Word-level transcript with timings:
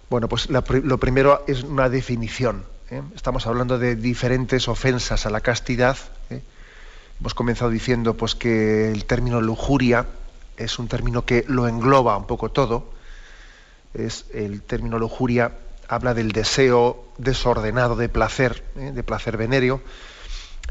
Bueno, 0.09 0.27
pues 0.27 0.49
lo 0.49 0.97
primero 0.99 1.45
es 1.47 1.63
una 1.63 1.87
definición. 1.87 2.65
¿Eh? 2.91 3.01
Estamos 3.15 3.47
hablando 3.47 3.77
de 3.77 3.95
diferentes 3.95 4.67
ofensas 4.67 5.25
a 5.25 5.29
la 5.29 5.41
castidad. 5.41 5.97
¿eh? 6.29 6.41
Hemos 7.19 7.33
comenzado 7.33 7.69
diciendo 7.69 8.15
pues, 8.15 8.35
que 8.35 8.91
el 8.91 9.05
término 9.05 9.41
lujuria 9.41 10.05
es 10.57 10.79
un 10.79 10.87
término 10.87 11.25
que 11.25 11.45
lo 11.47 11.67
engloba 11.67 12.17
un 12.17 12.27
poco 12.27 12.49
todo. 12.49 12.91
Es, 13.93 14.25
el 14.33 14.61
término 14.61 14.99
lujuria 14.99 15.53
habla 15.87 16.13
del 16.13 16.31
deseo 16.31 17.05
desordenado 17.17 17.95
de 17.95 18.09
placer, 18.09 18.63
¿eh? 18.75 18.91
de 18.93 19.03
placer 19.03 19.37
venéreo. 19.37 19.81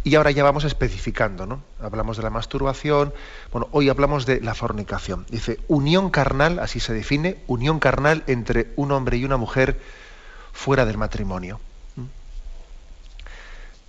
Y 0.04 0.14
ahora 0.14 0.30
ya 0.30 0.44
vamos 0.44 0.62
especificando, 0.62 1.44
¿no? 1.44 1.60
Hablamos 1.82 2.16
de 2.16 2.22
la 2.22 2.30
masturbación, 2.30 3.12
bueno, 3.50 3.68
hoy 3.72 3.88
hablamos 3.88 4.26
de 4.26 4.40
la 4.40 4.54
fornicación. 4.54 5.26
Dice, 5.28 5.58
unión 5.66 6.10
carnal, 6.10 6.60
así 6.60 6.78
se 6.78 6.94
define, 6.94 7.38
unión 7.48 7.80
carnal 7.80 8.22
entre 8.28 8.68
un 8.76 8.92
hombre 8.92 9.16
y 9.16 9.24
una 9.24 9.36
mujer 9.36 9.80
fuera 10.52 10.86
del 10.86 10.98
matrimonio. 10.98 11.58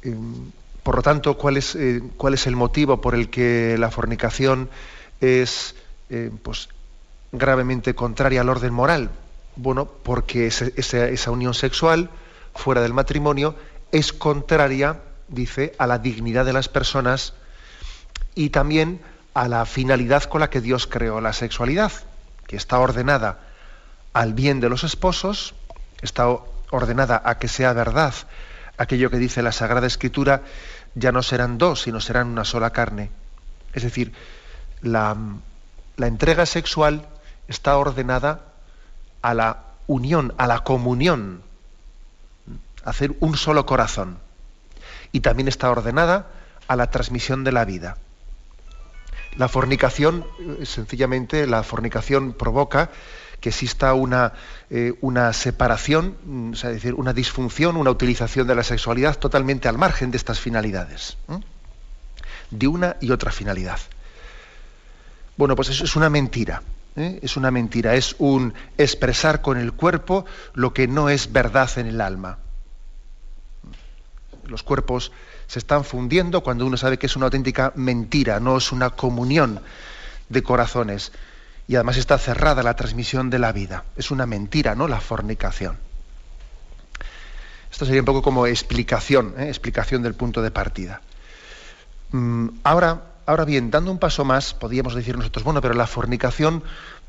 Em, 0.04 0.52
por 0.84 0.96
lo 0.96 1.02
tanto, 1.02 1.38
¿cuál 1.38 1.58
es, 1.58 1.76
eh, 1.76 2.02
¿cuál 2.18 2.34
es, 2.34 2.48
el 2.48 2.56
motivo 2.56 3.02
por 3.02 3.14
el 3.14 3.30
que 3.30 3.76
la 3.78 3.92
fornicación 3.92 4.70
es 5.20 5.76
eh, 6.10 6.32
pues, 6.42 6.70
gravemente 7.32 7.96
contraria 7.96 8.42
al 8.42 8.50
orden 8.50 8.74
moral? 8.74 9.12
Bueno, 9.56 9.86
porque 9.86 10.48
esa, 10.48 11.32
unión 11.32 11.54
sexual 11.54 12.10
fuera 12.56 12.82
del 12.82 12.94
matrimonio 12.94 13.56
es 13.92 14.14
contraria, 14.14 15.02
dice, 15.28 15.74
a 15.78 15.86
la 15.86 16.00
dignidad 16.00 16.46
de 16.46 16.54
las 16.54 16.70
personas 16.70 17.34
y 18.36 18.50
también 18.50 19.02
a 19.34 19.48
la 19.48 19.66
finalidad 19.66 20.24
con 20.24 20.42
la 20.42 20.50
que 20.50 20.62
Dios 20.62 20.88
creó 20.88 21.20
la 21.20 21.34
sexualidad, 21.34 21.92
que 22.48 22.56
está 22.56 22.80
ordenada 22.80 23.40
al 24.14 24.34
bien 24.34 24.60
de 24.60 24.70
los 24.70 24.84
esposos, 24.84 25.54
está 26.02 26.28
ordenada 26.72 27.22
a 27.26 27.38
que 27.38 27.48
sea 27.48 27.74
verdad 27.74 28.14
aquello 28.79 29.12
que 29.12 29.17
dice 29.17 29.44
la 29.44 29.51
Sagrada 29.51 29.85
Escritura, 29.85 30.41
ya 30.95 31.12
no 31.12 31.22
serán 31.22 31.57
dos, 31.57 31.81
sino 31.81 32.00
serán 32.00 32.28
una 32.28 32.45
sola 32.45 32.72
carne. 32.72 33.12
Es 33.73 33.84
decir, 33.84 34.13
la, 34.81 35.16
entrega 35.97 36.45
sexual 36.45 37.06
está 37.50 37.78
ordenada 37.78 38.45
a 39.22 39.34
la 39.34 39.63
unión, 39.85 40.34
a 40.38 40.47
la 40.47 40.59
comunión, 40.63 41.44
hacer 42.85 43.16
un 43.19 43.35
solo 43.35 43.66
corazón. 43.66 44.18
Y 45.12 45.19
también 45.19 45.50
está 45.50 45.69
ordenada 45.69 46.28
a 46.69 46.78
la 46.78 46.89
transmisión 46.89 47.44
de 47.44 47.51
la 47.51 47.66
vida. 47.66 47.97
La 49.35 49.50
fornicación, 49.50 50.25
eh, 50.39 50.66
sencillamente, 50.66 51.45
la 51.47 51.63
fornicación 51.63 52.31
provoca 52.31 52.91
que 53.41 53.50
exista 53.50 53.94
una, 53.94 54.33
eh, 54.69 54.94
una 55.01 55.31
separación, 55.33 56.17
mm, 56.23 56.53
es 56.53 56.61
decir, 56.63 56.94
una 56.94 57.13
disfunción, 57.13 57.77
una 57.77 57.91
utilización 57.91 58.47
de 58.47 58.55
la 58.55 58.63
sexualidad 58.63 59.17
totalmente 59.17 59.67
al 59.67 59.77
margen 59.77 60.11
de 60.11 60.17
estas 60.17 60.39
finalidades, 60.39 61.17
de 62.51 62.67
una 62.67 62.97
y 63.00 63.11
otra 63.11 63.31
finalidad. 63.31 63.79
Bueno, 65.38 65.55
pues 65.55 65.69
eso 65.69 65.85
es 65.85 65.95
una 65.95 66.09
mentira. 66.09 66.61
¿eh? 66.95 67.19
Es 67.22 67.38
una 67.38 67.51
mentira, 67.51 67.95
es 67.95 68.16
un 68.19 68.53
expresar 68.77 69.41
con 69.41 69.57
el 69.57 69.73
cuerpo 69.73 70.25
lo 70.53 70.73
que 70.73 70.88
no 70.88 71.09
es 71.09 71.31
verdad 71.31 71.69
en 71.77 71.88
el 71.88 72.01
alma. 72.01 72.39
Los 74.45 74.63
cuerpos 74.63 75.11
se 75.47 75.59
están 75.59 75.83
fundiendo 75.83 76.41
cuando 76.41 76.66
uno 76.66 76.75
sabe 76.75 76.97
que 76.97 77.06
es 77.06 77.16
una 77.16 77.27
auténtica 77.27 77.71
mentira, 77.75 78.39
no 78.39 78.57
es 78.57 78.71
una 78.71 78.89
comunión 78.89 79.61
de 80.27 80.44
corazones 80.44 81.11
y 81.69 81.75
además 81.75 81.97
está 81.97 82.18
cerrada 82.18 82.63
la 82.63 82.75
transmisión 82.75 83.30
de 83.30 83.38
la 83.38 83.52
vida. 83.52 83.84
Es 83.96 84.09
una 84.09 84.25
mentira, 84.25 84.74
¿no? 84.74 84.88
La 84.88 85.00
fornicación. 85.00 85.78
Esto 87.72 87.85
sería 87.85 88.02
un 88.02 88.07
poco 88.07 88.24
como 88.24 88.47
explicación, 88.47 89.35
¿eh? 89.38 89.50
explicación 89.50 90.02
del 90.02 90.16
punto 90.16 90.41
de 90.41 90.50
partida. 90.50 91.02
Mm, 92.09 92.47
ahora, 92.63 93.03
ahora 93.28 93.46
bien, 93.46 93.69
dando 93.69 93.91
un 93.91 94.00
paso 94.00 94.25
más, 94.25 94.56
podríamos 94.56 94.96
decir 94.96 95.16
nosotros, 95.16 95.44
bueno, 95.44 95.62
pero 95.62 95.75
la 95.75 95.85
fornicación 95.85 96.63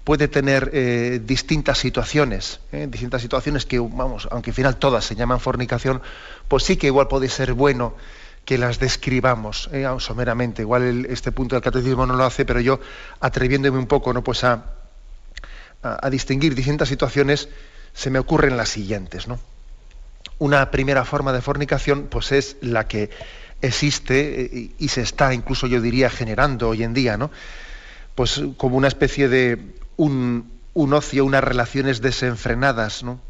puede 0.04 0.28
tener 0.28 0.70
eh, 0.74 1.22
distintas 1.24 1.78
situaciones, 1.78 2.60
¿eh? 2.70 2.86
distintas 2.86 3.22
situaciones 3.22 3.64
que, 3.64 3.78
vamos, 3.78 4.28
aunque 4.30 4.50
al 4.50 4.56
final 4.56 4.76
todas 4.76 5.06
se 5.06 5.16
llaman 5.16 5.40
fornicación, 5.40 6.02
pues 6.48 6.64
sí 6.64 6.76
que 6.76 6.88
igual 6.88 7.08
puede 7.08 7.30
ser 7.30 7.54
bueno 7.54 7.94
que 8.50 8.58
las 8.58 8.80
describamos 8.80 9.70
eh, 9.72 9.86
someramente. 10.00 10.62
Igual 10.62 11.06
este 11.08 11.30
punto 11.30 11.54
del 11.54 11.62
catecismo 11.62 12.04
no 12.04 12.16
lo 12.16 12.24
hace, 12.24 12.44
pero 12.44 12.58
yo 12.58 12.80
atreviéndome 13.20 13.78
un 13.78 13.86
poco 13.86 14.12
¿no? 14.12 14.24
pues 14.24 14.42
a, 14.42 14.64
a, 15.82 16.10
distinguir 16.10 16.56
distintas 16.56 16.88
situaciones, 16.88 17.48
se 17.94 18.10
me 18.10 18.18
ocurren 18.18 18.56
las 18.56 18.68
siguientes. 18.68 19.28
¿no? 19.28 19.38
Una 20.40 20.72
primera 20.72 21.04
forma 21.04 21.32
de 21.32 21.40
fornicación 21.40 22.08
pues 22.10 22.32
es 22.32 22.56
la 22.60 22.88
que 22.88 23.10
existe 23.62 24.42
eh, 24.42 24.70
y, 24.76 24.88
se 24.88 25.02
está 25.02 25.32
incluso 25.32 25.68
yo 25.68 25.80
diría 25.80 26.10
generando 26.10 26.70
hoy 26.70 26.82
en 26.82 26.92
día, 26.92 27.16
¿no? 27.16 27.30
pues 28.16 28.42
como 28.56 28.76
una 28.76 28.88
especie 28.88 29.28
de 29.28 29.76
un, 29.96 30.50
un 30.74 30.92
ocio, 30.92 31.24
unas 31.24 31.44
relaciones 31.44 32.00
desenfrenadas, 32.00 33.04
¿no? 33.04 33.20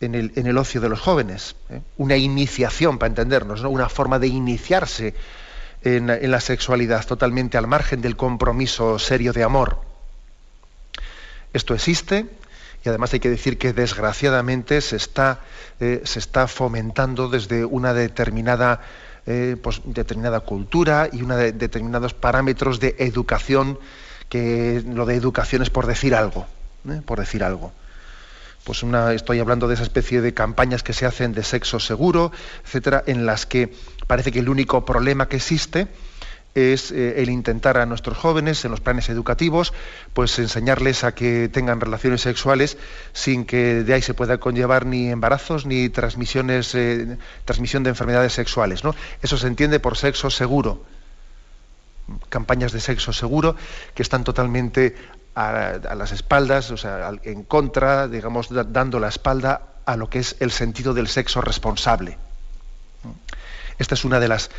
En 0.00 0.14
el, 0.46 0.58
ocio 0.58 0.80
de 0.80 0.88
los 0.88 1.00
jóvenes. 1.00 1.56
¿eh? 1.70 1.80
Una 1.96 2.16
iniciación, 2.16 2.98
para 2.98 3.08
entendernos, 3.08 3.62
¿no? 3.62 3.70
una 3.70 3.88
forma 3.88 4.18
de 4.18 4.26
iniciarse 4.28 5.14
en, 5.82 6.30
la 6.30 6.40
sexualidad 6.40 7.04
totalmente 7.06 7.58
al 7.58 7.66
margen 7.66 8.00
del 8.00 8.16
compromiso 8.16 8.98
serio 8.98 9.32
de 9.32 9.44
amor. 9.44 9.80
Esto 11.52 11.74
existe 11.74 12.26
y 12.84 12.88
además 12.88 13.12
hay 13.14 13.20
que 13.20 13.30
decir 13.30 13.56
que 13.56 13.72
desgraciadamente 13.72 14.80
se 14.80 14.96
está, 14.96 15.40
eh, 15.80 16.02
se 16.04 16.18
está 16.18 16.48
fomentando 16.48 17.28
desde 17.28 17.64
una 17.64 17.94
determinada, 17.94 18.80
eh, 19.26 19.56
pues, 19.62 19.80
determinada 19.84 20.40
cultura 20.40 21.08
y 21.10 21.22
una 21.22 21.36
de, 21.36 21.52
determinados 21.52 22.12
parámetros 22.12 22.80
de 22.80 22.96
educación, 22.98 23.78
que 24.28 24.82
lo 24.86 25.06
de 25.06 25.14
educación 25.14 25.62
es 25.62 25.70
por 25.70 25.86
decir 25.86 26.14
algo, 26.14 26.46
por 27.06 27.20
decir 27.20 27.44
algo 27.44 27.72
pues 28.64 28.82
estoy 29.14 29.40
hablando 29.40 29.68
de 29.68 29.74
esa 29.74 29.82
especie 29.82 30.20
de 30.20 30.34
campañas 30.34 30.82
que 30.82 30.92
se 30.92 31.06
hacen 31.06 31.32
de 31.32 31.42
sexo 31.42 31.78
seguro, 31.80 32.32
etcétera, 32.64 33.02
en 33.06 33.26
las 33.26 33.46
que 33.46 33.72
parece 34.06 34.32
que 34.32 34.40
el 34.40 34.48
único 34.48 34.84
problema 34.84 35.28
que 35.28 35.36
existe 35.36 35.88
es 36.54 36.92
eh, 36.92 37.22
el 37.22 37.30
intentar 37.30 37.78
a 37.78 37.86
nuestros 37.86 38.16
jóvenes 38.16 38.64
en 38.64 38.70
los 38.70 38.80
planes 38.80 39.08
educativos, 39.08 39.72
pues 40.12 40.38
enseñarles 40.38 41.04
a 41.04 41.14
que 41.14 41.48
tengan 41.48 41.80
relaciones 41.80 42.22
sexuales 42.22 42.78
sin 43.12 43.44
que 43.44 43.82
de 43.82 43.94
ahí 43.94 44.02
se 44.02 44.14
pueda 44.14 44.38
conllevar 44.38 44.86
ni 44.86 45.10
embarazos 45.10 45.66
ni 45.66 45.88
transmisiones, 45.88 46.74
eh, 46.74 47.18
transmisión 47.44 47.82
de 47.82 47.90
enfermedades 47.90 48.32
sexuales. 48.32 48.84
¿no? 48.84 48.94
Eso 49.20 49.36
se 49.36 49.48
entiende 49.48 49.80
por 49.80 49.96
sexo 49.96 50.30
seguro. 50.30 50.84
Campañas 52.28 52.72
de 52.72 52.80
sexo 52.80 53.12
seguro 53.12 53.56
que 53.94 54.02
están 54.02 54.24
totalmente 54.24 54.94
a, 55.34 55.94
las 55.96 56.12
espaldas, 56.12 56.70
o 56.70 56.76
sea, 56.76 57.10
en 57.22 57.42
contra, 57.44 58.08
digamos, 58.08 58.48
dando 58.50 59.00
la 59.00 59.08
espalda 59.08 59.62
a 59.84 59.96
lo 59.96 60.08
que 60.08 60.20
es 60.20 60.36
el 60.40 60.50
sentido 60.50 60.94
del 60.94 61.08
sexo 61.08 61.40
responsable. 61.40 62.18
Esta 63.78 63.94
es 63.94 64.04
una 64.04 64.20
de 64.20 64.28
las 64.28 64.50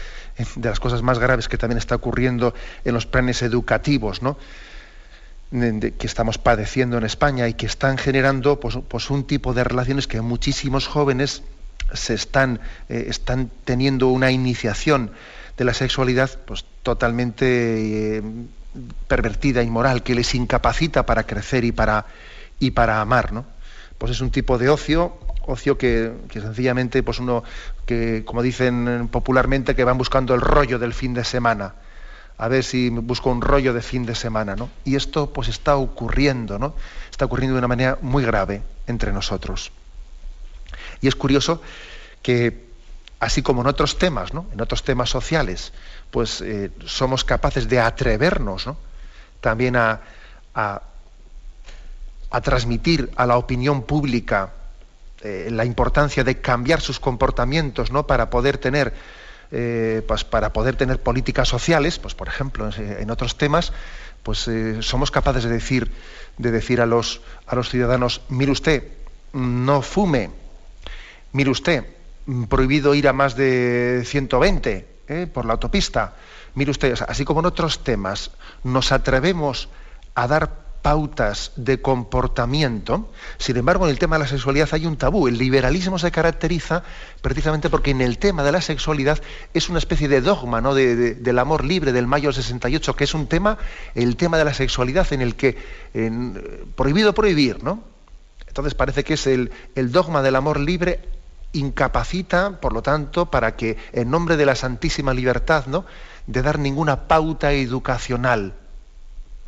de 0.56 0.70
las 0.70 0.80
cosas 0.80 1.02
más 1.02 1.20
graves 1.20 1.48
que 1.48 1.58
también 1.58 1.78
está 1.78 1.96
ocurriendo 1.96 2.54
en 2.84 2.94
los 2.94 3.06
planes 3.06 3.42
educativos, 3.42 4.22
¿no? 4.22 4.38
que 5.52 6.08
estamos 6.08 6.38
padeciendo 6.38 6.98
en 6.98 7.06
España 7.06 7.48
y 7.48 7.54
que 7.54 7.66
están 7.66 7.98
generando 7.98 8.60
pues, 8.60 8.78
pues 8.88 9.10
un 9.10 9.26
tipo 9.26 9.54
de 9.54 9.64
relaciones 9.64 10.08
que 10.08 10.20
muchísimos 10.20 10.88
jóvenes 10.88 11.44
se 11.94 12.14
están, 12.14 12.60
eh, 12.90 13.06
están 13.08 13.50
teniendo 13.64 14.08
una 14.08 14.32
iniciación 14.32 15.12
de 15.56 15.64
la 15.64 15.74
sexualidad 15.74 16.32
pues, 16.46 16.66
totalmente 16.84 18.18
eh, 18.18 18.24
pervertida, 19.08 19.64
inmoral, 19.64 20.04
que 20.04 20.16
les 20.16 20.36
incapacita 20.36 21.06
para 21.06 21.24
crecer 21.24 21.64
y 21.64 21.72
para, 21.72 22.06
y 22.60 22.72
para 22.72 23.02
amar. 23.02 23.34
¿no? 23.34 23.46
Pues 23.98 24.12
es 24.12 24.22
un 24.22 24.32
tipo 24.32 24.58
de 24.58 24.70
ocio 24.70 25.18
ocio 25.48 25.78
que, 25.78 26.12
sencillamente 26.32 27.04
pues 27.04 27.20
uno 27.20 27.44
que 27.86 28.24
como 28.26 28.42
dicen 28.42 29.10
popularmente 29.12 29.76
que 29.76 29.84
van 29.84 29.98
buscando 29.98 30.34
el 30.34 30.42
rollo 30.42 30.80
del 30.80 30.94
fin 30.94 31.14
de 31.14 31.24
semana 31.24 31.76
a 32.38 32.48
ver 32.48 32.64
si 32.64 32.90
busco 32.90 33.30
un 33.30 33.42
rollo 33.42 33.74
de 33.74 33.82
fin 33.82 34.06
de 34.06 34.16
semana 34.16 34.56
¿no? 34.56 34.70
y 34.84 34.96
esto 34.96 35.32
pues 35.32 35.48
está 35.48 35.78
ocurriendo 35.78 36.60
¿no? 36.60 36.76
está 37.12 37.26
ocurriendo 37.26 37.56
de 37.56 37.60
una 37.60 37.68
manera 37.68 37.98
muy 38.02 38.24
grave 38.24 38.62
entre 38.88 39.12
nosotros 39.12 39.72
y 41.02 41.08
es 41.08 41.16
curioso 41.16 41.62
que 42.22 42.66
así 43.20 43.42
como 43.42 43.62
en 43.62 43.68
otros 43.68 43.98
temas 43.98 44.34
¿no? 44.34 44.48
en 44.52 44.62
otros 44.62 44.84
temas 44.84 45.10
sociales 45.10 45.74
pues 46.16 46.40
eh, 46.40 46.72
somos 46.86 47.26
capaces 47.26 47.68
de 47.68 47.78
atrevernos 47.78 48.68
¿no? 48.68 48.78
también 49.42 49.76
a, 49.76 50.00
transmitir 52.42 53.12
a 53.18 53.26
la 53.26 53.38
opinión 53.38 53.84
pública 53.84 54.54
eh, 55.22 55.50
la 55.52 55.66
importancia 55.66 56.24
de 56.24 56.40
cambiar 56.40 56.80
sus 56.80 57.02
comportamientos 57.02 57.92
¿no? 57.92 58.08
para 58.08 58.30
poder 58.30 58.58
tener 58.58 58.94
eh, 59.52 60.04
pues 60.08 60.24
para 60.24 60.54
poder 60.54 60.78
tener 60.78 61.04
políticas 61.04 61.50
sociales, 61.50 62.00
pues 62.00 62.16
por 62.16 62.30
ejemplo, 62.30 62.70
en 62.78 63.12
otros 63.12 63.38
temas, 63.38 63.74
pues 64.24 64.50
somos 64.80 65.12
capaces 65.12 65.44
de 65.44 65.50
decir, 65.50 65.92
de 66.38 66.52
decir 66.52 66.80
a 66.80 66.86
los, 66.86 67.20
a 67.46 67.56
los 67.56 67.70
ciudadanos, 67.70 68.22
mire 68.30 68.54
usted, 68.54 68.88
no 69.34 69.82
fume, 69.82 70.32
mire 71.34 71.50
usted, 71.50 71.86
prohibido 72.48 72.96
ir 72.96 73.10
a 73.10 73.14
más 73.14 73.36
de 73.36 74.04
120 74.06 74.95
por 75.34 75.46
la 75.46 75.54
autopista, 75.54 76.14
mire 76.56 76.72
usted, 76.72 76.96
así 77.08 77.26
como 77.26 77.42
en 77.42 77.46
otros 77.46 77.84
temas, 77.84 78.32
nos 78.64 78.92
atrevemos 78.92 79.70
a 80.16 80.28
dar 80.28 80.66
pautas 80.86 81.52
de 81.56 81.82
comportamiento. 81.82 83.10
Sin 83.40 83.58
embargo, 83.58 83.86
en 83.86 83.90
el 83.90 83.98
tema 83.98 84.18
de 84.18 84.26
la 84.26 84.30
sexualidad 84.30 84.70
hay 84.72 84.86
un 84.86 84.98
tabú. 84.98 85.28
El 85.28 85.40
liberalismo 85.40 85.98
se 85.98 86.12
caracteriza 86.12 86.84
precisamente 87.24 87.72
porque 87.72 87.90
en 87.90 88.02
el 88.02 88.20
tema 88.20 88.44
de 88.44 88.52
la 88.52 88.62
sexualidad 88.62 89.20
es 89.56 89.68
una 89.68 89.80
especie 89.80 90.08
de 90.08 90.22
dogma 90.22 90.62
¿no? 90.62 90.76
del 90.76 91.40
amor 91.40 91.66
libre 91.66 91.92
del 91.92 92.06
mayo 92.06 92.32
68, 92.32 92.96
que 92.96 93.04
es 93.06 93.16
un 93.16 93.26
tema, 93.26 93.58
el 93.96 94.16
tema 94.16 94.38
de 94.38 94.46
la 94.46 94.54
sexualidad 94.54 95.12
en 95.12 95.22
el 95.22 95.34
que 95.34 95.58
prohibido 96.76 97.16
prohibir, 97.16 97.64
¿no? 97.64 97.84
Entonces 98.48 98.76
parece 98.76 99.04
que 99.04 99.16
es 99.16 99.26
el, 99.26 99.52
el 99.74 99.92
dogma 99.92 100.22
del 100.22 100.36
amor 100.36 100.60
libre 100.60 101.00
incapacita, 101.56 102.60
por 102.60 102.74
lo 102.74 102.82
tanto, 102.82 103.28
para 103.28 103.56
que 103.56 103.78
en 103.92 104.10
nombre 104.10 104.38
de 104.38 104.46
la 104.46 104.56
santísima 104.56 105.14
libertad, 105.14 105.66
¿no? 105.68 105.86
de 106.28 106.42
dar 106.42 106.60
ninguna 106.60 107.08
pauta 107.08 107.52
educacional 107.54 108.54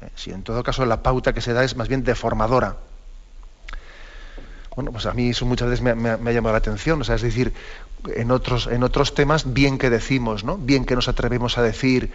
eh, 0.01 0.09
si 0.15 0.31
en 0.31 0.43
todo 0.43 0.63
caso 0.63 0.85
la 0.85 1.01
pauta 1.01 1.33
que 1.33 1.41
se 1.41 1.53
da 1.53 1.63
es 1.63 1.75
más 1.75 1.87
bien 1.87 2.03
deformadora. 2.03 2.77
Bueno, 4.75 4.91
pues 4.91 5.07
a 5.07 5.13
mí 5.13 5.29
eso 5.29 5.45
muchas 5.45 5.69
veces 5.69 5.81
me, 5.81 6.09
ha 6.09 6.31
llamado 6.31 6.53
la 6.53 6.59
atención, 6.59 7.01
o 7.01 7.03
sea, 7.03 7.15
es 7.15 7.23
decir, 7.23 7.51
en 8.15 8.29
otros, 8.29 8.67
en 8.67 8.83
otros 8.83 9.15
temas, 9.15 9.51
bien 9.51 9.79
que 9.79 9.89
decimos, 9.89 10.43
¿no? 10.43 10.57
Bien 10.57 10.85
que 10.85 10.95
nos 10.95 11.07
atrevemos 11.07 11.57
a 11.57 11.63
decir, 11.63 12.11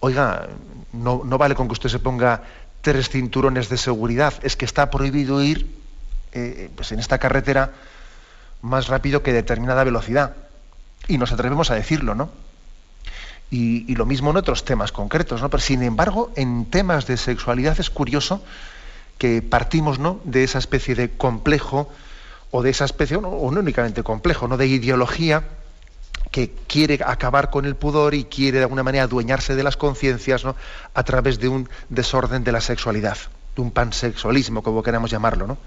oiga, 0.00 0.48
no, 0.92 1.22
no 1.24 1.38
vale 1.38 1.54
con 1.54 1.68
que 1.68 1.72
usted 1.72 1.88
se 1.88 1.98
ponga 1.98 2.42
tres 2.82 3.08
cinturones 3.08 3.70
de 3.70 3.78
seguridad, 3.78 4.34
es 4.42 4.56
que 4.56 4.66
está 4.66 4.90
prohibido 4.90 5.42
ir 5.42 5.74
eh, 6.34 6.70
pues 6.76 6.92
en 6.92 6.98
esta 6.98 7.16
carretera 7.16 7.72
más 8.62 8.86
rápido 8.86 9.22
que 9.22 9.32
determinada 9.32 9.84
velocidad. 9.84 10.36
Y 11.08 11.18
nos 11.18 11.32
atrevemos 11.32 11.70
a 11.70 11.74
decirlo, 11.74 12.14
¿no? 12.14 12.30
Y, 13.50 13.94
lo 13.96 14.06
mismo 14.06 14.30
en 14.30 14.38
otros 14.38 14.64
temas 14.64 14.92
concretos, 14.92 15.42
¿no? 15.42 15.50
Pero 15.50 15.62
sin 15.62 15.82
embargo, 15.82 16.32
en 16.36 16.64
temas 16.64 17.06
de 17.06 17.18
sexualidad 17.18 17.78
es 17.78 17.90
curioso 17.90 18.42
que 19.18 19.42
partimos 19.42 19.98
¿no? 19.98 20.20
de 20.24 20.42
esa 20.42 20.58
especie 20.58 20.94
de 20.94 21.10
complejo 21.10 21.90
o 22.50 22.62
de 22.62 22.70
esa 22.70 22.86
especie, 22.86 23.18
o 23.18 23.20
no, 23.20 23.28
únicamente 23.28 24.02
complejo, 24.02 24.48
¿no? 24.48 24.56
de 24.56 24.66
ideología 24.68 25.44
que 26.30 26.50
quiere 26.66 26.98
acabar 27.04 27.50
con 27.50 27.66
el 27.66 27.76
pudor 27.76 28.14
y 28.14 28.24
quiere 28.24 28.56
de 28.56 28.64
alguna 28.64 28.82
manera 28.82 29.04
adueñarse 29.04 29.54
de 29.54 29.62
las 29.62 29.76
conciencias 29.76 30.44
¿no? 30.44 30.56
a 30.94 31.02
través 31.02 31.38
de 31.38 31.48
un 31.48 31.68
desorden 31.90 32.44
de 32.44 32.52
la 32.52 32.62
sexualidad, 32.62 33.18
de 33.54 33.60
un 33.60 33.70
pansexualismo, 33.70 34.62
como 34.62 34.82
queramos 34.82 35.10
llamarlo. 35.10 35.46
¿no? 35.46 35.58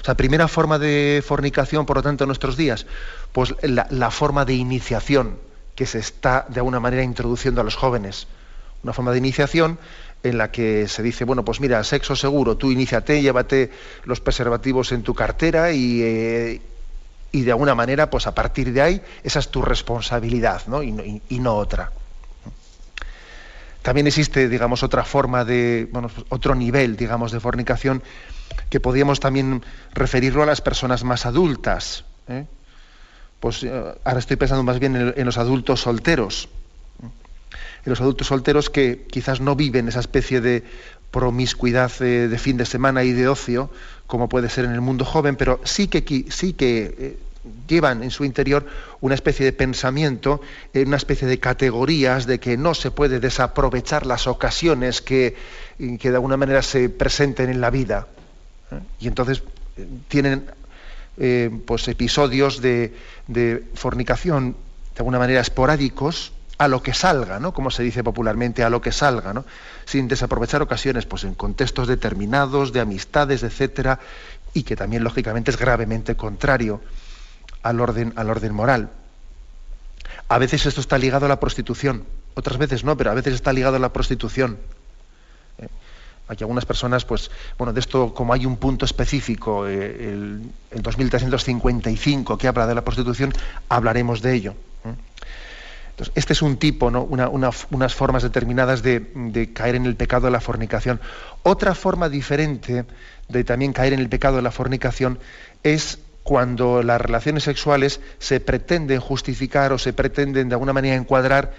O 0.00 0.04
sea, 0.04 0.14
primera 0.14 0.48
forma 0.48 0.78
de 0.78 1.22
fornicación, 1.26 1.86
por 1.86 1.96
lo 1.96 2.02
tanto, 2.02 2.24
en 2.24 2.28
nuestros 2.28 2.56
días, 2.56 2.86
pues 3.32 3.54
la 3.62 4.10
forma 4.10 4.44
de 4.44 4.54
iniciación, 4.54 5.38
que 5.78 5.86
se 5.86 6.00
está 6.00 6.44
de 6.48 6.58
alguna 6.58 6.80
manera 6.80 7.04
introduciendo 7.04 7.60
a 7.60 7.64
los 7.64 7.76
jóvenes. 7.76 8.26
Una 8.82 8.92
forma 8.92 9.12
de 9.12 9.18
iniciación 9.18 9.78
en 10.24 10.36
la 10.36 10.50
que 10.50 10.88
se 10.88 11.04
dice, 11.04 11.24
bueno, 11.24 11.44
pues 11.44 11.60
mira, 11.60 11.84
sexo 11.84 12.16
seguro, 12.16 12.56
tú 12.56 12.72
iníciate, 12.72 13.22
llévate 13.22 13.70
los 14.02 14.20
preservativos 14.20 14.90
en 14.90 15.04
tu 15.04 15.14
cartera 15.14 15.70
y, 15.70 16.60
y, 17.30 17.42
de 17.42 17.50
alguna 17.52 17.76
manera, 17.76 18.10
pues 18.10 18.26
a 18.26 18.34
partir 18.34 18.72
de 18.72 18.82
ahí, 18.82 19.02
esa 19.22 19.38
es 19.38 19.50
tu 19.50 19.62
responsabilidad, 19.62 20.62
¿no? 20.66 20.82
Y, 20.82 21.22
y, 21.28 21.38
no 21.38 21.54
otra. 21.54 21.92
También 23.82 24.08
existe, 24.08 24.48
digamos, 24.48 24.82
otra 24.82 25.04
forma 25.04 25.44
de, 25.44 25.88
bueno, 25.92 26.10
otro 26.28 26.56
nivel, 26.56 26.96
digamos, 26.96 27.30
de 27.30 27.38
fornicación 27.38 28.02
que 28.70 28.80
podríamos 28.80 29.20
también 29.20 29.62
referirlo 29.92 30.42
a 30.42 30.46
las 30.46 30.60
personas 30.60 31.04
más 31.04 31.26
adultas. 31.26 32.04
¿eh? 32.28 32.46
pues 33.40 33.62
eh, 33.62 33.70
ahora 34.04 34.18
estoy 34.18 34.36
pensando 34.36 34.62
más 34.62 34.78
bien 34.78 35.14
en, 35.16 35.26
los 35.26 35.38
adultos 35.38 35.80
solteros, 35.80 36.48
en 37.02 37.90
los 37.90 38.00
adultos 38.00 38.26
solteros 38.26 38.70
que 38.70 39.06
quizás 39.10 39.40
no 39.40 39.54
viven 39.54 39.88
esa 39.88 40.00
especie 40.00 40.40
de 40.40 40.64
promiscuidad 41.10 41.90
eh, 42.00 42.28
de 42.28 42.38
fin 42.38 42.56
de 42.56 42.66
semana 42.66 43.04
y 43.04 43.12
de 43.12 43.28
ocio, 43.28 43.70
como 44.06 44.28
puede 44.28 44.48
ser 44.48 44.64
en 44.64 44.72
el 44.72 44.80
mundo 44.80 45.04
joven, 45.04 45.36
pero 45.36 45.60
sí 45.64 45.88
que, 45.88 46.26
sí 46.30 46.52
que 46.52 46.94
eh, 46.98 47.18
llevan 47.68 48.02
en 48.02 48.10
su 48.10 48.24
interior 48.24 48.66
una 49.00 49.14
especie 49.14 49.46
de 49.46 49.52
pensamiento, 49.52 50.42
una 50.74 50.96
especie 50.96 51.28
de 51.28 51.38
categorías 51.38 52.26
de 52.26 52.40
que 52.40 52.56
no 52.56 52.74
se 52.74 52.90
puede 52.90 53.20
desaprovechar 53.20 54.04
las 54.04 54.26
ocasiones 54.26 55.00
que 55.00 55.36
de 55.78 56.08
alguna 56.08 56.36
manera 56.36 56.60
se 56.60 56.90
presenten 56.90 57.48
en 57.48 57.60
la 57.60 57.70
vida. 57.70 58.08
Y 59.00 59.08
entonces 59.08 59.42
tienen 60.08 60.50
eh, 61.16 61.50
pues 61.66 61.88
episodios 61.88 62.60
de, 62.60 62.94
fornicación 63.74 64.52
de 64.52 64.98
alguna 64.98 65.18
manera 65.18 65.40
esporádicos 65.40 66.32
a 66.58 66.68
lo 66.68 66.82
que 66.82 66.92
salga, 66.92 67.38
¿no? 67.38 67.52
Como 67.52 67.70
se 67.70 67.82
dice 67.82 68.02
popularmente, 68.02 68.64
a 68.64 68.70
lo 68.70 68.80
que 68.80 68.92
salga, 68.92 69.32
¿no? 69.32 69.44
Sin 69.84 70.08
desaprovechar 70.08 70.60
ocasiones, 70.60 71.06
pues 71.06 71.24
en 71.24 71.34
contextos 71.34 71.86
determinados, 71.86 72.72
de 72.72 72.80
amistades, 72.80 73.42
etcétera, 73.42 74.00
y 74.54 74.64
que 74.64 74.76
también 74.76 75.04
lógicamente 75.04 75.50
es 75.50 75.56
gravemente 75.56 76.16
contrario 76.16 76.80
al 77.62 77.80
orden, 77.80 78.12
al 78.16 78.30
orden 78.30 78.54
moral. 78.54 78.90
A 80.28 80.38
veces 80.38 80.66
esto 80.66 80.80
está 80.80 80.98
ligado 80.98 81.26
a 81.26 81.28
la 81.28 81.40
prostitución, 81.40 82.04
otras 82.34 82.58
veces 82.58 82.84
no, 82.84 82.96
pero 82.96 83.10
a 83.10 83.14
veces 83.14 83.34
está 83.34 83.52
ligado 83.52 83.76
a 83.76 83.80
la 83.80 83.92
prostitución. 83.92 84.58
Hay 86.28 86.36
algunas 86.40 86.66
personas, 86.66 87.04
pues, 87.04 87.30
bueno, 87.56 87.72
de 87.72 87.80
esto, 87.80 88.12
como 88.12 88.34
hay 88.34 88.44
un 88.44 88.58
punto 88.58 88.84
específico, 88.84 89.66
eh, 89.66 90.12
el, 90.12 90.42
2355, 90.82 92.36
que 92.36 92.48
habla 92.48 92.66
de 92.66 92.74
la 92.74 92.84
prostitución, 92.84 93.32
hablaremos 93.68 94.20
de 94.20 94.34
ello. 94.34 94.54
Entonces, 95.98 96.12
este 96.14 96.32
es 96.34 96.42
un 96.42 96.58
tipo, 96.58 96.92
¿no? 96.92 97.02
unas 97.02 97.94
formas 97.94 98.22
determinadas 98.22 98.82
de, 98.82 99.50
caer 99.52 99.74
en 99.74 99.86
el 99.86 99.96
pecado 99.96 100.26
de 100.26 100.30
la 100.30 100.40
fornicación. 100.40 101.00
Otra 101.42 101.74
forma 101.74 102.08
diferente 102.08 102.84
de 103.28 103.44
también 103.44 103.72
caer 103.72 103.94
en 103.94 103.98
el 103.98 104.08
pecado 104.08 104.36
de 104.36 104.42
la 104.42 104.52
fornicación 104.52 105.18
es 105.64 105.98
cuando 106.22 106.84
las 106.84 107.00
relaciones 107.00 107.42
sexuales 107.42 108.00
se 108.18 108.38
pretenden 108.38 109.00
justificar 109.00 109.72
o 109.72 109.78
se 109.78 109.92
pretenden 109.92 110.48
de 110.48 110.54
alguna 110.54 110.72
manera 110.72 110.94
encuadrar 110.94 111.54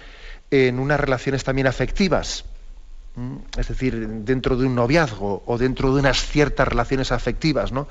en 0.50 0.78
unas 0.78 0.98
relaciones 0.98 1.44
también 1.44 1.66
afectivas, 1.66 2.44
es 3.58 3.68
decir, 3.68 4.08
dentro 4.24 4.56
de 4.56 4.66
un 4.66 4.74
noviazgo 4.74 5.42
o 5.46 5.58
dentro 5.58 5.92
de 5.92 6.00
unas 6.00 6.24
ciertas 6.24 6.66
relaciones 6.66 7.12
afectivas, 7.12 7.72
¿no? 7.72 7.88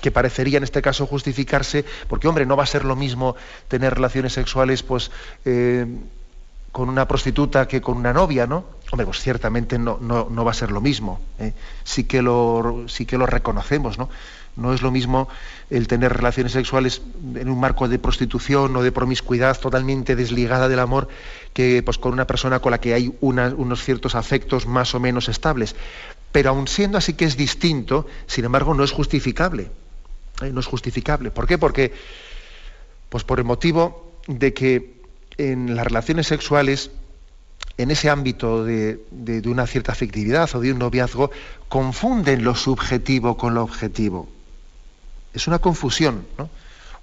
que 0.00 0.10
parecería 0.10 0.58
en 0.58 0.64
este 0.64 0.82
caso 0.82 1.06
justificarse, 1.06 1.84
porque 2.08 2.28
hombre, 2.28 2.46
no 2.46 2.56
va 2.56 2.62
a 2.62 2.66
ser 2.66 2.84
lo 2.84 2.96
mismo 2.96 3.36
tener 3.66 3.94
relaciones 3.94 4.32
sexuales 4.32 4.82
pues 4.82 5.10
eh, 5.44 5.86
con 6.72 6.88
una 6.88 7.08
prostituta 7.08 7.66
que 7.66 7.80
con 7.80 7.96
una 7.96 8.12
novia, 8.12 8.46
¿no? 8.46 8.64
Hombre, 8.92 9.06
pues 9.06 9.20
ciertamente 9.20 9.78
no, 9.78 9.98
no, 10.00 10.44
va 10.44 10.50
a 10.50 10.54
ser 10.54 10.70
lo 10.70 10.80
mismo. 10.80 11.20
¿eh? 11.38 11.52
Sí, 11.84 12.04
que 12.04 12.22
lo, 12.22 12.84
sí 12.86 13.06
que 13.06 13.18
lo 13.18 13.26
reconocemos, 13.26 13.98
¿no? 13.98 14.08
No 14.56 14.72
es 14.72 14.82
lo 14.82 14.90
mismo 14.90 15.28
el 15.70 15.86
tener 15.86 16.12
relaciones 16.12 16.52
sexuales 16.52 17.00
en 17.36 17.48
un 17.48 17.60
marco 17.60 17.88
de 17.88 17.98
prostitución 17.98 18.74
o 18.74 18.82
de 18.82 18.90
promiscuidad 18.90 19.58
totalmente 19.58 20.16
desligada 20.16 20.68
del 20.68 20.80
amor 20.80 21.08
que 21.52 21.82
pues, 21.82 21.98
con 21.98 22.12
una 22.12 22.26
persona 22.26 22.60
con 22.60 22.72
la 22.72 22.80
que 22.80 22.94
hay 22.94 23.12
unos 23.20 23.82
ciertos 23.82 24.14
afectos 24.14 24.66
más 24.66 24.94
o 24.94 25.00
menos 25.00 25.28
estables. 25.28 25.74
Pero 26.32 26.50
aun 26.50 26.68
siendo 26.68 26.98
así 26.98 27.14
que 27.14 27.24
es 27.24 27.36
distinto, 27.36 28.06
sin 28.26 28.44
embargo 28.44 28.74
no 28.74 28.84
es 28.84 28.92
justificable. 28.92 29.70
¿eh? 30.42 30.50
No 30.52 30.60
es 30.60 30.66
justificable. 30.66 31.30
¿Por 31.30 31.46
qué? 31.46 31.58
Porque, 31.58 31.92
pues 33.08 33.24
por 33.24 33.38
el 33.38 33.44
motivo 33.44 34.12
de 34.26 34.52
que 34.52 34.98
en 35.38 35.74
las 35.74 35.86
relaciones 35.86 36.26
sexuales, 36.26 36.90
en 37.76 37.90
ese 37.90 38.10
ámbito 38.10 38.64
de, 38.64 39.00
de 39.10 39.48
una 39.48 39.66
cierta 39.66 39.92
afectividad 39.92 40.50
o 40.54 40.60
de 40.60 40.72
un 40.72 40.78
noviazgo, 40.78 41.30
confunden 41.68 42.44
lo 42.44 42.54
subjetivo 42.54 43.36
con 43.36 43.54
lo 43.54 43.62
objetivo. 43.62 44.28
Es 45.32 45.46
una 45.46 45.60
confusión, 45.60 46.26
¿no? 46.36 46.50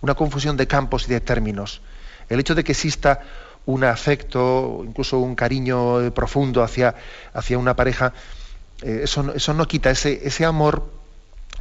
una 0.01 0.13
confusión 0.13 0.57
de 0.57 0.67
campos 0.67 1.07
y 1.07 1.11
de 1.11 1.21
términos. 1.21 1.81
El 2.29 2.39
hecho 2.39 2.55
de 2.55 2.63
que 2.63 2.73
exista 2.73 3.21
un 3.65 3.83
afecto, 3.83 4.83
incluso 4.85 5.19
un 5.19 5.35
cariño 5.35 6.11
profundo 6.13 6.61
hacia, 6.63 6.95
hacia 7.33 7.57
una 7.57 7.75
pareja, 7.75 8.13
eh, 8.81 9.01
eso, 9.03 9.33
eso, 9.33 9.53
no 9.53 9.67
quita, 9.67 9.89
ese, 9.89 10.27
ese, 10.27 10.45
amor 10.45 10.89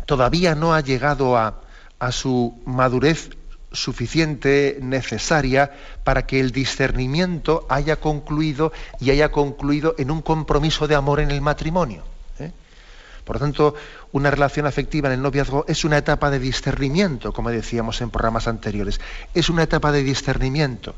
todavía 0.06 0.54
no 0.54 0.75
ha 0.75 0.80
llegado 0.80 1.37
a, 1.37 1.62
a 1.99 2.12
su 2.12 2.61
madurez 2.66 3.30
suficiente, 3.75 4.78
necesaria, 4.80 5.73
para 6.04 6.26
que 6.26 6.40
el 6.40 6.52
discernimiento 6.52 7.66
haya 7.68 7.96
concluido 7.96 8.73
y 9.00 9.11
haya 9.11 9.30
concluido 9.30 9.94
en 9.99 10.11
un 10.11 10.23
compromiso 10.23 10.87
de 10.87 10.94
amor 10.94 11.20
en 11.20 11.30
el 11.30 11.40
matrimonio. 11.40 12.04
¿eh? 12.38 12.52
Por 13.25 13.37
lo 13.37 13.40
tanto, 13.40 13.75
una 14.12 14.30
relación 14.30 14.66
afectiva 14.66 15.08
en 15.08 15.14
el 15.14 15.23
noviazgo 15.23 15.64
es 15.66 15.84
una 15.84 15.99
etapa 15.99 16.30
de 16.30 16.38
discernimiento, 16.38 17.32
como 17.32 17.50
decíamos 17.50 18.00
en 18.00 18.11
programas 18.11 18.46
anteriores. 18.46 19.00
Es 19.34 19.49
una 19.49 19.64
etapa 19.64 19.92
de 19.92 20.02
discernimiento. 20.02 20.94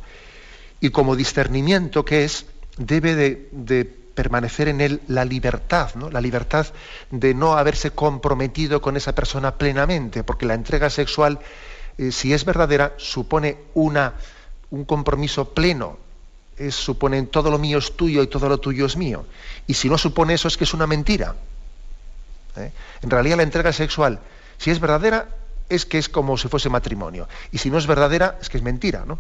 Y 0.80 0.90
como 0.90 1.16
discernimiento 1.16 2.04
que 2.04 2.24
es, 2.24 2.46
debe 2.76 3.14
de, 3.14 4.06
permanecer 4.14 4.68
en 4.68 4.80
él 4.80 5.02
la 5.08 5.26
libertad, 5.26 5.94
¿no? 5.94 6.08
la 6.08 6.22
libertad 6.22 6.66
de 7.10 7.34
no 7.34 7.58
haberse 7.58 7.90
comprometido 7.90 8.80
con 8.80 8.96
esa 8.96 9.14
persona 9.14 9.56
plenamente, 9.56 10.24
porque 10.24 10.46
la 10.46 10.54
entrega 10.54 10.88
sexual, 10.88 11.38
eh, 11.98 12.10
si 12.12 12.32
es 12.32 12.46
verdadera, 12.46 12.94
supone 12.96 13.58
una, 13.74 14.14
un 14.70 14.86
compromiso 14.86 15.52
pleno, 15.52 15.98
es, 16.56 16.74
supone 16.74 17.22
todo 17.24 17.50
lo 17.50 17.58
mío 17.58 17.78
es 17.78 17.94
tuyo 17.94 18.22
y 18.22 18.26
todo 18.26 18.48
lo 18.48 18.58
tuyo 18.58 18.86
es 18.86 18.96
mío. 18.96 19.26
Y 19.66 19.74
si 19.74 19.88
no 19.88 19.98
supone 19.98 20.34
eso 20.34 20.48
es 20.48 20.56
que 20.56 20.64
es 20.64 20.72
una 20.72 20.86
mentira. 20.86 21.34
¿eh? 22.56 22.72
En 23.02 23.10
realidad 23.10 23.36
la 23.36 23.42
entrega 23.42 23.72
sexual, 23.72 24.20
si 24.56 24.70
es 24.70 24.80
verdadera, 24.80 25.28
es 25.68 25.84
que 25.84 25.98
es 25.98 26.08
como 26.08 26.36
si 26.38 26.48
fuese 26.48 26.68
matrimonio. 26.68 27.28
Y 27.52 27.58
si 27.58 27.70
no 27.70 27.78
es 27.78 27.86
verdadera, 27.86 28.38
es 28.40 28.48
que 28.48 28.56
es 28.56 28.62
mentira, 28.62 29.04
¿no? 29.06 29.18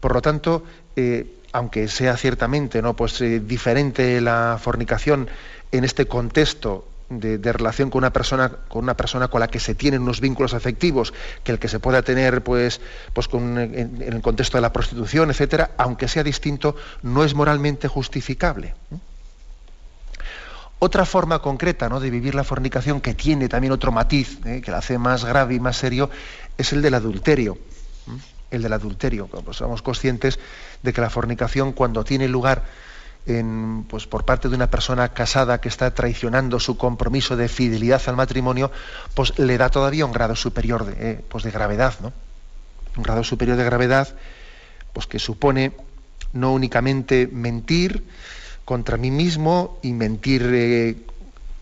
Por 0.00 0.14
lo 0.14 0.22
tanto, 0.22 0.64
eh, 0.96 1.40
aunque 1.52 1.88
sea 1.88 2.16
ciertamente 2.16 2.82
¿no? 2.82 2.94
pues, 2.94 3.20
eh, 3.20 3.40
diferente 3.40 4.20
la 4.20 4.58
fornicación 4.60 5.28
en 5.72 5.84
este 5.84 6.06
contexto 6.06 6.86
de, 7.10 7.52
relación 7.52 7.90
con 7.90 7.98
una 7.98 8.12
persona 8.12 8.50
con 8.68 8.84
una 8.84 8.96
persona 8.96 9.26
con 9.26 9.40
la 9.40 9.48
que 9.48 9.58
se 9.58 9.74
tienen 9.74 10.02
unos 10.02 10.20
vínculos 10.20 10.54
afectivos 10.54 11.12
que 11.42 11.50
el 11.50 11.58
que 11.58 11.66
se 11.66 11.80
pueda 11.80 12.02
tener 12.02 12.44
pues 12.44 12.80
pues 13.12 13.26
con, 13.26 13.58
en, 13.58 14.00
el 14.00 14.22
contexto 14.22 14.58
de 14.58 14.62
la 14.62 14.72
prostitución 14.72 15.28
etcétera 15.30 15.72
aunque 15.76 16.06
sea 16.06 16.22
distinto 16.22 16.76
no 17.02 17.24
es 17.24 17.34
moralmente 17.34 17.88
justificable 17.88 18.74
otra 20.80 21.04
forma 21.04 21.40
concreta 21.40 21.88
¿no? 21.88 22.00
de 22.00 22.08
vivir 22.10 22.34
la 22.34 22.42
fornicación, 22.42 23.02
que 23.02 23.12
tiene 23.14 23.48
también 23.48 23.72
otro 23.72 23.92
matiz, 23.92 24.38
¿eh? 24.46 24.62
que 24.64 24.70
la 24.70 24.78
hace 24.78 24.96
más 24.96 25.26
grave 25.26 25.54
y 25.54 25.60
más 25.60 25.76
serio, 25.76 26.08
es 26.56 26.72
el 26.72 26.80
del 26.80 26.94
adulterio. 26.94 27.58
El 28.50 28.62
del 28.62 28.72
adulterio. 28.72 29.26
Pues 29.26 29.56
somos 29.56 29.82
conscientes 29.82 30.38
de 30.82 30.92
que 30.92 31.00
la 31.00 31.10
fornicación, 31.10 31.72
cuando 31.72 32.04
tiene 32.04 32.28
lugar 32.28 32.64
en, 33.26 33.84
pues, 33.88 34.06
por 34.06 34.24
parte 34.24 34.48
de 34.48 34.56
una 34.56 34.70
persona 34.70 35.08
casada 35.10 35.60
que 35.60 35.68
está 35.68 35.92
traicionando 35.94 36.58
su 36.58 36.76
compromiso 36.76 37.36
de 37.36 37.48
fidelidad 37.48 38.02
al 38.06 38.16
matrimonio, 38.16 38.70
pues 39.14 39.38
le 39.38 39.58
da 39.58 39.68
todavía 39.68 40.06
un 40.06 40.12
grado 40.12 40.36
superior 40.36 40.84
de, 40.84 41.10
eh, 41.10 41.24
pues 41.28 41.44
de 41.44 41.50
gravedad, 41.50 41.94
¿no? 42.00 42.12
Un 42.96 43.02
grado 43.02 43.22
superior 43.22 43.56
de 43.56 43.64
gravedad, 43.64 44.08
pues 44.92 45.06
que 45.06 45.18
supone 45.18 45.72
no 46.32 46.52
únicamente 46.52 47.28
mentir, 47.30 48.04
contra 48.64 48.96
mí 48.96 49.10
mismo 49.10 49.78
y 49.82 49.92
mentir 49.92 50.48
eh, 50.52 50.96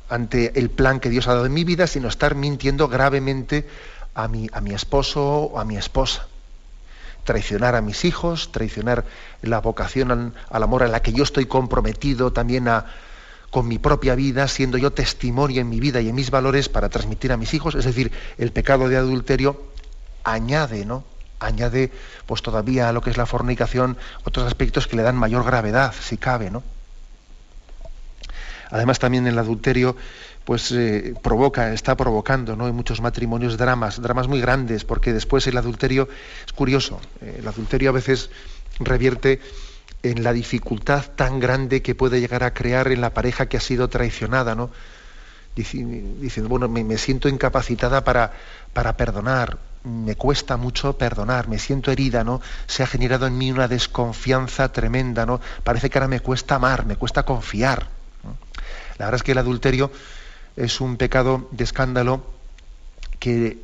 ante 0.08 0.58
el 0.58 0.70
plan 0.70 1.00
que 1.00 1.08
Dios 1.08 1.26
ha 1.28 1.34
dado 1.34 1.46
en 1.46 1.54
mi 1.54 1.64
vida, 1.64 1.86
sino 1.86 2.08
estar 2.08 2.34
mintiendo 2.34 2.88
gravemente 2.88 3.66
a 4.14 4.28
mi, 4.28 4.48
a 4.52 4.60
mi 4.60 4.74
esposo 4.74 5.22
o 5.24 5.58
a 5.58 5.64
mi 5.64 5.76
esposa. 5.76 6.26
Traicionar 7.28 7.74
a 7.74 7.82
mis 7.82 8.06
hijos, 8.06 8.52
traicionar 8.52 9.04
la 9.42 9.60
vocación 9.60 10.32
al, 10.48 10.62
amor 10.62 10.82
a 10.82 10.88
la 10.88 11.02
que 11.02 11.12
yo 11.12 11.24
estoy 11.24 11.44
comprometido 11.44 12.32
también 12.32 12.68
a, 12.68 12.86
con 13.50 13.68
mi 13.68 13.78
propia 13.78 14.14
vida, 14.14 14.48
siendo 14.48 14.78
yo 14.78 14.94
testimonio 14.94 15.60
en 15.60 15.68
mi 15.68 15.78
vida 15.78 16.00
y 16.00 16.08
en 16.08 16.14
mis 16.14 16.30
valores 16.30 16.70
para 16.70 16.88
transmitir 16.88 17.30
a 17.30 17.36
mis 17.36 17.52
hijos. 17.52 17.74
Es 17.74 17.84
decir, 17.84 18.12
el 18.38 18.50
pecado 18.50 18.88
de 18.88 18.96
adulterio 18.96 19.62
añade, 20.24 20.86
¿no? 20.86 21.04
Añade, 21.38 21.92
pues 22.24 22.40
todavía 22.40 22.88
a 22.88 22.92
lo 22.92 23.02
que 23.02 23.10
es 23.10 23.18
la 23.18 23.26
fornicación, 23.26 23.98
otros 24.24 24.46
aspectos 24.46 24.86
que 24.86 24.96
le 24.96 25.02
dan 25.02 25.16
mayor 25.16 25.44
gravedad, 25.44 25.92
si 26.00 26.16
cabe, 26.16 26.50
¿no? 26.50 26.62
Además 28.70 28.98
también 28.98 29.26
el 29.26 29.38
adulterio 29.38 29.96
pues 30.48 30.72
eh, 30.72 31.12
provoca, 31.22 31.74
está 31.74 31.94
provocando 31.94 32.56
¿no? 32.56 32.68
en 32.68 32.74
muchos 32.74 33.02
matrimonios 33.02 33.58
dramas, 33.58 34.00
dramas 34.00 34.28
muy 34.28 34.40
grandes, 34.40 34.82
porque 34.82 35.12
después 35.12 35.46
el 35.46 35.58
adulterio, 35.58 36.08
es 36.46 36.54
curioso, 36.54 37.02
eh, 37.20 37.36
el 37.40 37.48
adulterio 37.48 37.90
a 37.90 37.92
veces 37.92 38.30
revierte 38.80 39.42
en 40.02 40.24
la 40.24 40.32
dificultad 40.32 41.04
tan 41.16 41.38
grande 41.38 41.82
que 41.82 41.94
puede 41.94 42.18
llegar 42.18 42.44
a 42.44 42.54
crear 42.54 42.90
en 42.90 43.02
la 43.02 43.12
pareja 43.12 43.44
que 43.44 43.58
ha 43.58 43.60
sido 43.60 43.90
traicionada, 43.90 44.54
¿no? 44.54 44.70
Diciendo, 45.54 46.48
bueno, 46.48 46.66
me, 46.66 46.96
siento 46.96 47.28
incapacitada 47.28 48.02
para, 48.02 48.32
para 48.72 48.96
perdonar, 48.96 49.58
me 49.84 50.14
cuesta 50.14 50.56
mucho 50.56 50.96
perdonar, 50.96 51.46
me 51.48 51.58
siento 51.58 51.92
herida, 51.92 52.24
¿no? 52.24 52.40
Se 52.66 52.82
ha 52.82 52.86
generado 52.86 53.26
en 53.26 53.36
mí 53.36 53.52
una 53.52 53.68
desconfianza 53.68 54.72
tremenda, 54.72 55.26
¿no? 55.26 55.42
Parece 55.62 55.90
que 55.90 55.98
ahora 55.98 56.08
me 56.08 56.20
cuesta 56.20 56.54
amar, 56.54 56.86
me 56.86 56.96
cuesta 56.96 57.24
confiar. 57.24 57.88
La 58.96 59.04
verdad 59.04 59.16
es 59.16 59.22
que 59.22 59.32
el 59.32 59.38
adulterio 59.38 59.92
es 60.58 60.80
un 60.80 60.96
pecado 60.96 61.48
de 61.52 61.64
escándalo 61.64 62.22
que, 63.18 63.58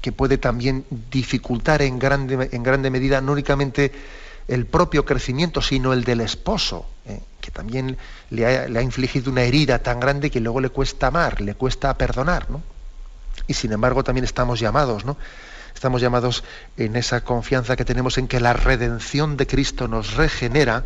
que 0.00 0.12
puede 0.12 0.38
también 0.38 0.84
dificultar 1.10 1.82
en 1.82 1.98
grande, 1.98 2.50
en 2.52 2.62
grande, 2.62 2.90
medida 2.90 3.20
no 3.20 3.32
únicamente 3.32 3.92
el 4.46 4.66
propio 4.66 5.06
crecimiento, 5.06 5.62
sino 5.62 5.94
el 5.94 6.04
del 6.04 6.20
esposo, 6.20 6.86
¿eh? 7.06 7.20
que 7.40 7.50
también 7.50 7.96
le 8.30 8.46
ha, 8.46 8.82
infligido 8.82 9.30
una 9.30 9.42
herida 9.42 9.78
tan 9.78 10.00
grande 10.00 10.30
que 10.30 10.40
luego 10.40 10.60
le 10.60 10.68
cuesta 10.68 11.06
amar, 11.06 11.40
le 11.40 11.54
cuesta 11.54 11.96
perdonar. 11.96 12.50
¿no? 12.50 12.62
Y 13.46 13.54
sin 13.54 13.72
embargo 13.72 14.04
también 14.04 14.24
estamos 14.24 14.60
llamados, 14.60 15.04
¿no? 15.04 15.16
Estamos 15.74 16.00
llamados 16.00 16.44
en 16.76 16.94
esa 16.94 17.22
confianza 17.22 17.74
que 17.74 17.84
tenemos 17.84 18.16
en 18.16 18.28
que 18.28 18.38
la 18.38 18.52
redención 18.52 19.36
de 19.36 19.46
Cristo 19.46 19.88
nos 19.88 20.14
regenera, 20.14 20.84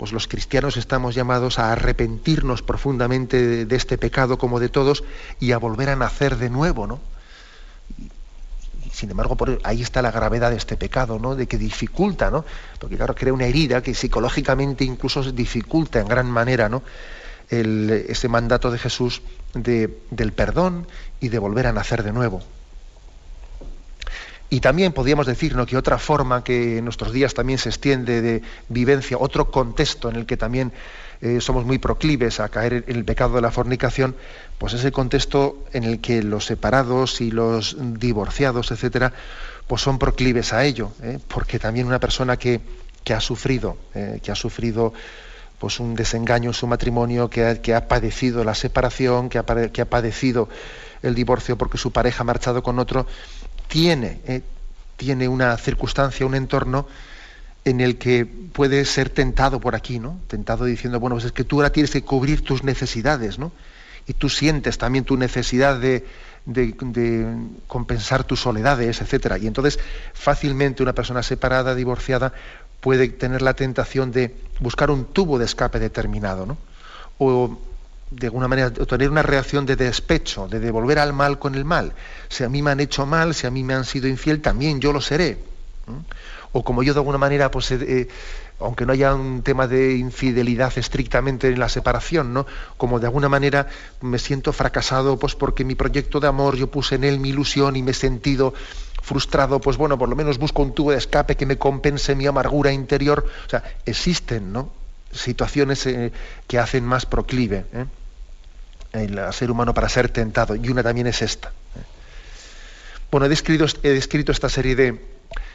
pues 0.00 0.12
los 0.12 0.28
cristianos 0.28 0.78
estamos 0.78 1.14
llamados 1.14 1.58
a 1.58 1.72
arrepentirnos 1.72 2.62
profundamente 2.62 3.66
de, 3.66 3.76
este 3.76 3.98
pecado 3.98 4.38
como 4.38 4.58
de 4.58 4.70
todos 4.70 5.04
y 5.40 5.52
a 5.52 5.58
volver 5.58 5.90
a 5.90 5.94
nacer 5.96 6.38
de 6.38 6.48
nuevo, 6.48 6.86
¿no? 6.86 7.00
sin 8.94 9.10
embargo, 9.10 9.36
por, 9.36 9.60
ahí 9.62 9.82
está 9.82 10.00
la 10.00 10.10
gravedad 10.10 10.52
de 10.52 10.56
este 10.56 10.78
pecado, 10.78 11.18
¿no? 11.18 11.36
De 11.36 11.46
que 11.46 11.58
dificulta, 11.58 12.30
¿no? 12.30 12.46
Porque 12.78 12.96
claro, 12.96 13.14
crea 13.14 13.34
una 13.34 13.44
herida 13.44 13.82
que 13.82 13.94
psicológicamente 13.94 14.84
incluso 14.84 15.22
dificulta 15.32 16.00
en 16.00 16.08
gran 16.08 16.30
manera, 16.30 16.70
¿no? 16.70 16.82
ese 17.50 18.28
mandato 18.28 18.70
de 18.70 18.78
Jesús 18.78 19.20
del 19.52 20.32
perdón 20.32 20.86
y 21.20 21.28
de 21.28 21.38
volver 21.38 21.66
a 21.66 21.74
nacer 21.74 22.04
de 22.04 22.12
nuevo. 22.12 22.42
Y 24.52 24.58
también 24.58 24.92
podríamos 24.92 25.26
decir 25.26 25.54
que 25.64 25.76
otra 25.76 25.96
forma 25.98 26.42
que 26.42 26.78
en 26.78 26.84
nuestros 26.84 27.12
días 27.12 27.34
también 27.34 27.60
se 27.60 27.68
extiende 27.68 28.20
de 28.20 28.42
vivencia, 28.68 29.16
otro 29.16 29.50
contexto 29.50 30.10
en 30.10 30.16
el 30.16 30.26
que 30.26 30.36
también 30.36 30.72
eh, 31.22 31.40
somos 31.40 31.64
muy 31.64 31.78
proclives 31.78 32.40
a 32.40 32.48
caer 32.48 32.84
en 32.88 32.96
el 32.96 33.04
pecado 33.04 33.36
de 33.36 33.42
la 33.42 33.52
fornicación, 33.52 34.16
pues 34.58 34.72
ese 34.72 34.90
contexto 34.90 35.64
en 35.72 35.84
el 35.84 36.00
que 36.00 36.24
los 36.24 36.46
separados 36.46 37.20
y 37.20 37.30
los 37.30 37.76
divorciados, 37.78 38.72
etcétera, 38.72 39.12
pues 39.68 39.82
son 39.82 40.00
proclives 40.00 40.52
a 40.52 40.64
ello, 40.64 40.90
¿eh? 41.00 41.20
porque 41.28 41.60
también 41.60 41.86
una 41.86 42.00
persona 42.00 42.36
que, 42.36 42.60
que 43.04 43.14
ha 43.14 43.20
sufrido, 43.20 43.76
eh, 43.94 44.18
que 44.20 44.32
ha 44.32 44.34
sufrido 44.34 44.92
pues 45.60 45.78
un 45.78 45.94
desengaño 45.94 46.50
en 46.50 46.54
su 46.54 46.66
matrimonio, 46.66 47.28
que 47.28 47.74
ha, 47.74 47.86
padecido 47.86 48.42
la 48.42 48.54
separación, 48.54 49.28
que 49.28 49.38
ha, 49.38 49.44
que 49.44 49.82
ha, 49.82 49.90
padecido 49.90 50.48
el 51.02 51.14
divorcio 51.14 51.58
porque 51.58 51.76
su 51.76 51.92
pareja 51.92 52.22
ha 52.22 52.24
marchado 52.24 52.62
con 52.62 52.78
otro, 52.78 53.06
tiene, 53.70 54.20
eh, 54.26 54.42
tiene 54.96 55.28
una 55.28 55.56
circunstancia, 55.56 56.26
un 56.26 56.34
entorno 56.34 56.86
en 57.64 57.80
el 57.80 57.96
que 57.96 58.26
puede 58.26 58.84
ser 58.84 59.08
tentado 59.10 59.60
por 59.60 59.74
aquí, 59.74 59.98
¿no? 59.98 60.20
Tentado 60.26 60.64
diciendo, 60.64 60.98
bueno, 60.98 61.16
pues 61.16 61.26
es 61.26 61.32
que 61.32 61.44
tú 61.44 61.56
ahora 61.56 61.70
tienes 61.70 61.92
que 61.92 62.02
cubrir 62.02 62.42
tus 62.42 62.64
necesidades, 62.64 63.38
¿no? 63.38 63.52
Y 64.06 64.14
tú 64.14 64.28
sientes 64.28 64.76
también 64.76 65.04
tu 65.04 65.16
necesidad 65.16 65.78
de, 65.78 66.04
de, 66.46 66.74
compensar 67.68 68.24
tus 68.24 68.40
soledades, 68.40 69.00
etcétera. 69.00 69.38
Y 69.38 69.46
entonces 69.46 69.78
fácilmente 70.14 70.82
una 70.82 70.94
persona 70.94 71.22
separada, 71.22 71.74
divorciada, 71.74 72.32
puede 72.80 73.08
tener 73.08 73.40
la 73.40 73.54
tentación 73.54 74.10
de 74.10 74.34
buscar 74.58 74.90
un 74.90 75.04
tubo 75.04 75.38
de 75.38 75.44
escape 75.44 75.78
determinado, 75.78 76.44
¿no? 76.44 76.58
O 77.18 77.58
de 78.10 78.26
alguna 78.26 78.48
manera 78.48 78.70
tener 78.70 79.08
una 79.08 79.22
reacción 79.22 79.66
de 79.66 79.76
despecho, 79.76 80.48
de 80.48 80.58
devolver 80.58 80.98
al 80.98 81.12
mal 81.12 81.38
con 81.38 81.54
el 81.54 81.64
mal. 81.64 81.92
Si 82.28 82.42
a 82.42 82.48
mí 82.48 82.60
me 82.60 82.72
han 82.72 82.80
hecho 82.80 83.06
mal, 83.06 83.34
si 83.34 83.46
a 83.46 83.50
mí 83.50 83.62
me 83.62 83.74
han 83.74 83.84
sido 83.84 84.08
infiel, 84.08 84.40
también 84.40 84.80
yo 84.80 84.92
lo 84.92 85.00
seré. 85.00 85.38
O 86.52 86.64
como 86.64 86.82
yo 86.82 86.92
de 86.92 86.98
alguna 86.98 87.18
manera, 87.18 87.50
pues, 87.50 87.70
eh, 87.70 88.08
aunque 88.58 88.84
no 88.84 88.92
haya 88.92 89.14
un 89.14 89.42
tema 89.42 89.68
de 89.68 89.94
infidelidad 89.94 90.76
estrictamente 90.76 91.48
en 91.48 91.60
la 91.60 91.68
separación, 91.68 92.34
¿no? 92.34 92.46
Como 92.76 92.98
de 92.98 93.06
alguna 93.06 93.28
manera 93.28 93.68
me 94.00 94.18
siento 94.18 94.52
fracasado, 94.52 95.16
pues 95.16 95.36
porque 95.36 95.64
mi 95.64 95.76
proyecto 95.76 96.18
de 96.18 96.26
amor 96.26 96.56
yo 96.56 96.68
puse 96.68 96.96
en 96.96 97.04
él 97.04 97.20
mi 97.20 97.30
ilusión 97.30 97.76
y 97.76 97.82
me 97.82 97.92
he 97.92 97.94
sentido 97.94 98.52
frustrado, 99.02 99.60
pues 99.60 99.76
bueno, 99.76 99.96
por 99.96 100.08
lo 100.08 100.16
menos 100.16 100.38
busco 100.38 100.62
un 100.62 100.74
tubo 100.74 100.90
de 100.90 100.98
escape 100.98 101.36
que 101.36 101.46
me 101.46 101.56
compense 101.56 102.16
mi 102.16 102.26
amargura 102.26 102.72
interior. 102.72 103.24
O 103.46 103.48
sea, 103.48 103.62
existen, 103.86 104.52
¿no? 104.52 104.80
situaciones 105.12 105.86
eh, 105.86 106.12
que 106.46 106.58
hacen 106.58 106.84
más 106.84 107.06
proclive 107.06 107.64
¿eh? 107.72 107.84
El 108.92 109.20
ser 109.32 109.50
humano 109.50 109.74
para 109.74 109.88
ser 109.88 110.08
tentado, 110.08 110.56
y 110.56 110.68
una 110.68 110.82
también 110.82 111.06
es 111.06 111.22
esta. 111.22 111.48
¿eh? 111.48 111.82
Bueno, 113.10 113.26
he 113.26 113.28
descrito, 113.28 113.66
he 113.82 113.90
descrito 113.90 114.32
esta 114.32 114.48
serie 114.48 114.76
de, 114.76 115.00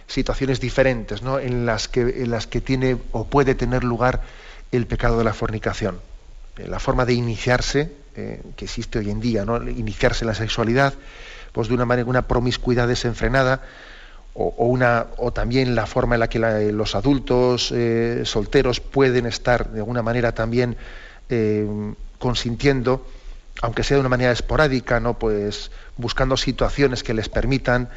situaciones 0.08 0.60
diferentes 0.60 1.22
¿no? 1.22 1.40
en, 1.40 1.66
las 1.66 1.88
que, 1.88 2.02
en 2.02 2.30
las 2.30 2.48
que 2.48 2.62
tiene 2.62 2.98
o 3.12 3.26
puede 3.26 3.56
tener 3.56 3.84
lugar 3.84 4.22
el 4.72 4.88
pecado 4.88 5.18
de 5.18 5.24
la 5.24 5.34
fornicación. 5.34 6.00
Eh, 6.58 6.68
la 6.68 6.80
forma 6.80 7.06
de 7.06 7.14
iniciarse, 7.14 7.92
eh, 8.16 8.42
que 8.56 8.66
existe 8.66 9.00
hoy 9.00 9.10
en 9.10 9.20
día, 9.20 9.46
¿no? 9.46 9.62
iniciarse 9.68 10.24
en 10.24 10.28
la 10.28 10.36
sexualidad, 10.36 10.94
pues 11.52 11.68
de 11.68 11.74
una 11.74 11.86
manera, 11.86 12.08
una 12.08 12.28
promiscuidad 12.28 12.88
desenfrenada, 12.88 13.62
o, 14.38 14.66
una, 14.66 15.08
o 15.16 15.32
también 15.32 15.76
la 15.76 15.86
forma 15.86 16.16
en 16.16 16.20
la 16.20 16.28
que 16.28 16.40
los 16.40 16.94
adultos 16.94 17.72
eh, 17.72 18.24
solteros 18.26 18.82
pueden 18.82 19.28
estar 19.28 19.72
de 19.72 19.80
alguna 19.80 20.02
manera 20.02 20.34
también 20.34 20.76
consintiendo, 22.20 23.08
aunque 23.62 23.84
sea 23.84 23.96
de 23.96 24.02
una 24.02 24.10
manera 24.10 24.32
esporádica, 24.32 25.00
¿no? 25.00 25.18
pues 25.18 25.72
buscando 25.98 26.38
situaciones 26.38 27.04
que 27.04 27.14
les 27.14 27.30
permitan 27.30 27.90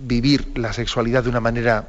vivir 0.00 0.58
la 0.58 0.72
sexualidad 0.72 1.22
de 1.22 1.30
una 1.30 1.40
manera 1.40 1.88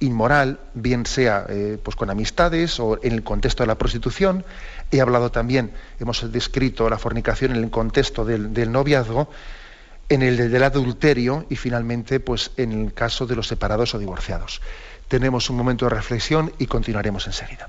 inmoral, 0.00 0.60
bien 0.74 1.06
sea 1.06 1.46
eh, 1.48 1.78
pues 1.82 1.96
con 1.96 2.10
amistades 2.10 2.78
o 2.78 2.98
en 3.02 3.12
el 3.12 3.22
contexto 3.22 3.62
de 3.62 3.68
la 3.68 3.78
prostitución. 3.78 4.44
He 4.90 5.00
hablado 5.00 5.30
también, 5.30 5.72
hemos 5.98 6.30
descrito 6.30 6.90
la 6.90 6.98
fornicación 6.98 7.52
en 7.52 7.62
el 7.62 7.70
contexto 7.70 8.24
del, 8.24 8.52
del 8.52 8.70
noviazgo, 8.70 9.30
en 10.08 10.22
el 10.22 10.50
del 10.50 10.62
adulterio 10.62 11.46
y 11.48 11.56
finalmente 11.56 12.20
pues 12.20 12.50
en 12.56 12.72
el 12.72 12.92
caso 12.92 13.26
de 13.26 13.36
los 13.36 13.48
separados 13.48 13.94
o 13.94 13.98
divorciados. 13.98 14.60
Tenemos 15.08 15.48
un 15.48 15.56
momento 15.56 15.86
de 15.86 15.94
reflexión 15.94 16.52
y 16.58 16.66
continuaremos 16.66 17.26
enseguida. 17.26 17.68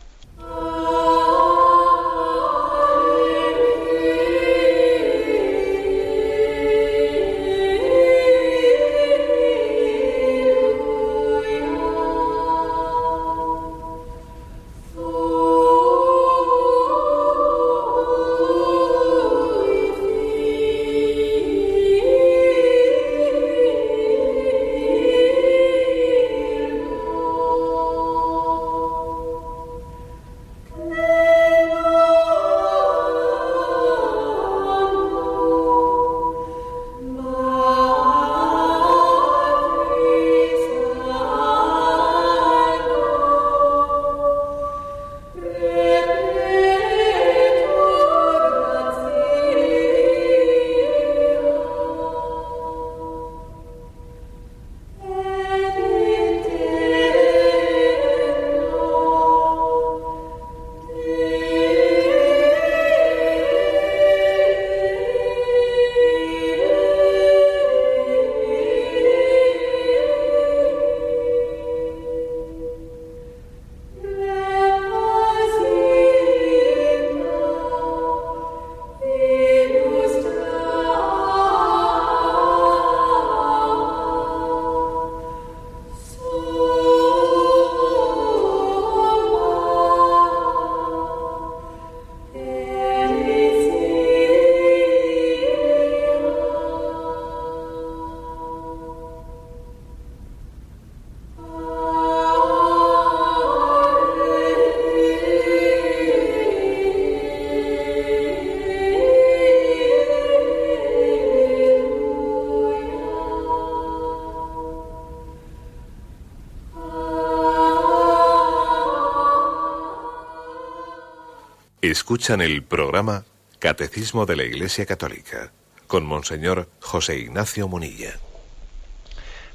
Escuchan 122.04 122.42
el 122.42 122.63
programa 122.63 123.24
Catecismo 123.60 124.26
de 124.26 124.36
la 124.36 124.44
Iglesia 124.44 124.86
Católica 124.86 125.54
con 125.88 126.06
Monseñor 126.06 126.68
José 126.82 127.18
Ignacio 127.18 127.70
Munilla. 127.70 128.20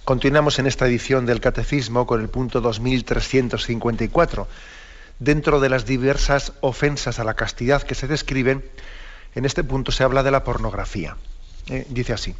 Continuamos 0.06 0.58
en 0.58 0.66
esta 0.66 0.86
edición 0.86 1.26
del 1.26 1.42
Catecismo 1.42 2.06
con 2.06 2.22
el 2.22 2.30
punto 2.30 2.62
2354. 2.62 4.48
Dentro 5.18 5.60
de 5.60 5.68
las 5.68 5.84
diversas 5.84 6.54
ofensas 6.62 7.18
a 7.18 7.24
la 7.24 7.34
castidad 7.34 7.82
que 7.82 7.94
se 7.94 8.06
describen, 8.06 8.64
en 9.34 9.44
este 9.44 9.62
punto 9.62 9.92
se 9.92 10.04
habla 10.04 10.22
de 10.22 10.30
la 10.30 10.42
pornografía. 10.42 11.18
Eh, 11.66 11.86
dice 11.90 12.14
así, 12.14 12.34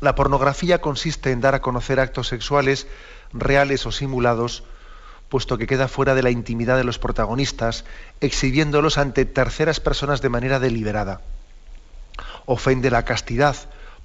la 0.00 0.14
pornografía 0.14 0.82
consiste 0.82 1.30
en 1.30 1.40
dar 1.40 1.54
a 1.54 1.62
conocer 1.62 1.98
actos 1.98 2.28
sexuales 2.28 2.86
reales 3.32 3.86
o 3.86 3.90
simulados 3.90 4.64
puesto 5.34 5.58
que 5.58 5.66
queda 5.66 5.88
fuera 5.88 6.14
de 6.14 6.22
la 6.22 6.30
intimidad 6.30 6.76
de 6.76 6.84
los 6.84 7.00
protagonistas, 7.00 7.84
exhibiéndolos 8.20 8.98
ante 8.98 9.24
terceras 9.24 9.80
personas 9.80 10.22
de 10.22 10.28
manera 10.28 10.60
deliberada. 10.60 11.22
Ofende 12.46 12.88
la 12.88 13.04
castidad, 13.04 13.56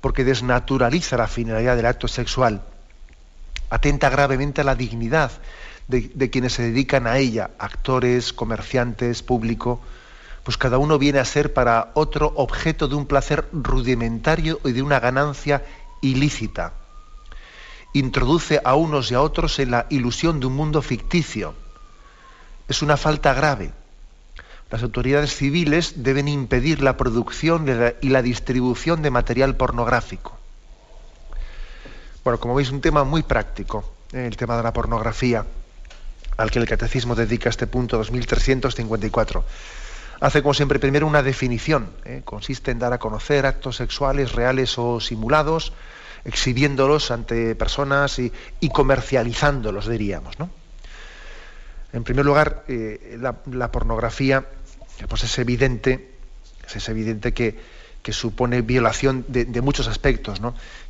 porque 0.02 0.24
desnaturaliza 0.24 1.18
la 1.18 1.28
finalidad 1.28 1.76
del 1.76 1.86
acto 1.86 2.08
sexual. 2.08 2.64
Atenta 3.70 4.10
gravemente 4.10 4.62
a 4.62 4.64
la 4.64 4.74
dignidad 4.74 5.30
de, 5.88 6.32
quienes 6.32 6.54
se 6.54 6.64
dedican 6.64 7.06
a 7.06 7.20
ella, 7.20 7.52
actores, 7.60 8.34
comerciantes, 8.34 9.22
público, 9.22 9.82
pues 10.44 10.58
cada 10.58 10.80
uno 10.80 10.98
viene 10.98 11.20
a 11.20 11.26
ser 11.26 11.54
para 11.54 11.92
otro 11.94 12.34
objeto 12.38 12.88
de 12.88 12.96
un 12.96 13.06
placer 13.06 13.48
rudimentario 13.54 14.60
y 14.66 14.72
de 14.72 14.82
una 14.82 15.00
ganancia 15.00 15.64
ilícita 16.02 16.74
introduce 17.94 18.62
a 18.64 18.76
unos 18.76 19.12
y 19.12 19.16
a 19.16 19.22
otros 19.22 19.60
en 19.60 19.72
la 19.72 19.86
ilusión 19.90 20.40
de 20.40 20.48
un 20.48 20.56
mundo 20.56 20.82
ficticio. 20.82 21.56
Es 22.68 22.82
una 22.82 22.98
falta 22.98 23.34
grave. 23.34 23.72
Las 24.70 24.84
autoridades 24.84 25.36
civiles 25.36 26.04
deben 26.04 26.28
impedir 26.28 26.82
la 26.82 26.96
producción 26.96 27.66
y 28.02 28.10
la 28.10 28.22
distribución 28.22 29.02
de 29.02 29.10
material 29.10 29.56
pornográfico. 29.56 30.38
Bueno, 32.24 32.40
como 32.40 32.54
veis, 32.54 32.70
un 32.70 32.82
tema 32.82 33.04
muy 33.04 33.24
práctico, 33.24 33.94
eh, 34.14 34.28
el 34.28 34.38
tema 34.38 34.56
de 34.58 34.64
la 34.64 34.74
pornografía, 34.74 35.46
al 36.38 36.52
que 36.52 36.60
el 36.60 36.68
catecismo 36.68 37.16
dedica 37.16 37.50
este 37.50 37.66
punto 37.66 37.98
2354. 37.98 39.44
Hace, 40.22 40.42
como 40.42 40.54
siempre, 40.54 40.80
primero 40.80 41.08
una 41.08 41.24
definición. 41.24 41.90
Eh, 42.06 42.22
consiste 42.24 42.72
en 42.72 42.80
dar 42.80 42.94
a 42.94 43.00
conocer 43.00 43.46
actos 43.46 43.78
sexuales 43.78 44.34
reales 44.34 44.78
o 44.78 45.00
simulados, 45.00 45.74
exhibiéndolos 46.26 47.12
ante 47.12 47.56
personas 47.56 48.20
y, 48.20 48.32
comercializándolos, 48.70 49.88
diríamos. 49.88 50.36
En 51.94 52.04
primer 52.04 52.26
lugar, 52.26 52.64
eh, 52.68 53.18
la, 53.20 53.72
pornografía 53.72 54.46
pues 55.08 55.24
es 55.24 55.40
evidente, 55.40 56.12
es 56.74 56.90
evidente 56.90 57.34
que, 57.34 57.80
supone 58.12 58.64
violación 58.64 59.24
de, 59.28 59.62
muchos 59.62 59.88
aspectos. 59.88 60.42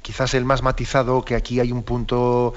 Quizás 0.02 0.34
el 0.36 0.46
más 0.46 0.64
matizado, 0.64 1.26
que 1.26 1.36
aquí 1.36 1.60
hay 1.60 1.74
un 1.74 1.84
punto 1.84 2.54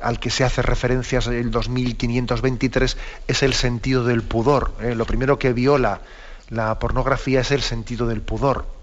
al 0.00 0.18
que 0.18 0.30
se 0.30 0.42
hace 0.42 0.62
referencia 0.62 1.20
el 1.20 1.52
2523, 1.52 2.96
es 3.28 3.42
el 3.44 3.54
sentido 3.54 4.02
del 4.02 4.22
pudor. 4.22 4.74
¿eh? 4.80 4.96
Lo 4.96 5.04
primero 5.04 5.38
que 5.38 5.52
viola 5.52 6.00
la 6.48 6.76
pornografía 6.80 7.40
es 7.40 7.52
el 7.52 7.62
sentido 7.62 8.08
del 8.08 8.20
pudor. 8.20 8.79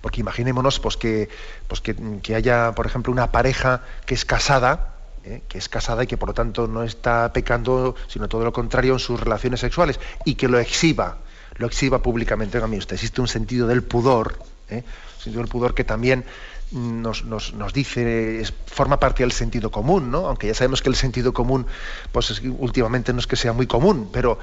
Porque 0.00 0.20
imaginémonos 0.20 0.80
pues, 0.80 0.96
que, 0.96 1.28
pues, 1.66 1.80
que, 1.80 2.34
haya, 2.34 2.72
por 2.74 2.86
ejemplo, 2.86 3.12
una 3.12 3.32
pareja 3.32 3.82
que 4.06 4.14
es 4.14 4.24
casada, 4.24 4.94
¿eh? 5.24 5.42
que 5.48 5.58
es 5.58 5.68
casada 5.68 6.04
y 6.04 6.06
que 6.06 6.16
por 6.16 6.30
lo 6.30 6.34
tanto 6.34 6.66
no 6.66 6.82
está 6.82 7.32
pecando, 7.32 7.94
sino 8.06 8.28
todo 8.28 8.44
lo 8.44 8.52
contrario 8.52 8.94
en 8.94 8.98
sus 8.98 9.20
relaciones 9.20 9.60
sexuales, 9.60 9.98
y 10.24 10.34
que 10.34 10.48
lo 10.48 10.58
exhiba, 10.58 11.18
lo 11.56 11.66
exhiba 11.66 12.02
públicamente. 12.02 12.58
Oiga, 12.58 12.76
usted 12.76 12.94
existe 12.94 13.20
un 13.20 13.28
sentido 13.28 13.66
del 13.66 13.82
pudor, 13.82 14.38
¿eh? 14.68 14.84
un 15.16 15.22
sentido 15.22 15.42
del 15.42 15.50
pudor 15.50 15.74
que 15.74 15.84
también 15.84 16.24
nos, 16.70 17.24
nos, 17.24 17.54
nos, 17.54 17.72
dice, 17.72 18.42
forma 18.66 19.00
parte 19.00 19.22
del 19.22 19.32
sentido 19.32 19.70
común, 19.70 20.10
¿no? 20.10 20.26
Aunque 20.26 20.46
ya 20.46 20.54
sabemos 20.54 20.82
que 20.82 20.88
el 20.90 20.96
sentido 20.96 21.32
común, 21.32 21.66
pues 22.12 22.40
últimamente 22.58 23.12
no 23.12 23.20
es 23.20 23.26
que 23.26 23.36
sea 23.36 23.52
muy 23.52 23.66
común, 23.66 24.10
pero, 24.12 24.38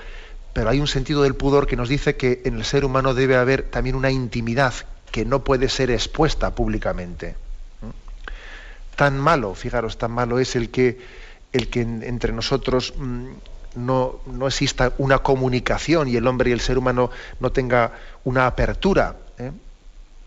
pero 0.54 0.70
hay 0.70 0.80
un 0.80 0.88
sentido 0.88 1.22
del 1.24 1.36
pudor 1.36 1.68
que 1.68 1.76
nos 1.76 1.89
dice 1.89 2.15
que 2.15 2.41
en 2.46 2.56
el 2.56 2.65
ser 2.65 2.86
humano 2.86 3.13
debe 3.13 3.36
haber 3.36 3.63
también 3.63 3.96
una 3.96 4.10
intimidad 4.10 4.74
que 5.15 5.23
no 5.23 5.45
puede 5.45 5.69
ser 5.69 5.91
expuesta 5.91 6.54
públicamente. 6.54 7.38
Tan 8.97 9.17
malo, 9.17 9.56
fijaros, 9.56 9.97
tan 9.97 10.12
malo 10.12 10.39
es 10.39 10.58
el 10.58 10.69
que, 10.69 10.99
el 11.54 11.69
que 11.69 11.84
entre 11.84 12.34
nosotros 12.34 12.93
mm, 12.97 13.28
no, 13.75 14.19
no, 14.25 14.47
exista 14.47 14.91
una 14.97 15.19
comunicación 15.19 16.10
y 16.10 16.17
el 16.17 16.28
hombre 16.28 16.49
y 16.49 16.54
el 16.54 16.60
ser 16.60 16.78
humano 16.78 17.12
no 17.39 17.54
tenga 17.54 17.93
una 18.25 18.45
apertura. 18.45 19.15
¿eh? 19.38 19.54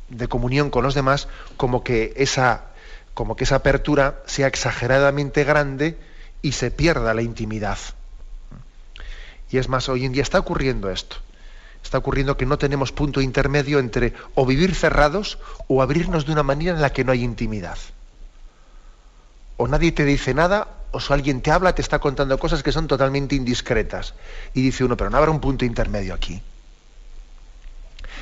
de 0.09 0.27
comunión 0.27 0.71
con 0.71 0.85
los 0.85 0.95
demás, 0.95 1.29
como 1.59 1.85
que 1.85 2.15
esa, 2.17 2.69
como 3.13 3.37
que 3.37 3.45
esa 3.45 3.57
apertura 3.57 4.23
sea 4.25 4.47
exageradamente 4.47 5.45
grande 5.45 5.99
y 6.41 6.53
se 6.53 6.71
pierda 6.71 7.13
la 7.13 7.21
intimidad. 7.21 7.77
Y 9.51 9.59
es 9.59 9.69
más, 9.69 9.91
hoy 9.91 10.07
en 10.07 10.13
día 10.13 10.23
está 10.23 10.39
ocurriendo 10.39 10.91
esto. 10.91 11.17
Está 11.83 11.99
ocurriendo 11.99 12.37
que 12.37 12.47
no 12.47 12.59
tenemos 12.59 12.93
punto 12.93 13.21
intermedio 13.21 13.79
entre 13.79 14.13
o 14.35 14.45
vivir 14.45 14.75
cerrados 14.75 15.39
o 15.69 15.83
abrirnos 15.83 16.27
de 16.27 16.33
una 16.33 16.43
manera 16.43 16.73
en 16.73 16.83
la 16.83 16.93
que 16.93 17.05
no 17.05 17.13
hay 17.13 17.25
intimidad. 17.25 17.79
O 19.57 19.67
nadie 19.67 19.93
te 19.93 20.05
dice 20.05 20.35
nada, 20.35 20.69
o 20.93 21.01
si 21.01 21.13
alguien 21.13 21.41
te 21.41 21.51
habla, 21.51 21.75
te 21.75 21.83
está 21.83 21.99
contando 21.99 22.39
cosas 22.39 22.63
que 22.63 22.73
son 22.73 22.87
totalmente 22.87 23.35
indiscretas. 23.35 24.15
Y 24.55 24.63
dice 24.63 24.85
uno, 24.85 24.97
pero 24.97 25.11
no 25.11 25.19
habrá 25.19 25.31
un 25.31 25.41
punto 25.41 25.65
intermedio 25.65 26.15
aquí. 26.15 26.43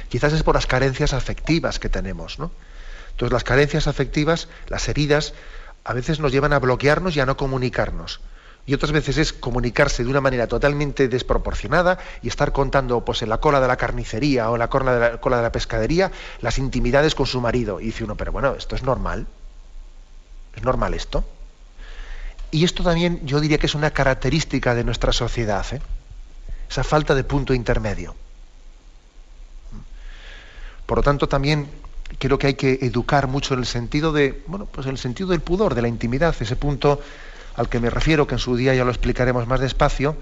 Quizás 0.09 0.33
es 0.33 0.43
por 0.43 0.55
las 0.55 0.67
carencias 0.67 1.13
afectivas 1.13 1.79
que 1.79 1.89
tenemos, 1.89 2.39
¿no? 2.39 2.51
Entonces 3.11 3.33
las 3.33 3.45
carencias 3.45 3.87
afectivas, 3.87 4.49
las 4.69 4.89
heridas, 4.89 5.35
a 5.85 5.93
veces 5.93 6.21
nos 6.21 6.33
llevan 6.33 6.53
a 6.53 6.59
bloquearnos 6.59 7.17
y 7.17 7.21
a 7.21 7.27
no 7.27 7.37
comunicarnos. 7.37 8.21
Y 8.67 8.75
otras 8.75 8.91
veces 8.91 9.17
es 9.17 9.33
comunicarse 9.33 10.03
de 10.03 10.11
una 10.11 10.21
manera 10.21 10.49
totalmente 10.49 11.07
desproporcionada 11.07 11.99
y 12.21 12.29
estar 12.29 12.53
contando 12.53 13.05
pues, 13.05 13.23
en 13.23 13.29
la 13.29 13.39
cola 13.39 13.61
de 13.61 13.69
la 13.69 13.77
carnicería 13.77 14.51
o 14.51 14.57
en 14.57 14.59
la 14.59 14.69
cola 14.69 14.93
de 14.93 15.43
la, 15.43 15.53
pescadería 15.53 16.11
las 16.41 16.59
intimidades 16.59 17.15
con 17.15 17.27
su 17.27 17.41
marido. 17.41 17.81
Y 17.81 17.87
dice 17.87 18.03
uno, 18.03 18.17
pero 18.17 18.33
bueno, 18.33 18.55
esto 18.57 18.75
es 18.75 18.83
normal. 18.83 19.27
¿Es 20.57 20.65
normal 20.65 20.95
esto? 20.95 21.25
Y 22.51 22.65
esto 22.65 22.83
también 22.83 23.25
yo 23.25 23.41
diría 23.41 23.59
que 23.59 23.67
es 23.67 23.75
una 23.77 23.93
característica 23.93 24.75
de 24.75 24.83
nuestra 24.83 25.13
sociedad, 25.13 25.65
¿eh? 25.73 25.81
esa 26.69 26.83
falta 26.83 27.15
de 27.15 27.23
punto 27.23 27.55
intermedio. 27.55 28.17
Por 30.87 30.99
lo 30.99 31.03
tanto, 31.03 31.29
también 31.29 31.69
creo 32.19 32.39
que 32.39 32.49
hay 32.49 32.55
que 32.55 32.79
educar 32.83 33.27
mucho 33.29 33.55
en 33.55 33.61
el 33.61 33.67
sentido 33.67 34.13
de, 34.13 34.43
bueno, 34.47 34.67
pues 34.67 34.87
en 34.87 34.93
el 34.93 34.99
sentido 34.99 35.29
del 35.29 35.41
pudor, 35.41 35.75
de 35.75 35.83
la 35.83 35.89
intimidad, 35.89 36.35
ese 36.39 36.57
punto 36.57 37.01
al 37.57 37.69
que 37.69 37.81
me 37.81 37.91
refiero, 37.91 38.27
que 38.27 38.35
en 38.35 38.39
su 38.39 38.55
día 38.57 38.75
ya 38.75 38.85
lo 38.85 38.91
explicaremos 38.91 39.47
más 39.47 39.61
despacio, 39.61 40.17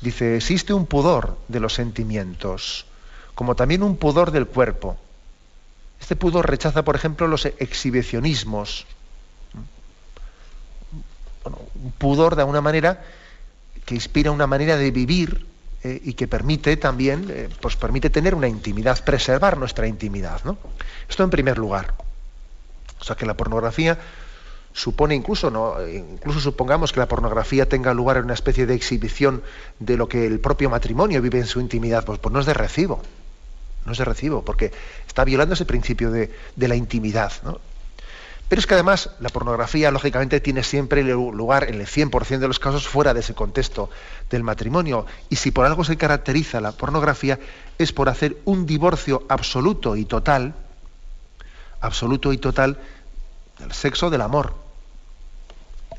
dice, 0.00 0.36
existe 0.36 0.72
un 0.72 0.86
pudor 0.86 1.38
de 1.48 1.60
los 1.60 1.74
sentimientos, 1.74 2.86
como 3.34 3.54
también 3.54 3.82
un 3.82 3.96
pudor 3.96 4.30
del 4.30 4.46
cuerpo. 4.46 4.96
Este 6.00 6.16
pudor 6.16 6.48
rechaza, 6.48 6.82
por 6.82 6.96
ejemplo, 6.96 7.28
los 7.28 7.44
exhibicionismos. 7.44 8.86
un 11.44 11.92
pudor 11.98 12.36
de 12.36 12.42
alguna 12.42 12.60
manera 12.60 13.02
que 13.84 13.94
inspira 13.94 14.30
una 14.30 14.46
manera 14.46 14.76
de 14.76 14.90
vivir 14.92 15.46
eh, 15.82 16.00
y 16.04 16.14
que 16.14 16.28
permite 16.28 16.76
también, 16.76 17.26
eh, 17.30 17.48
pues 17.60 17.76
permite 17.76 18.08
tener 18.10 18.34
una 18.34 18.46
intimidad, 18.46 19.04
preservar 19.04 19.58
nuestra 19.58 19.86
intimidad. 19.88 20.40
¿no? 20.44 20.56
Esto 21.08 21.24
en 21.24 21.30
primer 21.30 21.58
lugar. 21.58 21.94
O 23.00 23.04
sea 23.04 23.16
que 23.16 23.26
la 23.26 23.34
pornografía 23.34 23.98
supone 24.72 25.14
incluso, 25.14 25.50
incluso 25.88 26.40
supongamos 26.40 26.92
que 26.92 27.00
la 27.00 27.08
pornografía 27.08 27.68
tenga 27.68 27.92
lugar 27.94 28.16
en 28.16 28.24
una 28.24 28.34
especie 28.34 28.66
de 28.66 28.74
exhibición 28.74 29.42
de 29.78 29.96
lo 29.96 30.08
que 30.08 30.26
el 30.26 30.40
propio 30.40 30.70
matrimonio 30.70 31.20
vive 31.20 31.38
en 31.38 31.46
su 31.46 31.60
intimidad, 31.60 32.04
pues, 32.04 32.18
pues 32.18 32.32
no 32.32 32.40
es 32.40 32.46
de 32.46 32.54
recibo. 32.54 33.02
No 33.84 33.92
es 33.92 33.98
de 33.98 34.04
recibo, 34.04 34.44
porque 34.44 34.72
está 35.06 35.24
violando 35.24 35.54
ese 35.54 35.64
principio 35.64 36.10
de, 36.10 36.30
de 36.54 36.68
la 36.68 36.76
intimidad. 36.76 37.32
¿no? 37.42 37.60
Pero 38.52 38.60
es 38.60 38.66
que 38.66 38.74
además 38.74 39.08
la 39.18 39.30
pornografía, 39.30 39.90
lógicamente, 39.90 40.38
tiene 40.38 40.62
siempre 40.62 41.02
lugar 41.02 41.70
en 41.70 41.80
el 41.80 41.86
100% 41.86 42.38
de 42.38 42.48
los 42.48 42.58
casos 42.58 42.86
fuera 42.86 43.14
de 43.14 43.20
ese 43.20 43.32
contexto 43.32 43.88
del 44.28 44.42
matrimonio. 44.42 45.06
Y 45.30 45.36
si 45.36 45.50
por 45.50 45.64
algo 45.64 45.84
se 45.84 45.96
caracteriza 45.96 46.60
la 46.60 46.72
pornografía, 46.72 47.38
es 47.78 47.94
por 47.94 48.10
hacer 48.10 48.36
un 48.44 48.66
divorcio 48.66 49.24
absoluto 49.30 49.96
y 49.96 50.04
total, 50.04 50.54
absoluto 51.80 52.30
y 52.34 52.36
total, 52.36 52.78
del 53.58 53.72
sexo 53.72 54.10
del 54.10 54.20
amor. 54.20 54.61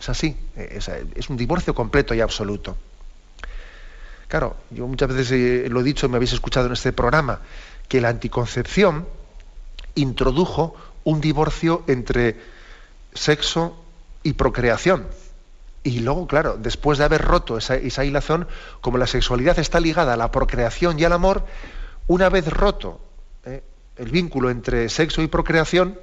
Es 0.03 0.09
así, 0.09 0.35
es, 0.57 1.29
un 1.29 1.37
divorcio 1.37 1.73
completo 1.73 2.13
y 2.13 2.19
absoluto. 2.19 2.75
Claro, 4.27 4.57
yo 4.69 4.85
muchas 4.85 5.07
veces 5.07 5.31
eh, 5.31 5.69
lo 5.69 5.79
he 5.79 5.83
dicho, 5.83 6.09
me 6.09 6.17
habéis 6.17 6.33
escuchado 6.33 6.65
en 6.67 6.73
este 6.73 6.91
programa, 6.91 7.39
que 7.87 8.01
la 8.01 8.09
anticoncepción 8.09 9.07
introdujo 9.95 10.75
un 11.05 11.21
divorcio 11.21 11.85
entre 11.87 12.35
sexo 13.13 13.81
y 14.23 14.33
procreación. 14.33 15.07
Y 15.83 16.01
luego, 16.01 16.27
claro, 16.27 16.57
después 16.59 16.97
de 16.97 17.05
haber 17.05 17.21
roto 17.21 17.57
esa, 17.57 17.77
esa 17.77 18.03
como 18.81 18.97
la 18.97 19.07
sexualidad 19.07 19.57
está 19.57 19.79
ligada 19.79 20.15
a 20.15 20.17
la 20.17 20.31
procreación 20.31 20.99
y 20.99 21.05
al 21.05 21.13
amor, 21.13 21.45
una 22.07 22.27
vez 22.27 22.45
roto 22.51 22.99
eh, 23.45 23.63
el 23.95 24.11
vínculo 24.11 24.49
entre 24.49 24.89
sexo 24.89 25.21
y 25.21 25.27
procreación, 25.27 25.97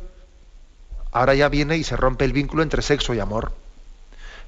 ahora 1.13 1.35
ya 1.35 1.51
viene 1.51 1.77
y 1.77 1.85
se 1.85 1.97
rompe 1.99 2.25
el 2.25 2.33
vínculo 2.33 2.63
entre 2.63 2.81
sexo 2.81 3.13
y 3.13 3.21
amor. 3.21 3.53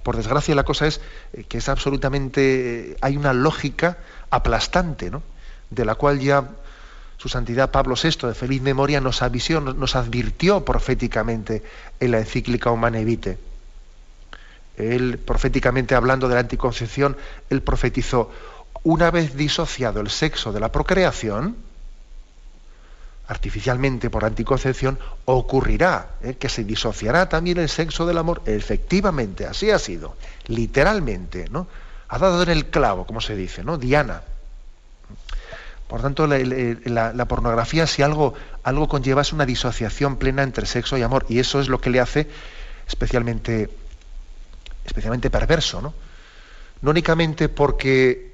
Por 0.03 0.17
desgracia 0.17 0.55
la 0.55 0.65
cosa 0.65 0.87
es 0.87 1.01
eh, 1.33 1.45
que 1.45 1.59
es 1.59 1.69
absolutamente, 1.69 2.97
hay 3.01 3.17
una 3.17 3.33
lógica 3.33 3.99
aplastante, 4.31 5.11
¿no? 5.11 5.23
de 5.71 5.85
la 5.85 5.95
cual 5.95 6.21
ya 6.21 6.49
su 7.17 7.29
santidad 7.29 7.71
Pablo 7.71 7.95
VI, 7.95 8.29
de 8.29 8.35
feliz 8.35 8.62
memoria, 8.62 9.01
nos 9.01 9.23
avisó, 9.23 9.61
nos 9.61 9.95
advirtió 9.95 10.65
proféticamente 10.65 11.62
en 12.01 12.11
la 12.11 12.19
encíclica 12.19 12.71
Humane 12.71 13.05
Vitae. 13.05 13.38
Él, 14.77 15.19
proféticamente 15.19 15.95
hablando 15.95 16.29
de 16.29 16.35
la 16.35 16.41
anticoncepción, 16.41 17.17
él 17.49 17.62
profetizó, 17.62 18.31
una 18.83 19.11
vez 19.11 19.37
disociado 19.37 20.01
el 20.01 20.11
sexo 20.11 20.53
de 20.53 20.61
la 20.61 20.73
procreación, 20.73 21.57
artificialmente 23.33 24.11
por 24.11 24.25
anticoncepción, 24.27 24.99
ocurrirá 25.25 26.16
¿eh? 26.23 26.35
que 26.35 26.51
se 26.51 26.64
disociará 26.64 27.31
también 27.31 27.59
el 27.59 27.71
sexo 27.71 28.05
del 28.05 28.18
amor. 28.18 28.42
Efectivamente, 28.45 29.47
así 29.47 29.71
ha 29.71 29.79
sido, 29.79 30.16
literalmente, 30.49 31.47
¿no? 31.51 31.66
Ha 32.09 32.18
dado 32.18 32.42
en 32.42 32.51
el 32.51 32.66
clavo, 32.66 33.07
como 33.07 33.23
se 33.23 33.35
dice, 33.35 33.64
¿no? 33.64 33.79
Diana. 33.79 34.23
Por 35.88 36.03
tanto, 36.03 36.27
la, 36.27 37.25
pornografía, 37.27 37.87
si 37.87 38.03
algo, 38.03 38.35
algo 38.62 38.87
conlleva, 38.87 39.23
es 39.23 39.33
una 39.33 39.47
disociación 39.47 40.16
plena 40.16 40.42
entre 40.42 40.66
sexo 40.66 40.99
y 40.99 41.03
amor. 41.03 41.25
Y 41.29 41.38
eso 41.38 41.61
es 41.61 41.68
lo 41.68 41.81
que 41.81 41.90
le 41.90 42.01
hace 42.01 42.29
especialmente, 42.87 43.71
especialmente 44.85 45.31
perverso, 45.31 45.81
¿no? 45.81 45.95
No 46.83 46.90
únicamente 46.90 47.49
porque 47.49 48.32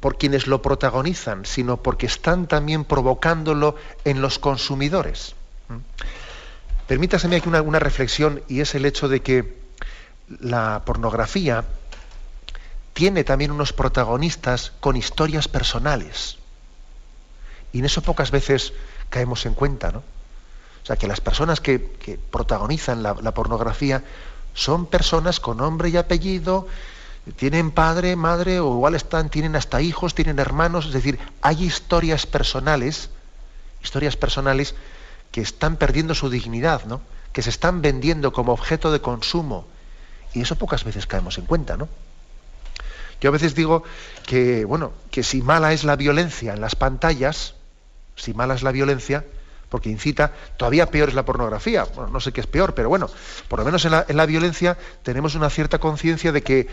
por 0.00 0.18
quienes 0.18 0.46
lo 0.46 0.62
protagonizan, 0.62 1.44
sino 1.44 1.76
porque 1.78 2.06
están 2.06 2.46
también 2.46 2.84
provocándolo 2.84 3.76
en 4.04 4.20
los 4.20 4.38
consumidores. 4.38 5.34
Permítaseme 6.86 7.36
aquí 7.36 7.48
una 7.48 7.78
reflexión 7.78 8.42
y 8.48 8.60
es 8.60 8.74
el 8.74 8.84
hecho 8.84 9.08
de 9.08 9.20
que 9.20 9.58
la 10.40 10.82
pornografía 10.84 11.64
tiene 12.94 13.24
también 13.24 13.50
unos 13.50 13.72
protagonistas 13.72 14.72
con 14.80 14.96
historias 14.96 15.48
personales. 15.48 16.38
Y 17.72 17.80
en 17.80 17.84
eso 17.84 18.02
pocas 18.02 18.30
veces 18.30 18.72
caemos 19.10 19.46
en 19.46 19.54
cuenta, 19.54 19.90
¿no? 19.90 19.98
O 19.98 20.86
sea, 20.86 20.96
que 20.96 21.08
las 21.08 21.20
personas 21.20 21.60
que, 21.60 21.78
protagonizan 22.30 23.02
la, 23.02 23.14
pornografía 23.14 24.04
son 24.52 24.86
personas 24.86 25.40
con 25.40 25.56
nombre 25.56 25.88
y 25.88 25.96
apellido, 25.96 26.68
tienen 27.36 27.70
padre, 27.70 28.16
madre, 28.16 28.60
o 28.60 28.74
igual 28.74 28.94
están, 28.94 29.30
tienen 29.30 29.56
hasta 29.56 29.80
hijos, 29.80 30.14
tienen 30.14 30.38
hermanos, 30.38 30.86
es 30.86 30.92
decir, 30.92 31.18
hay 31.40 31.64
historias 31.64 32.26
personales, 32.26 33.10
historias 33.82 34.16
personales 34.16 34.74
que 35.32 35.40
están 35.40 35.76
perdiendo 35.76 36.14
su 36.14 36.28
dignidad, 36.28 36.84
¿no? 36.84 37.00
que 37.34 37.42
se 37.42 37.50
están 37.50 37.82
vendiendo 37.82 38.32
como 38.32 38.52
objeto 38.52 38.92
de 38.92 39.00
consumo. 39.00 39.66
Y 40.32 40.42
eso 40.42 40.56
pocas 40.56 40.84
veces 40.84 41.06
caemos 41.06 41.36
en 41.36 41.46
cuenta, 41.46 41.76
¿no? 41.76 41.88
Yo 43.20 43.28
a 43.28 43.32
veces 43.32 43.54
digo 43.54 43.82
que, 44.26 44.64
bueno, 44.64 44.92
que 45.10 45.24
si 45.24 45.42
mala 45.42 45.72
es 45.72 45.82
la 45.82 45.96
violencia 45.96 46.52
en 46.52 46.60
las 46.60 46.76
pantallas, 46.76 47.54
si 48.14 48.34
mala 48.34 48.54
es 48.54 48.62
la 48.62 48.70
violencia, 48.70 49.24
porque 49.68 49.90
incita, 49.90 50.32
todavía 50.56 50.86
peor 50.86 51.08
es 51.08 51.14
la 51.14 51.24
pornografía, 51.24 51.84
bueno, 51.94 52.10
no 52.10 52.20
sé 52.20 52.32
qué 52.32 52.40
es 52.40 52.46
peor, 52.46 52.74
pero 52.74 52.88
bueno, 52.88 53.08
por 53.48 53.58
lo 53.58 53.64
menos 53.64 53.84
en 53.84 54.16
la, 54.16 54.26
violencia 54.26 54.76
tenemos 55.02 55.34
una 55.34 55.50
cierta 55.50 55.78
conciencia 55.78 56.32
de 56.32 56.42
que, 56.42 56.68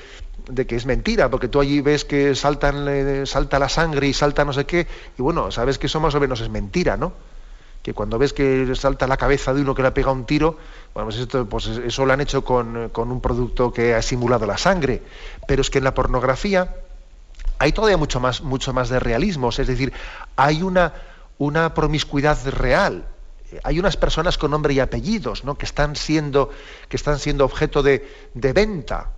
de 0.49 0.65
que 0.67 0.75
es 0.75 0.85
mentira, 0.85 1.29
porque 1.29 1.47
tú 1.47 1.59
allí 1.59 1.81
ves 1.81 2.05
que 2.05 2.35
saltan, 2.35 3.25
salta 3.25 3.59
la 3.59 3.69
sangre 3.69 4.07
y 4.07 4.13
salta 4.13 4.45
no 4.45 4.53
sé 4.53 4.65
qué, 4.65 4.87
y 5.17 5.21
bueno, 5.21 5.51
sabes 5.51 5.77
que 5.77 5.87
eso 5.87 5.99
más 5.99 6.15
o 6.15 6.19
menos 6.19 6.41
es 6.41 6.49
mentira, 6.49 6.97
¿no? 6.97 7.13
Que 7.81 7.95
cuando 7.95 8.19
ves 8.19 8.31
que 8.33 8.75
salta 8.75 9.07
la 9.07 9.17
cabeza 9.17 9.53
de 9.53 9.61
uno 9.61 9.73
que 9.73 9.81
le 9.81 9.87
ha 9.87 9.93
pegado 9.93 10.13
un 10.13 10.25
tiro, 10.25 10.57
bueno, 10.93 11.07
pues, 11.07 11.19
esto, 11.19 11.47
pues 11.47 11.65
eso 11.65 12.05
lo 12.05 12.13
han 12.13 12.21
hecho 12.21 12.43
con, 12.43 12.89
con 12.89 13.11
un 13.11 13.21
producto 13.21 13.73
que 13.73 13.95
ha 13.95 14.03
simulado 14.03 14.45
la 14.45 14.59
sangre. 14.59 15.01
Pero 15.47 15.63
es 15.63 15.71
que 15.71 15.79
en 15.79 15.85
la 15.85 15.95
pornografía 15.95 16.75
hay 17.61 17.71
todavía 17.71 17.97
mucho 17.97 18.19
más, 18.19 18.41
mucho 18.41 18.73
más 18.73 18.89
de 18.89 18.99
realismo, 18.99 19.49
es 19.49 19.67
decir, 19.67 19.93
hay 20.35 20.63
una 20.63 20.93
una 21.41 21.73
promiscuidad 21.73 22.37
real. 22.49 23.03
Hay 23.63 23.79
unas 23.79 23.97
personas 23.97 24.37
con 24.37 24.51
nombre 24.51 24.75
y 24.75 24.79
apellidos 24.79 25.43
¿no? 25.43 25.57
que, 25.57 25.65
están 25.65 25.95
siendo, 25.95 26.51
que 26.87 26.95
están 26.95 27.17
siendo 27.17 27.45
objeto 27.45 27.81
de, 27.81 28.07
venta. 28.35 29.09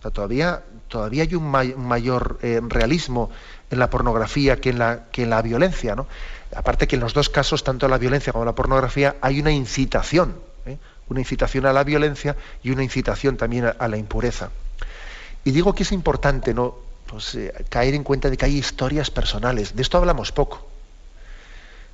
todavía, 0.00 0.64
todavía 0.88 1.24
hay 1.24 1.34
un, 1.34 1.50
mayor 1.50 2.38
eh, 2.40 2.62
realismo 2.66 3.30
en 3.70 3.78
la 3.78 3.90
pornografía 3.90 4.56
que 4.62 4.70
en 4.70 4.78
la, 4.78 5.10
que 5.12 5.24
en 5.24 5.30
la 5.30 5.42
violencia. 5.42 5.94
Aparte 6.56 6.88
que 6.88 6.96
en 6.96 7.02
los 7.02 7.12
dos 7.12 7.28
casos, 7.28 7.64
tanto 7.64 7.86
la 7.86 7.98
violencia 7.98 8.32
como 8.32 8.46
la 8.46 8.54
pornografía, 8.54 9.16
hay 9.20 9.40
una 9.40 9.52
incitación. 9.52 10.36
¿eh? 10.64 10.78
Una 11.10 11.20
incitación 11.20 11.66
a 11.66 11.74
la 11.74 11.84
violencia 11.84 12.34
y 12.62 12.70
una 12.70 12.82
incitación 12.82 13.36
también 13.36 13.66
a, 13.78 13.88
la 13.88 13.98
impureza. 13.98 14.48
Y 15.44 15.50
digo 15.50 15.74
que 15.74 15.82
es 15.82 15.92
importante 15.92 16.54
¿no? 16.54 16.76
Pues, 17.04 17.34
eh, 17.34 17.52
caer 17.68 17.92
en 17.92 18.04
cuenta 18.04 18.30
de 18.30 18.38
que 18.38 18.46
hay 18.46 18.56
historias 18.56 19.10
personales. 19.10 19.76
De 19.76 19.82
esto 19.82 19.98
hablamos 19.98 20.32
poco. 20.32 20.69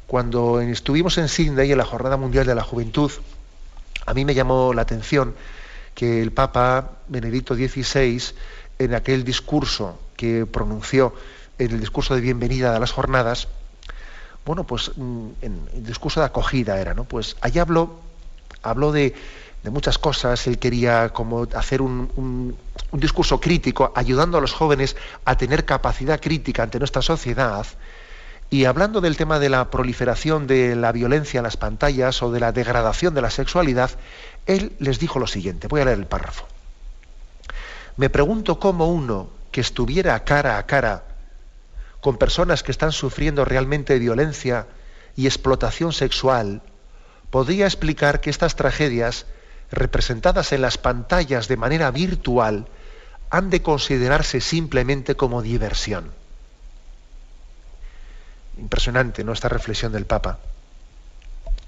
Cuando 0.06 0.60
estuvimos 0.60 1.18
en 1.18 1.28
Sydney 1.28 1.72
en 1.72 1.78
la 1.78 1.84
Jornada 1.84 2.16
Mundial 2.16 2.46
de 2.46 2.54
la 2.54 2.62
Juventud, 2.62 3.10
a 4.06 4.14
mí 4.14 4.24
me 4.24 4.34
llamó 4.34 4.72
la 4.72 4.82
atención 4.82 5.34
que 5.96 6.22
el 6.22 6.30
Papa 6.30 6.92
Benedicto 7.08 7.56
XVI, 7.56 8.22
en 8.78 8.94
aquel 8.94 9.24
discurso 9.24 9.98
que 10.16 10.46
pronunció, 10.46 11.12
en 11.58 11.72
el 11.72 11.80
discurso 11.80 12.14
de 12.14 12.20
bienvenida 12.20 12.76
a 12.76 12.78
las 12.78 12.92
jornadas, 12.92 13.48
bueno, 14.44 14.64
pues 14.64 14.92
mm, 14.94 15.28
en 15.42 15.68
el 15.74 15.84
discurso 15.84 16.20
de 16.20 16.26
acogida 16.26 16.80
era, 16.80 16.94
¿no? 16.94 17.02
Pues 17.02 17.36
allí 17.40 17.58
habló, 17.58 17.98
habló 18.62 18.92
de, 18.92 19.12
muchas 19.64 19.98
cosas, 19.98 20.46
él 20.46 20.60
quería 20.60 21.08
como 21.08 21.48
hacer 21.56 21.82
un, 21.82 22.56
un 22.92 23.00
discurso 23.00 23.40
crítico, 23.40 23.90
ayudando 23.96 24.38
a 24.38 24.40
los 24.40 24.52
jóvenes 24.52 24.94
a 25.24 25.36
tener 25.36 25.64
capacidad 25.64 26.20
crítica 26.20 26.62
ante 26.62 26.78
nuestra 26.78 27.02
sociedad, 27.02 27.66
y 28.50 28.64
hablando 28.64 29.00
del 29.00 29.16
tema 29.16 29.38
de 29.38 29.48
la 29.48 29.70
proliferación 29.70 30.46
de 30.46 30.76
la 30.76 30.92
violencia 30.92 31.38
en 31.38 31.44
las 31.44 31.56
pantallas 31.56 32.22
o 32.22 32.30
de 32.30 32.40
la 32.40 32.52
degradación 32.52 33.14
de 33.14 33.22
la 33.22 33.30
sexualidad, 33.30 33.90
él 34.46 34.72
les 34.78 34.98
dijo 34.98 35.18
lo 35.18 35.26
siguiente, 35.26 35.66
voy 35.68 35.80
a 35.80 35.85
leer 35.85 35.98
el 35.98 36.06
párrafo. 36.06 36.46
Me 37.96 38.11
pregunto 38.11 38.61
cómo 38.61 38.88
uno 38.88 39.30
que 39.50 39.61
estuviera 39.61 40.22
cara 40.24 40.59
a 40.59 40.66
cara 40.66 41.04
con 42.00 42.18
personas 42.18 42.62
que 42.62 42.70
están 42.70 42.92
sufriendo 42.92 43.44
realmente 43.44 43.98
violencia 43.98 44.66
y 45.16 45.26
explotación 45.26 45.92
sexual, 45.92 46.62
podría 47.30 47.64
explicar 47.64 48.20
que 48.20 48.30
estas 48.30 48.54
tragedias, 48.54 49.26
representadas 49.72 50.52
en 50.52 50.61
las 50.61 50.78
pantallas 50.78 51.48
de 51.48 51.56
manera 51.56 51.90
virtual, 51.90 52.68
han 53.30 53.50
de 53.50 53.62
considerarse 53.62 54.40
simplemente 54.40 55.16
como 55.16 55.42
diversión. 55.42 56.12
Impresionante, 58.56 59.24
¿no? 59.24 59.32
Esta 59.32 59.48
reflexión 59.48 59.92
del 59.92 60.06
Papa. 60.06 60.38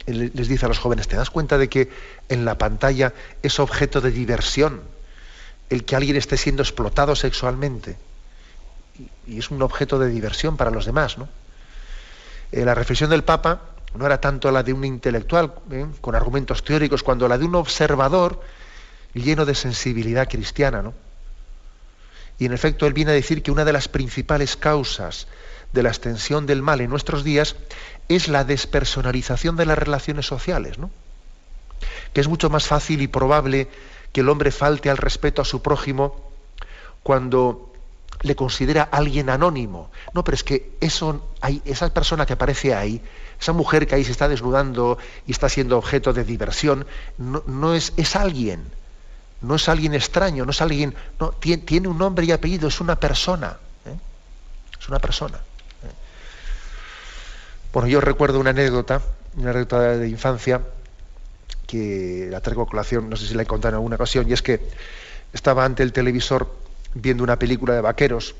Él 0.07 0.33
les 0.35 0.49
dice 0.49 0.65
a 0.65 0.69
los 0.69 0.79
jóvenes, 0.79 1.07
¿te 1.07 1.17
das 1.17 1.31
cuenta 1.31 1.59
de 1.59 1.69
que 1.69 1.91
en 2.29 2.45
la 2.45 2.57
pantalla 2.57 3.13
es 3.43 3.61
objeto 3.61 4.01
de 4.01 4.11
diversión 4.11 4.81
el 5.69 5.85
que 5.85 5.97
alguien 5.97 6.17
esté 6.17 6.39
siendo 6.39 6.63
explotado 6.63 7.15
sexualmente? 7.15 7.97
Y, 9.27 9.39
es 9.39 9.51
un 9.51 9.61
objeto 9.63 9.99
de 9.99 10.09
diversión 10.09 10.57
para 10.57 10.71
los 10.71 10.87
demás, 10.87 11.19
¿no? 11.19 11.29
Eh, 12.53 12.65
la 12.65 12.75
reflexión 12.75 13.11
del 13.11 13.25
Papa 13.25 13.61
no 13.95 14.07
era 14.07 14.21
tanto 14.21 14.51
la 14.51 14.63
de 14.63 14.73
un 14.73 14.85
intelectual 14.85 15.53
¿eh? 15.71 15.87
con 16.01 16.15
argumentos 16.15 16.65
teóricos, 16.65 17.03
cuando 17.03 17.29
la 17.29 17.37
de 17.37 17.45
un 17.45 17.55
observador 17.55 18.41
lleno 19.13 19.45
de 19.45 19.55
sensibilidad 19.55 20.29
cristiana, 20.29 20.83
¿no? 20.83 20.95
Y 22.39 22.47
en 22.47 22.53
efecto, 22.53 22.87
él 22.87 22.93
viene 22.93 23.11
a 23.11 23.15
decir 23.15 23.43
que 23.43 23.51
una 23.51 23.65
de 23.65 23.73
las 23.73 23.89
principales 23.89 24.57
causas 24.57 25.27
de 25.73 25.83
la 25.83 25.91
extensión 25.91 26.47
del 26.47 26.63
mal 26.63 26.81
en 26.81 26.91
nuestros 26.91 27.25
días 27.25 27.57
es 28.09 28.29
la 28.29 28.45
despersonalización 28.45 29.57
de 29.57 29.67
las 29.67 29.79
relaciones 29.79 30.27
sociales, 30.27 30.79
¿no? 30.79 30.91
Que 32.13 32.21
es 32.21 32.29
mucho 32.29 32.51
más 32.51 32.67
fácil 32.67 33.03
y 33.03 33.09
probable 33.09 33.69
que 34.13 34.23
el 34.23 34.29
hombre 34.29 34.51
falte 34.51 34.91
al 34.91 34.97
respeto 34.97 35.43
a 35.43 35.45
su 35.45 35.63
prójimo 35.63 36.31
cuando 37.03 37.73
le 38.23 38.35
considera 38.35 38.89
alguien 38.91 39.31
anónimo. 39.31 39.91
No, 40.13 40.25
pero 40.25 40.35
es 40.35 40.43
que 40.43 40.73
eso, 40.81 41.29
hay, 41.41 41.63
esa 41.65 41.93
persona 41.93 42.27
que 42.27 42.33
aparece 42.33 42.75
ahí, 42.75 43.01
esa 43.41 43.53
mujer 43.53 43.87
que 43.87 43.95
ahí 43.95 44.05
se 44.05 44.13
está 44.13 44.29
desnudando 44.29 44.99
y 45.27 45.33
está 45.33 45.49
siendo 45.49 45.79
objeto 45.79 46.13
de 46.13 46.25
diversión, 46.25 46.87
no, 47.19 47.75
es, 47.75 47.93
es 47.97 48.17
alguien, 48.17 48.65
no 49.41 49.55
es 49.55 49.69
alguien 49.69 49.95
extraño, 49.95 50.45
no 50.45 50.51
es 50.51 50.61
alguien, 50.61 50.95
no, 51.21 51.31
tiene, 51.31 51.63
tiene 51.63 51.89
un 51.89 51.99
nombre 51.99 52.27
y 52.27 52.33
apellido, 52.33 52.69
es 52.69 52.81
una 52.81 52.99
persona. 52.99 53.59
¿eh? 53.85 53.97
Es 54.81 54.89
una 54.89 54.99
persona. 54.99 55.39
Bueno, 57.73 57.87
yo 57.87 58.01
recuerdo 58.01 58.41
una 58.41 58.51
anécdota, 58.51 59.03
una 59.37 59.51
anécdota 59.51 59.99
de 59.99 60.09
infancia, 60.09 60.63
que 61.67 62.29
la 62.31 62.41
traigo 62.41 62.63
a 62.63 62.67
colación, 62.67 63.11
no 63.11 63.17
sé 63.17 63.27
si 63.27 63.35
la 63.35 63.43
he 63.43 63.47
contado 63.47 63.71
en 63.71 63.75
alguna 63.75 63.97
ocasión, 63.97 64.27
y 64.27 64.33
es 64.33 64.41
que 64.41 64.61
estaba 65.35 65.67
ante 65.67 65.83
el 65.83 65.93
televisor 65.93 66.51
viendo 66.95 67.23
una 67.23 67.39
película 67.39 67.75
de 67.75 67.83
vaqueros 67.83 68.35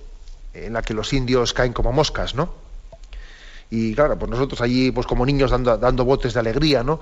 en 0.55 0.73
la 0.73 0.81
que 0.81 0.95
los 0.95 1.13
indios 1.13 1.53
caen 1.53 1.75
como 1.75 1.93
moscas, 1.93 2.35
¿no? 2.35 2.55
Y 3.71 3.95
claro, 3.95 4.19
pues 4.19 4.31
nosotros 4.31 4.63
allí, 4.63 4.91
pues 4.93 5.07
como 5.07 5.27
niños 5.27 5.51
dando, 5.51 5.77
dando 5.77 6.07
botes 6.07 6.33
de 6.33 6.41
alegría, 6.41 6.83
¿no? 6.83 7.01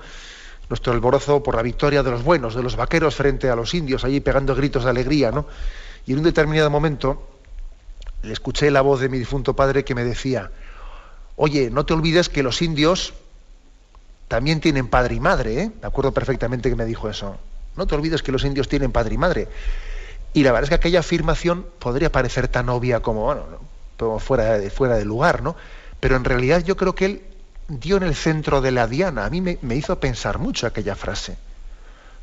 Nuestro 0.67 0.91
alborozo 0.91 1.41
por 1.41 1.55
la 1.55 1.61
victoria 1.61 2.03
de 2.03 2.11
los 2.11 2.23
buenos, 2.23 2.55
de 2.55 2.61
los 2.61 2.75
vaqueros 2.75 3.15
frente 3.15 3.49
a 3.49 3.55
los 3.55 3.73
indios, 3.73 4.03
allí 4.03 4.19
pegando 4.19 4.53
gritos 4.53 4.83
de 4.83 4.89
alegría, 4.89 5.31
¿no? 5.31 5.45
Y 6.05 6.11
en 6.11 6.17
un 6.17 6.25
determinado 6.25 6.69
momento 6.69 7.25
le 8.23 8.33
escuché 8.33 8.69
la 8.69 8.81
voz 8.81 8.99
de 8.99 9.07
mi 9.07 9.17
difunto 9.17 9.55
padre 9.55 9.85
que 9.85 9.95
me 9.95 10.03
decía, 10.03 10.51
Oye, 11.37 11.69
no 11.69 11.85
te 11.85 11.93
olvides 11.93 12.29
que 12.29 12.43
los 12.43 12.61
indios 12.61 13.13
también 14.27 14.59
tienen 14.59 14.87
padre 14.87 15.15
y 15.15 15.19
madre, 15.19 15.61
¿eh? 15.61 15.71
Me 15.81 15.87
acuerdo 15.87 16.11
perfectamente 16.11 16.67
que 16.67 16.75
me 16.75 16.83
dijo 16.83 17.09
eso. 17.09 17.37
No 17.77 17.85
te 17.85 17.93
olvides 17.93 18.23
que 18.23 18.31
los 18.31 18.43
indios 18.43 18.67
tienen 18.67 18.91
padre 18.91 19.13
y 19.13 19.17
madre. 19.19 19.47
Y 20.33 20.43
la 20.43 20.51
verdad 20.51 20.63
es 20.63 20.69
que 20.69 20.75
aquella 20.75 20.99
afirmación 20.99 21.65
podría 21.77 22.11
parecer 22.11 22.47
tan 22.47 22.69
obvia 22.69 23.01
como, 23.01 23.25
bueno, 23.25 24.19
fuera, 24.19 24.57
de, 24.57 24.69
fuera 24.71 24.97
de 24.97 25.05
lugar, 25.05 25.43
¿no? 25.43 25.55
Pero 25.99 26.15
en 26.15 26.23
realidad 26.23 26.63
yo 26.63 26.75
creo 26.75 26.95
que 26.95 27.05
él 27.05 27.21
dio 27.67 27.97
en 27.97 28.03
el 28.03 28.15
centro 28.15 28.59
de 28.59 28.71
la 28.71 28.87
diana. 28.87 29.25
A 29.25 29.29
mí 29.29 29.39
me, 29.39 29.75
hizo 29.75 29.99
pensar 29.99 30.39
mucho 30.39 30.65
aquella 30.65 30.95
frase. 30.95 31.37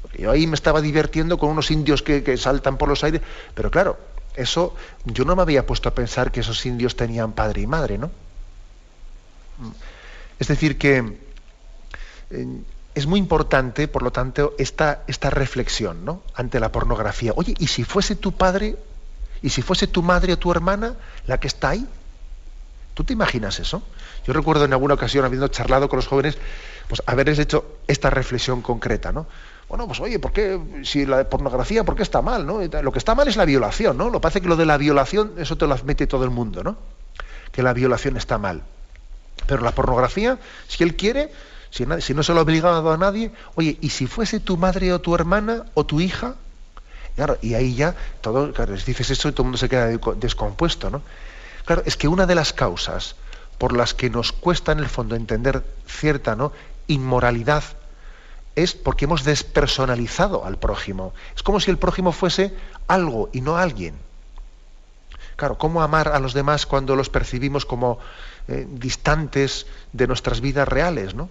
Porque 0.03 0.23
yo 0.23 0.33
ahí 0.33 0.49
me 0.49 0.57
estaba 0.57 0.81
divirtiendo 0.81 1.39
con 1.39 1.51
unos 1.51 1.71
indios 1.71 2.03
que, 2.03 2.25
que, 2.25 2.37
saltan 2.37 2.79
por 2.79 2.89
los 2.89 3.05
aires. 3.05 3.23
Pero 3.55 3.71
claro, 3.71 3.97
eso 4.35 4.75
yo 5.05 5.25
no 5.25 5.37
me 5.37 5.43
había 5.43 5.65
puesto 5.65 5.89
a 5.89 5.95
pensar 5.95 6.33
que 6.33 6.41
esos 6.41 6.67
indios 6.67 6.97
tenían 6.97 7.31
padre 7.31 7.63
y 7.63 7.67
madre, 7.69 7.97
¿no? 7.97 8.11
Es 10.39 10.49
decir, 10.49 10.79
que 10.79 11.19
es 12.95 13.07
muy 13.07 13.19
importante, 13.19 13.89
por 13.89 14.03
lo 14.03 14.13
tanto, 14.13 14.55
esta, 14.59 15.03
esta 15.07 15.31
reflexión 15.31 16.05
¿no? 16.05 16.23
ante 16.35 16.61
la 16.61 16.71
pornografía. 16.71 17.33
Oye, 17.37 17.55
¿y 17.59 17.67
si 17.67 17.85
fuese 17.85 18.15
tu 18.15 18.33
padre, 18.33 18.77
y 19.43 19.51
si 19.51 19.63
fuese 19.63 19.87
tu 19.87 20.03
madre 20.03 20.33
o 20.33 20.39
tu 20.39 20.51
hermana 20.51 20.95
la 21.27 21.39
que 21.41 21.49
está 21.49 21.71
ahí? 21.71 21.87
¿Tú 22.95 23.03
te 23.03 23.13
imaginas 23.13 23.59
eso? 23.59 23.83
Yo 24.27 24.33
recuerdo 24.33 24.65
en 24.65 24.73
alguna 24.73 24.95
ocasión, 24.95 25.25
habiendo 25.25 25.49
charlado 25.49 25.89
con 25.89 25.97
los 25.97 26.07
jóvenes, 26.07 26.39
pues 26.87 27.03
haberles 27.07 27.41
hecho 27.41 27.79
esta 27.89 28.11
reflexión 28.11 28.63
concreta, 28.63 29.11
¿no? 29.11 29.27
Bueno, 29.69 29.89
pues 29.89 29.99
oye, 30.01 30.21
¿por 30.21 30.33
qué, 30.33 30.61
si 30.85 31.05
la 31.05 31.29
pornografía, 31.29 31.83
¿por 31.83 31.97
qué 31.97 32.03
está 32.03 32.23
mal, 32.23 32.47
no? 32.47 32.61
Lo 32.83 32.93
que 32.93 32.99
está 32.99 33.17
mal 33.17 33.27
es 33.27 33.37
la 33.37 33.45
violación, 33.45 33.97
¿no? 33.97 34.07
Lo 34.07 34.21
que 34.21 34.21
pasa 34.21 34.39
es 34.39 34.43
que 34.43 34.49
lo 34.49 34.57
de 34.57 34.67
la 34.67 34.77
violación, 34.77 35.33
eso 35.39 35.57
te 35.57 35.67
lo 35.67 35.77
mete 35.85 36.07
todo 36.07 36.23
el 36.23 36.31
mundo, 36.31 36.63
¿no? 36.63 36.77
Que 37.51 37.63
la 37.63 37.73
violación 37.73 38.17
está 38.17 38.39
mal. 38.39 38.63
Pero 39.47 39.63
la 39.63 39.73
pornografía, 39.73 40.39
si 40.69 40.83
él 40.85 40.97
quiere, 40.97 41.31
si, 41.71 41.85
no 41.87 42.23
se 42.23 42.33
lo 42.33 42.39
ha 42.39 42.43
obligado 42.43 42.93
a 42.93 42.97
nadie, 42.97 43.33
oye, 43.57 43.79
¿y 43.81 43.91
si 43.91 44.07
fuese 44.07 44.41
tu 44.41 44.57
madre 44.57 44.93
o 44.93 45.01
tu 45.01 45.15
hermana 45.15 45.65
o 45.75 45.85
tu 45.85 46.01
hija? 46.01 46.37
Claro, 47.17 47.39
y 47.43 47.55
ahí 47.55 47.75
ya 47.75 47.95
todo, 48.21 48.53
claro, 48.53 48.75
dices 48.75 49.11
eso 49.11 49.29
y 49.29 49.33
todo 49.33 49.43
el 49.43 49.47
mundo 49.47 49.59
se 49.59 49.69
queda 49.69 49.87
descompuesto, 50.17 50.91
¿no? 50.91 51.03
Claro, 51.65 51.83
es 51.87 51.97
que 51.97 52.09
una 52.09 52.27
de 52.27 52.35
las 52.35 52.53
causas 52.53 53.17
por 53.59 53.77
las 53.77 53.95
que 53.95 54.11
nos 54.11 54.33
cuesta 54.33 54.73
en 54.73 54.81
el 54.81 54.89
fondo 54.89 55.17
entender 55.17 55.65
cierta 55.87 56.37
¿no? 56.37 56.53
inmoralidad 56.87 57.65
es 58.57 58.75
porque 58.75 59.07
hemos 59.07 59.25
despersonalizado 59.25 60.45
al 60.45 60.59
prójimo. 60.59 61.13
Es 61.35 61.43
como 61.43 61.61
si 61.61 61.71
el 61.71 61.79
prójimo 61.79 62.13
fuese 62.13 62.55
algo 62.87 63.31
y 63.33 63.41
no 63.41 63.57
alguien. 63.57 63.97
Claro, 65.37 65.59
¿cómo 65.59 65.83
amar 65.83 66.09
a 66.09 66.21
los 66.21 66.35
demás 66.35 66.67
cuando 66.67 66.95
los 66.95 67.11
percibimos 67.11 67.65
como 67.65 67.99
eh, 68.49 68.67
distantes 68.69 69.67
de 69.93 70.07
nuestras 70.07 70.41
vidas 70.41 70.69
reales, 70.69 71.15
¿no? 71.15 71.31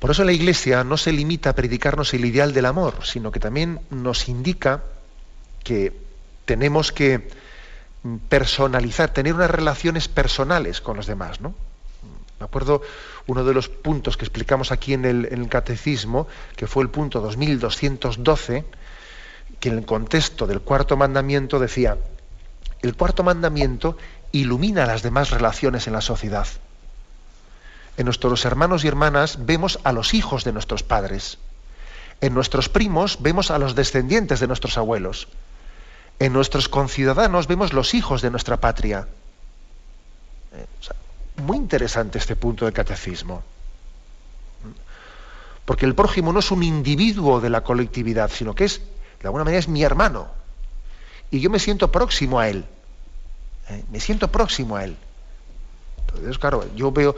Por 0.00 0.10
eso 0.10 0.24
la 0.24 0.32
Iglesia 0.32 0.84
no 0.84 0.96
se 0.96 1.12
limita 1.12 1.50
a 1.50 1.54
predicarnos 1.54 2.12
el 2.12 2.24
ideal 2.24 2.52
del 2.52 2.66
amor, 2.66 3.04
sino 3.04 3.32
que 3.32 3.40
también 3.40 3.80
nos 3.90 4.28
indica 4.28 4.82
que 5.64 5.92
tenemos 6.44 6.92
que 6.92 7.28
personalizar, 8.28 9.12
tener 9.12 9.34
unas 9.34 9.50
relaciones 9.50 10.08
personales 10.08 10.80
con 10.80 10.96
los 10.96 11.06
demás, 11.06 11.40
¿no? 11.40 11.54
Me 12.38 12.44
acuerdo 12.44 12.82
uno 13.26 13.44
de 13.44 13.54
los 13.54 13.68
puntos 13.68 14.16
que 14.16 14.24
explicamos 14.24 14.70
aquí 14.70 14.92
en 14.92 15.04
el, 15.04 15.48
catecismo, 15.48 16.28
que 16.54 16.66
fue 16.66 16.82
el 16.82 16.90
punto 16.90 17.20
2212, 17.20 18.64
que 19.58 19.68
en 19.70 19.78
el 19.78 19.86
contexto 19.86 20.46
del 20.46 20.60
cuarto 20.60 20.96
mandamiento 20.96 21.58
decía, 21.58 21.96
el 22.82 22.94
cuarto 22.94 23.24
mandamiento 23.24 23.96
ilumina 24.40 24.86
las 24.86 25.02
demás 25.02 25.30
relaciones 25.30 25.86
en 25.86 25.92
la 25.92 26.00
sociedad. 26.00 26.46
En 27.96 28.04
nuestros 28.04 28.44
hermanos 28.44 28.84
y 28.84 28.88
hermanas 28.88 29.46
vemos 29.46 29.78
a 29.84 29.92
los 29.92 30.14
hijos 30.14 30.44
de 30.44 30.52
nuestros 30.52 30.82
padres. 30.82 31.38
En 32.20 32.34
nuestros 32.34 32.68
primos 32.68 33.18
vemos 33.20 33.50
a 33.50 33.58
los 33.58 33.74
descendientes 33.74 34.40
de 34.40 34.46
nuestros 34.46 34.76
abuelos. 34.78 35.28
En 36.18 36.32
nuestros 36.32 36.68
conciudadanos 36.68 37.46
vemos 37.46 37.72
los 37.72 37.94
hijos 37.94 38.22
de 38.22 38.30
nuestra 38.30 38.58
patria. 38.58 39.08
Eh, 40.54 40.66
muy 41.42 41.56
interesante 41.56 42.18
este 42.18 42.36
punto 42.36 42.64
del 42.64 42.74
catecismo. 42.74 43.42
Porque 45.64 45.84
el 45.84 45.94
prójimo 45.94 46.32
no 46.32 46.38
es 46.38 46.50
un 46.50 46.62
individuo 46.62 47.40
de 47.40 47.50
la 47.50 47.62
colectividad, 47.62 48.30
sino 48.30 48.54
que 48.54 48.64
es, 48.64 48.80
de 49.20 49.28
alguna 49.28 49.44
manera, 49.44 49.58
es 49.58 49.68
mi 49.68 49.82
hermano. 49.82 50.28
Y 51.30 51.40
yo 51.40 51.50
me 51.50 51.58
siento 51.58 51.90
próximo 51.90 52.38
a 52.38 52.48
él. 52.48 52.64
Eh, 53.68 53.84
me 53.90 54.00
siento 54.00 54.28
próximo 54.28 54.76
a 54.76 54.84
él. 54.84 54.96
Entonces, 56.08 56.38
claro, 56.38 56.64
yo 56.74 56.92
veo, 56.92 57.16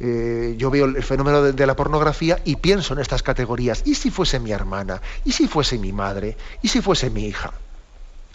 eh, 0.00 0.54
yo 0.56 0.70
veo 0.70 0.86
el 0.86 1.02
fenómeno 1.02 1.42
de, 1.42 1.66
la 1.66 1.76
pornografía 1.76 2.40
y 2.44 2.56
pienso 2.56 2.94
en 2.94 3.00
estas 3.00 3.22
categorías. 3.22 3.82
¿Y 3.84 3.94
si 3.94 4.10
fuese 4.10 4.40
mi 4.40 4.52
hermana? 4.52 5.00
¿Y 5.24 5.32
si 5.32 5.46
fuese 5.46 5.78
mi 5.78 5.92
madre? 5.92 6.36
¿Y 6.62 6.68
si 6.68 6.80
fuese 6.80 7.10
mi 7.10 7.26
hija? 7.26 7.52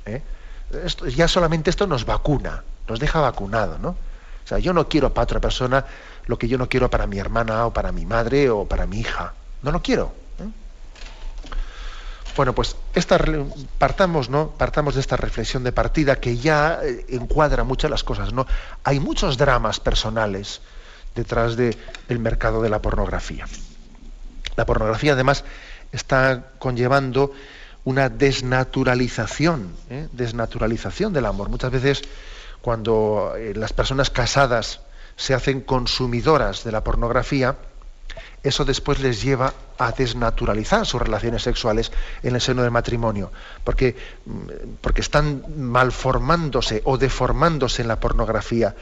¿eh? 0.05 0.21
ya 1.15 1.27
solamente 1.27 1.69
esto 1.69 1.87
nos 1.87 2.05
vacuna, 2.05 2.63
nos 2.87 2.99
deja 2.99 3.21
vacunado, 3.21 3.77
¿no? 3.77 3.89
O 3.89 4.47
sea, 4.47 4.59
yo 4.59 4.73
no 4.73 4.87
quiero 4.87 5.13
para 5.13 5.23
otra 5.23 5.39
persona 5.39 5.85
lo 6.27 6.37
que 6.37 6.47
yo 6.47 6.57
no 6.57 6.69
quiero 6.69 6.89
para 6.89 7.07
mi 7.07 7.17
hermana 7.17 7.67
o 7.67 7.73
para 7.73 7.91
mi 7.91 8.05
madre 8.05 8.49
o 8.49 8.65
para 8.65 8.85
mi 8.85 8.99
hija. 8.99 9.33
No 9.63 9.71
lo 9.71 9.81
quiero. 9.81 10.13
Bueno, 12.35 12.53
pues 12.53 12.75
partamos, 13.77 14.29
¿no? 14.29 14.49
Partamos 14.51 14.95
de 14.95 15.01
esta 15.01 15.15
reflexión 15.15 15.63
de 15.63 15.71
partida 15.71 16.17
que 16.17 16.37
ya 16.37 16.79
eh, 16.83 17.05
encuadra 17.09 17.63
muchas 17.63 17.89
las 17.89 18.03
cosas, 18.03 18.33
¿no? 18.33 18.45
Hay 18.83 18.99
muchos 18.99 19.37
dramas 19.37 19.79
personales 19.79 20.61
detrás 21.15 21.55
del 21.55 22.19
mercado 22.19 22.61
de 22.61 22.69
la 22.69 22.81
pornografía. 22.81 23.45
La 24.57 24.65
pornografía, 24.65 25.13
además, 25.13 25.45
está 25.93 26.51
conllevando 26.59 27.31
una 27.85 28.09
desnaturalización, 28.09 29.73
¿eh? 29.89 30.09
desnaturalización 30.11 31.13
del 31.13 31.25
amor. 31.25 31.49
Muchas 31.49 31.71
veces 31.71 32.01
cuando 32.61 33.33
eh, 33.37 33.53
las 33.55 33.71
personas 33.71 34.09
casadas 34.09 34.81
se 35.15 35.33
hacen 35.33 35.61
consumidoras 35.61 36.63
de 36.63 36.71
la 36.71 36.83
pornografía, 36.83 37.55
eso 38.43 38.65
después 38.65 38.99
les 38.99 39.21
lleva 39.21 39.53
a 39.77 39.91
desnaturalizar 39.91 40.85
sus 40.85 41.01
relaciones 41.01 41.43
sexuales 41.43 41.91
en 42.23 42.35
el 42.35 42.41
seno 42.41 42.61
del 42.61 42.71
matrimonio, 42.71 43.31
porque, 43.63 43.95
mm, 44.25 44.75
porque 44.81 45.01
están 45.01 45.43
malformándose 45.57 46.81
o 46.85 46.97
deformándose 46.97 47.81
en 47.81 47.87
la 47.87 47.99
pornografía. 47.99 48.75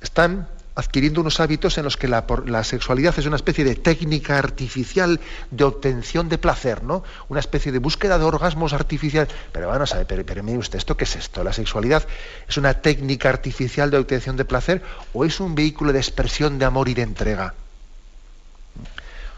Están 0.00 0.48
adquiriendo 0.74 1.20
unos 1.20 1.40
hábitos 1.40 1.76
en 1.78 1.84
los 1.84 1.96
que 1.96 2.08
la, 2.08 2.24
sexualidad 2.64 3.18
es 3.18 3.26
una 3.26 3.36
especie 3.36 3.64
de 3.64 3.74
técnica 3.74 4.38
artificial 4.38 5.20
de 5.50 5.64
obtención 5.64 6.28
de 6.28 6.38
placer, 6.38 6.82
¿no? 6.82 7.04
Una 7.28 7.40
especie 7.40 7.72
de 7.72 7.78
búsqueda 7.78 8.18
de 8.18 8.24
orgasmos 8.24 8.72
artificial. 8.72 9.28
Pero 9.52 9.68
bueno, 9.68 9.86
sabe, 9.86 10.04
pero, 10.06 10.24
pero 10.24 10.42
mire 10.42 10.58
usted, 10.58 10.78
¿esto 10.78 10.96
qué 10.96 11.04
es 11.04 11.16
esto? 11.16 11.44
¿La 11.44 11.52
sexualidad 11.52 12.06
es 12.48 12.56
una 12.56 12.74
técnica 12.74 13.28
artificial 13.28 13.90
de 13.90 13.98
obtención 13.98 14.36
de 14.36 14.44
placer 14.44 14.82
o 15.12 15.24
es 15.24 15.40
un 15.40 15.54
vehículo 15.54 15.92
de 15.92 15.98
expresión 15.98 16.58
de 16.58 16.64
amor 16.64 16.88
y 16.88 16.94
de 16.94 17.02
entrega? 17.02 17.54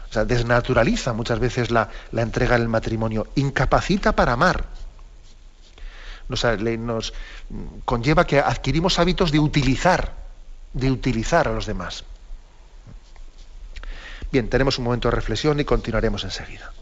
O 0.09 0.13
sea, 0.13 0.25
desnaturaliza 0.25 1.13
muchas 1.13 1.39
veces 1.39 1.71
la, 1.71 1.89
entrega 2.11 2.55
en 2.55 2.61
el 2.63 2.67
matrimonio, 2.67 3.27
incapacita 3.35 4.11
para 4.11 4.33
amar. 4.33 4.65
nos 6.27 7.13
conlleva 7.85 8.25
que 8.25 8.39
adquirimos 8.39 8.99
hábitos 8.99 9.31
de 9.31 9.39
utilizar 9.39 10.23
de 10.73 10.91
utilizar 10.91 11.47
a 11.47 11.53
los 11.53 11.65
demás. 11.65 12.03
Bien, 14.31 14.49
tenemos 14.49 14.79
un 14.79 14.85
momento 14.85 15.09
de 15.09 15.15
reflexión 15.15 15.59
y 15.59 15.63
continuaremos 15.63 16.23
enseguida. 16.23 16.73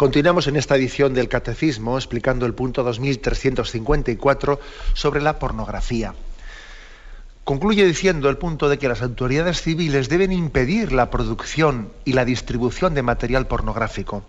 Continuamos 0.00 0.46
en 0.46 0.56
esta 0.56 0.76
edición 0.76 1.12
del 1.12 1.28
Catecismo 1.28 1.98
explicando 1.98 2.46
el 2.46 2.54
punto 2.54 2.82
2354 2.84 4.58
sobre 4.94 5.20
la 5.20 5.38
pornografía. 5.38 6.14
Concluye 7.44 7.84
diciendo 7.84 8.30
el 8.30 8.38
punto 8.38 8.70
de 8.70 8.78
que 8.78 8.88
las 8.88 9.02
autoridades 9.02 9.60
civiles 9.60 10.08
deben 10.08 10.32
impedir 10.32 10.92
la 10.92 11.10
producción 11.10 11.92
y 12.06 12.14
la 12.14 12.24
distribución 12.24 12.94
de 12.94 13.02
material 13.02 13.46
pornográfico. 13.46 14.24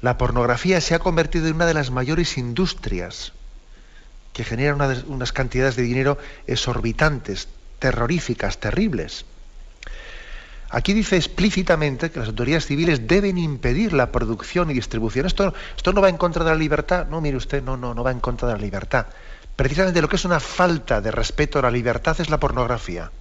La 0.00 0.16
pornografía 0.16 0.80
se 0.80 0.94
ha 0.94 0.98
convertido 0.98 1.48
en 1.48 1.56
una 1.56 1.66
de 1.66 1.74
las 1.74 1.90
mayores 1.90 2.38
industrias 2.38 3.34
que 4.32 4.44
generan 4.44 5.04
unas 5.08 5.32
cantidades 5.34 5.76
de 5.76 5.82
dinero 5.82 6.16
exorbitantes, 6.46 7.48
terroríficas, 7.80 8.60
terribles. 8.60 9.26
Aquí 10.68 10.94
dice 10.94 11.16
explícitamente 11.16 12.10
que 12.10 12.18
las 12.18 12.28
autoridades 12.28 12.66
civiles 12.66 13.06
deben 13.06 13.38
impedir 13.38 13.92
la 13.92 14.10
producción 14.10 14.70
y 14.70 14.74
distribución. 14.74 15.26
Esto, 15.26 15.54
esto 15.76 15.92
no 15.92 16.00
va 16.00 16.08
en 16.08 16.16
contra 16.16 16.44
de 16.44 16.50
la 16.50 16.56
libertad. 16.56 17.06
No, 17.06 17.20
mire 17.20 17.36
usted, 17.36 17.62
no, 17.62 17.76
no, 17.76 17.94
no 17.94 18.02
va 18.02 18.10
en 18.10 18.20
contra 18.20 18.48
de 18.48 18.54
la 18.54 18.60
libertad. 18.60 19.06
Precisamente 19.54 20.02
lo 20.02 20.08
que 20.08 20.16
es 20.16 20.24
una 20.24 20.40
falta 20.40 21.00
de 21.00 21.12
respeto 21.12 21.58
a 21.60 21.62
la 21.62 21.70
libertad 21.70 22.20
es 22.20 22.30
la 22.30 22.40
pornografía. 22.40 23.12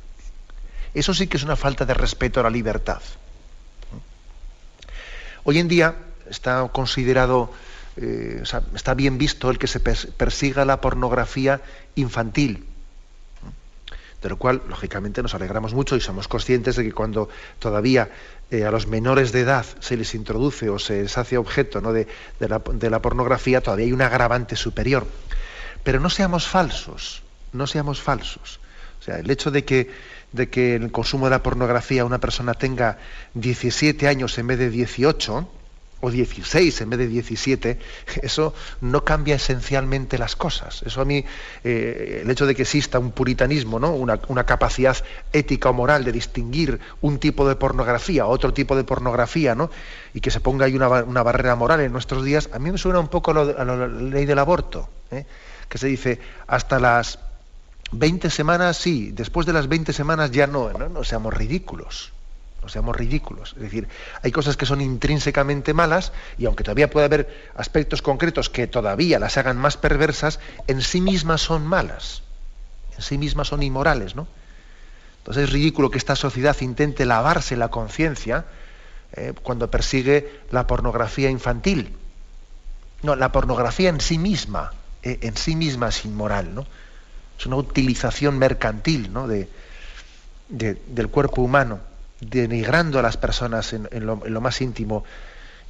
Eso 0.93 1.13
sí 1.13 1.27
que 1.27 1.37
es 1.37 1.43
una 1.43 1.55
falta 1.55 1.85
de 1.85 1.93
respeto 1.93 2.39
a 2.39 2.43
la 2.43 2.49
libertad. 2.49 3.01
Hoy 5.43 5.59
en 5.59 5.67
día 5.67 5.95
está 6.27 6.67
considerado, 6.69 7.53
eh, 7.97 8.41
está 8.73 8.95
bien 8.95 9.19
visto 9.19 9.51
el 9.51 9.59
que 9.59 9.67
se 9.67 9.79
persiga 9.79 10.65
la 10.65 10.81
pornografía 10.81 11.61
infantil 11.93 12.65
de 14.25 14.29
lo 14.29 14.37
cual, 14.37 14.63
lógicamente, 14.67 15.21
nos 15.21 15.35
alegramos 15.35 15.75
mucho 15.75 15.95
y 15.95 16.01
somos 16.01 16.27
conscientes 16.27 16.75
de 16.75 16.83
que 16.83 16.91
cuando 16.91 17.29
todavía 17.59 18.09
eh, 18.49 18.65
a 18.65 18.71
los 18.71 18.87
menores 18.87 19.31
de 19.31 19.41
edad 19.41 19.67
se 19.79 19.95
les 19.97 20.15
introduce 20.15 20.67
o 20.67 20.79
se 20.79 21.03
les 21.03 21.15
hace 21.19 21.37
objeto 21.37 21.79
¿no? 21.79 21.93
de, 21.93 22.07
la, 22.39 23.01
pornografía, 23.03 23.61
todavía 23.61 23.85
hay 23.85 23.91
un 23.91 24.01
agravante 24.01 24.55
superior. 24.55 25.05
Pero 25.83 25.99
no 25.99 26.09
seamos 26.09 26.47
falsos, 26.47 27.21
no 27.53 27.67
seamos 27.67 28.01
falsos. 28.01 28.59
O 28.99 29.03
sea, 29.03 29.19
el 29.19 29.29
hecho 29.29 29.51
de 29.51 29.63
que, 29.63 29.91
de 30.31 30.49
que 30.49 30.73
el 30.73 30.91
consumo 30.91 31.27
de 31.27 31.29
la 31.29 31.43
pornografía 31.43 32.03
una 32.03 32.17
persona 32.17 32.55
tenga 32.55 32.97
17 33.35 34.07
años 34.07 34.35
en 34.39 34.47
vez 34.47 34.57
de 34.57 34.71
18, 34.71 35.47
o 36.05 36.11
16 36.11 36.81
en 36.81 36.89
vez 36.89 36.99
de 36.99 37.07
17, 37.07 37.79
eso 38.21 38.53
no 38.81 39.03
cambia 39.03 39.35
esencialmente 39.35 40.17
las 40.17 40.35
cosas. 40.35 40.83
Eso 40.83 41.01
a 41.01 41.05
mí, 41.05 41.25
eh, 41.63 42.21
el 42.23 42.29
hecho 42.29 42.45
de 42.45 42.55
que 42.55 42.63
exista 42.63 42.99
un 42.99 43.11
puritanismo, 43.11 43.79
¿no? 43.79 43.93
Una, 43.93 44.45
capacidad 44.45 44.95
ética 45.33 45.69
o 45.69 45.73
moral 45.73 46.03
de 46.03 46.11
distinguir 46.11 46.79
un 47.01 47.17
tipo 47.17 47.47
de 47.47 47.55
pornografía, 47.55 48.27
otro 48.27 48.53
tipo 48.53 48.75
de 48.75 48.83
pornografía, 48.83 49.55
¿no? 49.55 49.69
y 50.13 50.21
que 50.21 50.31
se 50.31 50.39
ponga 50.39 50.65
ahí 50.65 50.75
una, 50.75 51.23
barrera 51.23 51.55
moral 51.55 51.81
en 51.81 51.91
nuestros 51.91 52.23
días, 52.23 52.49
a 52.53 52.59
mí 52.59 52.71
me 52.71 52.77
suena 52.77 52.99
un 52.99 53.09
poco 53.09 53.31
a, 53.31 53.65
la 53.65 53.87
ley 53.87 54.25
del 54.25 54.39
aborto, 54.39 54.87
¿eh? 55.11 55.25
que 55.67 55.77
se 55.77 55.87
dice 55.87 56.19
hasta 56.47 56.79
las 56.79 57.19
20 57.91 58.29
semanas 58.29 58.77
sí, 58.77 59.11
después 59.11 59.45
de 59.45 59.53
las 59.53 59.67
20 59.67 59.91
semanas 59.91 60.31
ya 60.31 60.47
no, 60.47 60.71
no, 60.71 60.87
no 60.87 61.03
seamos 61.03 61.33
ridículos 61.33 62.14
seamos 62.69 62.95
ridículos. 62.95 63.53
Es 63.55 63.61
decir, 63.61 63.87
hay 64.21 64.31
cosas 64.31 64.57
que 64.57 64.65
son 64.65 64.81
intrínsecamente 64.81 65.73
malas 65.73 66.11
y 66.37 66.45
aunque 66.45 66.63
todavía 66.63 66.89
puede 66.89 67.05
haber 67.05 67.49
aspectos 67.55 68.01
concretos 68.01 68.49
que 68.49 68.67
todavía 68.67 69.19
las 69.19 69.37
hagan 69.37 69.57
más 69.57 69.77
perversas, 69.77 70.39
en 70.67 70.81
sí 70.81 71.01
mismas 71.01 71.41
son 71.41 71.65
malas, 71.65 72.23
en 72.95 73.01
sí 73.03 73.17
mismas 73.17 73.47
son 73.47 73.63
inmorales, 73.63 74.15
¿no? 74.15 74.27
Entonces 75.19 75.45
es 75.45 75.51
ridículo 75.51 75.89
que 75.89 75.97
esta 75.97 76.15
sociedad 76.15 76.55
intente 76.61 77.05
lavarse 77.05 77.55
la 77.57 77.69
conciencia 77.69 78.45
eh, 79.13 79.33
cuando 79.41 79.71
persigue 79.71 80.41
la 80.51 80.67
pornografía 80.67 81.29
infantil. 81.29 81.95
No, 83.01 83.15
la 83.15 83.31
pornografía 83.31 83.89
en 83.89 84.01
sí 84.01 84.17
misma, 84.17 84.73
eh, 85.01 85.19
en 85.21 85.35
sí 85.35 85.55
misma 85.55 85.89
es 85.89 86.05
inmoral, 86.05 86.53
¿no? 86.53 86.65
Es 87.39 87.45
una 87.45 87.57
utilización 87.57 88.37
mercantil 88.37 89.11
¿no? 89.11 89.27
de, 89.27 89.49
del 90.47 91.09
cuerpo 91.09 91.41
humano 91.41 91.79
denigrando 92.19 92.99
a 92.99 93.01
las 93.01 93.17
personas 93.17 93.73
en, 93.73 93.87
lo, 94.05 94.41
más 94.41 94.61
íntimo 94.61 95.03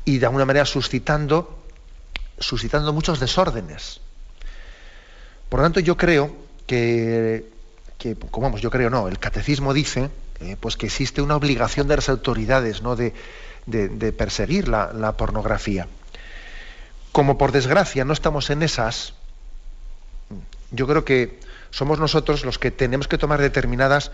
y 0.04 0.20
de 0.20 0.26
alguna 0.26 0.46
manera 0.46 0.66
suscitando, 0.66 1.64
suscitando 2.40 2.94
muchos 2.94 3.20
desórdenes. 3.20 4.00
Por 5.50 5.60
lo 5.60 5.66
tanto, 5.66 5.80
yo 5.80 5.98
creo 5.98 6.36
que, 6.68 7.46
como 8.32 8.48
vamos, 8.48 8.62
yo 8.62 8.70
creo 8.70 8.90
no, 8.90 9.08
el 9.08 9.20
catecismo 9.20 9.74
dice 9.74 10.10
eh, 10.42 10.58
pues 10.60 10.76
que 10.76 10.88
existe 10.88 11.22
una 11.22 11.38
obligación 11.38 11.88
de 11.88 11.96
las 11.96 12.10
autoridades 12.10 12.82
¿no? 12.82 12.96
de, 12.96 13.14
perseguir 14.18 14.68
la, 14.68 15.14
pornografía. 15.18 15.88
Como 17.12 17.38
por 17.38 17.52
desgracia 17.54 18.04
no 18.04 18.14
estamos 18.14 18.50
en 18.50 18.62
esas, 18.62 19.14
yo 20.72 20.88
creo 20.88 21.06
que 21.06 21.40
somos 21.72 22.00
nosotros 22.00 22.44
los 22.44 22.60
que 22.60 22.72
tenemos 22.72 23.08
que 23.08 23.18
tomar 23.18 23.40
determinadas 23.40 24.12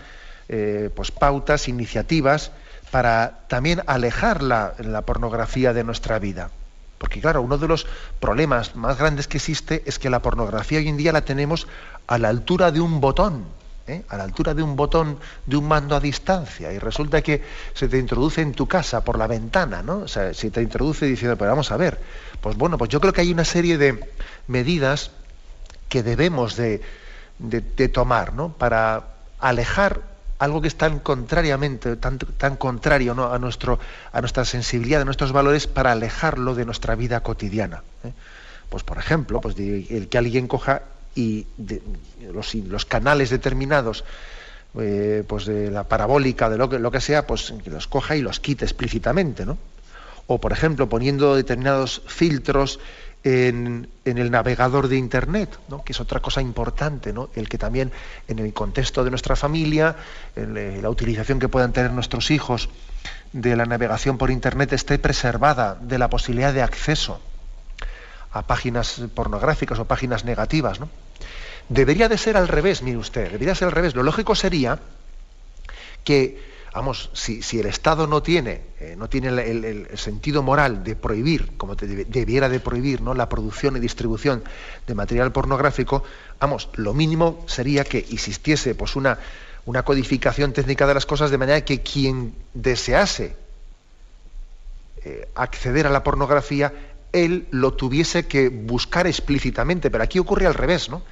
eh, 0.48 0.90
pues 0.94 1.10
pautas, 1.10 1.68
iniciativas 1.68 2.50
para 2.92 3.40
también 3.48 3.82
alejar 3.86 4.42
la, 4.42 4.74
pornografía 5.06 5.72
de 5.72 5.82
nuestra 5.82 6.18
vida. 6.18 6.50
Porque 6.98 7.20
claro, 7.20 7.40
uno 7.40 7.56
de 7.56 7.66
los 7.66 7.86
problemas 8.20 8.76
más 8.76 8.98
grandes 8.98 9.26
que 9.26 9.38
existe 9.38 9.82
es 9.86 9.98
que 9.98 10.10
la 10.10 10.20
pornografía 10.20 10.78
hoy 10.78 10.88
en 10.88 10.98
día 10.98 11.10
la 11.10 11.22
tenemos 11.22 11.66
a 12.06 12.18
la 12.18 12.28
altura 12.28 12.70
de 12.70 12.82
un 12.82 13.00
botón, 13.00 13.46
¿eh? 13.86 14.02
a 14.10 14.18
la 14.18 14.24
altura 14.24 14.52
de 14.52 14.62
un 14.62 14.76
botón 14.76 15.18
de 15.46 15.56
un 15.56 15.66
mando 15.66 15.96
a 15.96 16.00
distancia. 16.00 16.70
Y 16.70 16.78
resulta 16.78 17.22
que 17.22 17.42
se 17.72 17.88
te 17.88 17.98
introduce 17.98 18.42
en 18.42 18.52
tu 18.52 18.68
casa 18.68 19.02
por 19.02 19.16
la 19.16 19.26
ventana, 19.26 19.82
¿no? 19.82 20.00
O 20.00 20.08
sea, 20.08 20.34
se 20.34 20.50
te 20.50 20.60
introduce 20.60 21.06
diciendo, 21.06 21.38
pero 21.38 21.50
vamos 21.50 21.72
a 21.72 21.78
ver. 21.78 21.98
Pues 22.42 22.58
bueno, 22.58 22.76
pues 22.76 22.90
yo 22.90 23.00
creo 23.00 23.14
que 23.14 23.22
hay 23.22 23.32
una 23.32 23.46
serie 23.46 23.78
de 23.78 23.98
medidas 24.48 25.12
que 25.88 26.02
debemos 26.02 26.56
de, 26.56 26.82
de 27.38 27.88
tomar, 27.88 28.34
¿no? 28.34 28.52
Para 28.52 29.04
alejar 29.40 30.11
algo 30.42 30.60
que 30.60 30.66
es 30.66 30.74
tan 30.74 30.98
contrariamente, 30.98 31.94
tan, 31.94 32.18
tan 32.18 32.56
contrario 32.56 33.12
a, 33.32 33.38
nuestro, 33.38 33.78
a 34.10 34.20
nuestra 34.20 34.44
sensibilidad, 34.44 35.02
a 35.02 35.04
nuestros 35.04 35.30
valores, 35.30 35.68
para 35.68 35.92
alejarlo 35.92 36.56
de 36.56 36.64
nuestra 36.64 36.96
vida 36.96 37.22
cotidiana. 37.22 37.84
¿eh? 38.02 38.12
Pues 38.68 38.82
por 38.82 38.98
ejemplo, 38.98 39.40
pues 39.40 39.56
el 39.56 40.08
que 40.08 40.18
alguien 40.18 40.48
coja 40.48 40.82
y 41.14 41.46
los, 42.32 42.56
los, 42.56 42.84
canales 42.84 43.30
determinados, 43.30 44.02
eh, 44.80 45.22
pues 45.28 45.46
de 45.46 45.70
la 45.70 45.84
parabólica, 45.84 46.50
de 46.50 46.58
lo 46.58 46.68
que, 46.68 46.80
lo 46.80 46.90
que 46.90 47.00
sea, 47.00 47.24
pues 47.24 47.54
que 47.62 47.70
los 47.70 47.86
coja 47.86 48.16
y 48.16 48.22
los 48.22 48.40
quite 48.40 48.64
explícitamente, 48.64 49.46
¿no? 49.46 49.58
O 50.26 50.40
por 50.40 50.50
ejemplo, 50.50 50.88
poniendo 50.88 51.36
determinados 51.36 52.02
filtros 52.08 52.80
en, 53.24 53.88
el 54.04 54.30
navegador 54.30 54.88
de 54.88 54.96
Internet, 54.96 55.58
que 55.84 55.92
es 55.92 56.00
otra 56.00 56.20
cosa 56.20 56.42
importante, 56.42 57.12
¿no? 57.12 57.30
el 57.34 57.48
que 57.48 57.58
también 57.58 57.92
en 58.28 58.38
el 58.38 58.52
contexto 58.52 59.04
de 59.04 59.10
nuestra 59.10 59.36
familia, 59.36 59.96
eh, 60.34 60.78
la 60.82 60.90
utilización 60.90 61.38
que 61.38 61.48
puedan 61.48 61.72
tener 61.72 61.92
nuestros 61.92 62.30
hijos 62.30 62.68
de 63.32 63.56
la 63.56 63.64
navegación 63.64 64.18
por 64.18 64.30
Internet 64.30 64.72
esté 64.72 64.98
preservada 64.98 65.76
de 65.80 65.98
la 65.98 66.10
posibilidad 66.10 66.52
de 66.52 66.62
acceso 66.62 67.20
a 68.32 68.46
páginas 68.46 69.00
pornográficas 69.14 69.78
o 69.78 69.84
páginas 69.84 70.24
negativas. 70.24 70.80
¿no? 70.80 70.88
Debería 71.68 72.08
de 72.08 72.18
ser 72.18 72.36
al 72.36 72.48
revés, 72.48 72.82
mire 72.82 72.98
usted, 72.98 73.30
debería 73.30 73.54
ser 73.54 73.66
al 73.66 73.72
revés. 73.72 73.94
Lo 73.94 74.02
lógico 74.02 74.34
sería 74.34 74.78
que 76.04 76.51
vamos, 76.74 77.10
si, 77.12 77.40
el 77.58 77.66
Estado 77.66 78.06
no 78.06 78.22
tiene, 78.22 78.62
eh, 78.80 78.94
no 78.96 79.08
tiene 79.08 79.28
el, 79.28 79.88
sentido 79.98 80.42
moral 80.42 80.82
de 80.82 80.96
prohibir, 80.96 81.56
como 81.56 81.74
debiera 81.74 82.48
de 82.48 82.60
prohibir, 82.60 83.02
¿no? 83.02 83.14
la 83.14 83.28
producción 83.28 83.76
y 83.76 83.80
distribución 83.80 84.42
de 84.86 84.94
material 84.94 85.32
pornográfico, 85.32 86.02
vamos, 86.40 86.70
lo 86.74 86.94
mínimo 86.94 87.44
sería 87.46 87.84
que 87.84 87.98
existiese 87.98 88.74
pues, 88.74 88.96
una, 88.96 89.18
una 89.66 89.84
codificación 89.84 90.52
técnica 90.52 90.86
de 90.86 90.94
las 90.94 91.06
cosas 91.06 91.30
de 91.30 91.38
manera 91.38 91.64
que 91.64 91.82
quien 91.82 92.34
desease 92.54 93.36
eh, 95.04 95.28
acceder 95.34 95.86
a 95.86 95.90
la 95.90 96.02
pornografía, 96.02 96.72
él 97.12 97.46
lo 97.50 97.74
tuviese 97.74 98.26
que 98.26 98.48
buscar 98.48 99.06
explícitamente. 99.06 99.90
Pero 99.90 100.04
aquí 100.04 100.18
ocurre 100.18 100.46
al 100.46 100.54
revés, 100.54 100.88
¿no? 100.88 101.02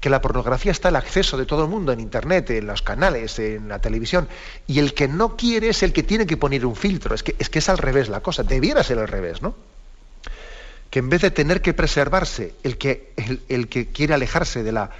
Que 0.00 0.10
la 0.10 0.20
pornografía 0.20 0.72
está 0.72 0.88
al 0.88 0.96
acceso 0.96 1.36
de 1.36 1.46
todo 1.46 1.64
el 1.64 1.70
mundo 1.70 1.92
en 1.92 2.00
Internet, 2.00 2.50
en 2.50 2.66
los 2.66 2.82
canales, 2.82 3.38
en 3.38 3.68
la 3.68 3.78
televisión, 3.78 4.28
y 4.66 4.78
el 4.78 4.94
que 4.94 5.08
no 5.08 5.36
quiere 5.36 5.70
es 5.70 5.82
el 5.82 5.92
que 5.92 6.02
tiene 6.02 6.26
que 6.26 6.36
poner 6.36 6.66
un 6.66 6.76
filtro. 6.76 7.14
Es 7.14 7.22
que 7.22 7.34
es, 7.38 7.48
que 7.48 7.58
es 7.60 7.68
al 7.68 7.78
revés 7.78 8.08
la 8.08 8.20
cosa, 8.20 8.42
debiera 8.42 8.82
ser 8.82 8.98
al 8.98 9.08
revés, 9.08 9.42
¿no? 9.42 9.54
Que 10.90 10.98
en 11.00 11.08
vez 11.08 11.22
de 11.22 11.30
tener 11.30 11.62
que 11.62 11.74
preservarse 11.74 12.54
el 12.62 12.78
que, 12.78 13.12
el, 13.48 13.68
que 13.68 13.88
quiere 13.88 14.14
alejarse 14.14 14.62
de 14.62 14.72
la, 14.72 14.90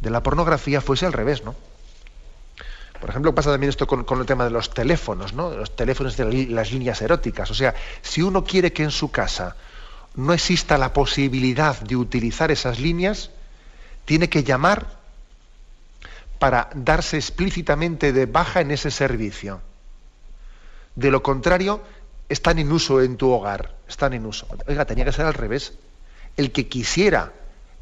de 0.00 0.10
la 0.10 0.22
pornografía 0.22 0.80
fuese 0.80 1.06
al 1.06 1.12
revés, 1.12 1.44
¿no? 1.44 1.54
Por 3.00 3.10
ejemplo, 3.10 3.34
pasa 3.34 3.52
también 3.52 3.70
esto 3.70 3.86
con, 3.86 4.04
el 4.20 4.26
tema 4.26 4.44
de 4.44 4.50
los 4.50 4.70
teléfonos, 4.74 5.32
¿no? 5.32 5.50
Los 5.50 5.76
teléfonos 5.76 6.16
de 6.16 6.46
las 6.48 6.72
líneas 6.72 7.00
eróticas. 7.00 7.50
O 7.50 7.54
sea, 7.54 7.74
si 8.02 8.22
uno 8.22 8.44
quiere 8.44 8.72
que 8.72 8.82
en 8.82 8.90
su 8.90 9.12
casa 9.12 9.54
no 10.16 10.32
exista 10.32 10.78
la 10.78 10.92
posibilidad 10.92 11.78
de 11.80 11.94
utilizar 11.94 12.50
esas 12.50 12.80
líneas, 12.80 13.30
tiene 14.08 14.30
que 14.30 14.42
llamar 14.42 14.86
para 16.38 16.70
darse 16.74 17.18
explícitamente 17.18 18.14
de 18.14 18.24
baja 18.24 18.62
en 18.62 18.70
ese 18.70 18.90
servicio. 18.90 19.60
De 20.94 21.10
lo 21.10 21.22
contrario, 21.22 21.82
están 22.26 22.58
en 22.58 22.72
uso 22.72 23.02
en 23.02 23.18
tu 23.18 23.30
hogar, 23.30 23.74
están 23.86 24.14
en 24.14 24.24
uso. 24.24 24.48
Oiga, 24.66 24.86
tenía 24.86 25.04
que 25.04 25.12
ser 25.12 25.26
al 25.26 25.34
revés. 25.34 25.74
El 26.38 26.52
que 26.52 26.68
quisiera 26.68 27.34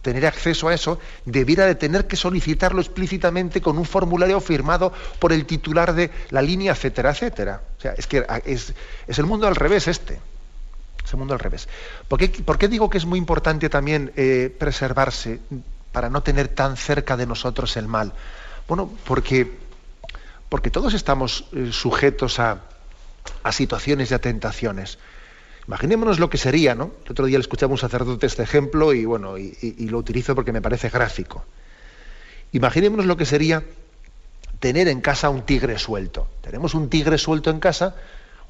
tener 0.03 0.27
acceso 0.27 0.67
a 0.67 0.75
eso 0.75 0.99
debiera 1.27 1.65
de 1.65 1.77
tener 1.77 2.09
que 2.09 2.17
solicitarlo 2.17 2.81
explícitamente 2.81 3.61
con 3.61 3.79
un 3.79 3.85
formulario 3.85 4.41
firmado 4.41 4.93
por 5.21 5.33
el 5.33 5.47
titular 5.47 5.95
de 5.95 6.11
la 6.31 6.43
línea, 6.43 6.73
etcétera, 6.73 7.11
etcétera. 7.11 7.63
O 7.79 7.81
sea, 7.81 7.93
es 7.93 8.09
que 8.09 8.27
es, 8.47 8.73
el 9.07 9.27
mundo 9.27 9.47
al 9.47 9.55
revés 9.55 9.87
este. 9.87 10.19
Es 11.05 11.13
el 11.13 11.21
mundo 11.21 11.35
al 11.35 11.41
revés. 11.41 11.69
¿Por 12.09 12.19
qué, 12.19 12.67
digo 12.67 12.91
que 12.91 12.99
es 12.99 13.07
muy 13.07 13.21
importante 13.21 13.69
también 13.69 14.11
eh, 14.17 14.53
preservarse 14.59 15.39
para 15.97 16.11
no 16.11 16.23
tener 16.23 16.49
tan 16.49 16.77
cerca 16.77 17.17
de 17.17 17.25
nosotros 17.25 17.75
el 17.79 17.89
mal? 17.89 18.13
Bueno, 18.69 18.93
porque, 19.07 19.51
porque 20.51 20.71
todos 20.71 20.93
estamos 20.93 21.47
eh, 21.55 21.71
sujetos 21.73 22.39
a, 22.39 22.61
situaciones 23.51 24.11
y 24.11 24.15
a 24.15 24.19
tentaciones. 24.19 24.99
Imaginémonos 25.67 26.19
lo 26.19 26.29
que 26.29 26.37
sería, 26.37 26.75
¿no? 26.75 26.91
El 27.07 27.13
otro 27.13 27.25
día 27.25 27.39
le 27.39 27.41
escuchaba 27.41 27.71
a 27.71 27.73
un 27.73 27.79
sacerdote 27.79 28.27
este 28.27 28.43
ejemplo 28.43 28.93
y 28.93 29.07
bueno, 29.07 29.39
y, 29.39 29.89
lo 29.89 29.97
utilizo 29.97 30.35
porque 30.35 30.53
me 30.53 30.61
parece 30.61 30.91
gráfico. 30.91 31.47
Imaginémonos 32.53 33.07
lo 33.07 33.17
que 33.17 33.25
sería 33.25 33.65
tener 34.61 34.89
en 34.89 35.01
casa 35.01 35.31
un 35.31 35.47
tigre 35.47 35.79
suelto. 35.79 36.29
Tenemos 36.43 36.75
un 36.75 36.91
tigre 36.91 37.17
suelto 37.17 37.49
en 37.49 37.59
casa. 37.59 37.95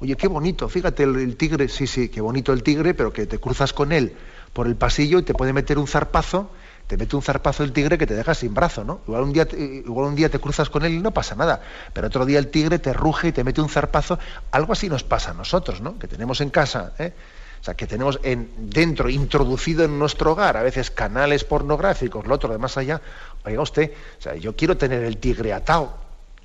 Oye, 0.01 0.17
qué 0.17 0.27
bonito, 0.27 0.67
fíjate 0.67 1.03
el, 1.03 1.37
tigre, 1.37 1.69
sí, 1.69 1.87
sí, 1.87 2.09
qué 2.09 2.19
bonito 2.19 2.51
el 2.51 2.61
tigre, 2.61 2.93
pero 2.93 3.13
que 3.13 3.25
te 3.25 3.39
cruzas 3.39 3.71
con 3.71 3.93
él 3.93 4.17
por 4.51 4.67
el 4.67 4.75
pasillo 4.75 5.19
y 5.19 5.23
te 5.23 5.33
puede 5.33 5.53
meter 5.53 5.79
un 5.79 5.87
zarpazo 5.87 6.51
te 6.87 6.95
mete 6.95 7.15
un 7.17 7.21
zarpazo 7.21 7.63
el 7.63 7.73
tigre 7.73 7.97
que 7.97 8.07
te 8.07 8.15
deja 8.15 8.33
sin 8.33 8.53
brazo, 8.53 8.83
¿no? 8.85 9.01
Igual 9.07 9.23
un, 9.23 9.33
día, 9.33 9.47
igual 9.51 10.07
un 10.07 10.15
día 10.15 10.29
te 10.29 10.39
cruzas 10.39 10.69
con 10.69 10.85
él 10.85 10.93
y 10.93 10.99
no 10.99 11.11
pasa 11.11 11.35
nada, 11.35 11.61
pero 11.93 12.07
otro 12.07 12.25
día 12.25 12.39
el 12.39 12.47
tigre 12.47 12.79
te 12.79 12.93
ruge 12.93 13.29
y 13.29 13.31
te 13.33 13.43
mete 13.43 13.59
un 13.61 13.69
zarpazo. 13.69 14.17
Algo 14.51 14.71
así 14.71 14.87
nos 14.87 15.03
pasa 15.03 15.31
a 15.31 15.33
nosotros, 15.33 15.81
¿no? 15.81 15.99
Que 15.99 16.07
tenemos 16.07 16.39
en 16.39 16.49
casa, 16.49 16.93
¿eh? 16.97 17.13
o 17.59 17.63
sea, 17.63 17.73
que 17.73 17.87
tenemos 17.87 18.19
en, 18.23 18.49
dentro, 18.57 19.09
introducido 19.09 19.83
en 19.83 19.99
nuestro 19.99 20.31
hogar, 20.31 20.55
a 20.55 20.63
veces 20.63 20.89
canales 20.89 21.43
pornográficos, 21.43 22.25
lo 22.25 22.35
otro 22.35 22.51
de 22.53 22.57
más 22.57 22.77
allá. 22.77 23.01
Oiga 23.45 23.61
usted, 23.61 23.91
o 24.17 24.21
sea, 24.21 24.35
yo 24.35 24.55
quiero 24.55 24.77
tener 24.77 25.03
el 25.03 25.17
tigre 25.17 25.51
atado. 25.53 25.93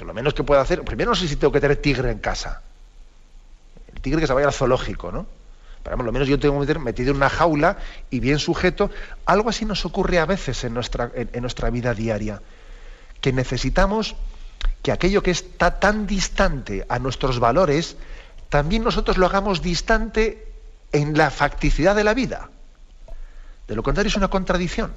Lo 0.01 0.13
menos 0.13 0.35
que 0.35 0.43
puedo 0.43 0.61
hacer, 0.61 0.83
primero 0.83 1.11
no 1.11 1.15
sé 1.15 1.29
si 1.29 1.37
tengo 1.37 1.53
que 1.53 1.61
tener 1.61 1.77
tigre 1.77 2.11
en 2.11 2.19
casa. 2.19 2.63
El 3.95 4.01
tigre 4.01 4.21
que 4.21 4.27
se 4.27 4.33
vaya 4.33 4.49
al 4.49 4.53
zoológico, 4.53 5.13
¿no? 5.13 5.27
Lo 5.85 6.13
menos 6.13 6.29
yo 6.29 6.39
tengo 6.39 6.55
que 6.55 6.61
meter 6.61 6.79
metido 6.79 7.11
en 7.11 7.17
una 7.17 7.29
jaula 7.29 7.79
y 8.11 8.21
bien 8.21 8.39
sujeto. 8.39 8.91
Algo 9.27 9.51
así 9.51 9.65
nos 9.65 9.85
ocurre 9.85 10.19
a 10.19 10.27
veces 10.27 10.63
en 10.65 10.75
nuestra, 10.75 11.11
en, 11.15 11.41
nuestra 11.41 11.71
vida 11.71 11.93
diaria, 11.93 12.41
que 13.21 13.33
necesitamos 13.33 14.15
que 14.83 14.93
aquello 14.93 15.23
que 15.23 15.33
está 15.33 15.81
tan 15.81 16.07
distante 16.07 16.87
a 16.89 16.99
nuestros 16.99 17.41
valores, 17.41 17.97
también 18.49 18.85
nosotros 18.85 19.19
lo 19.19 19.27
hagamos 19.27 19.61
distante 19.61 20.47
en 20.93 21.17
la 21.17 21.31
facticidad 21.31 21.97
de 21.97 22.05
la 22.05 22.15
vida. 22.15 22.51
De 23.67 23.75
lo 23.75 23.83
contrario 23.83 24.09
es 24.09 24.17
una 24.17 24.29
contradicción. 24.29 24.93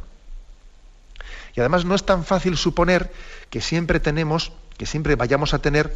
Y 1.55 1.61
además 1.61 1.85
no 1.85 1.95
es 1.95 2.05
tan 2.05 2.25
fácil 2.25 2.57
suponer 2.57 3.11
que 3.49 3.61
siempre 3.61 3.99
tenemos, 3.99 4.51
que 4.77 4.85
siempre 4.85 5.15
vayamos 5.15 5.53
a 5.53 5.59
tener 5.59 5.95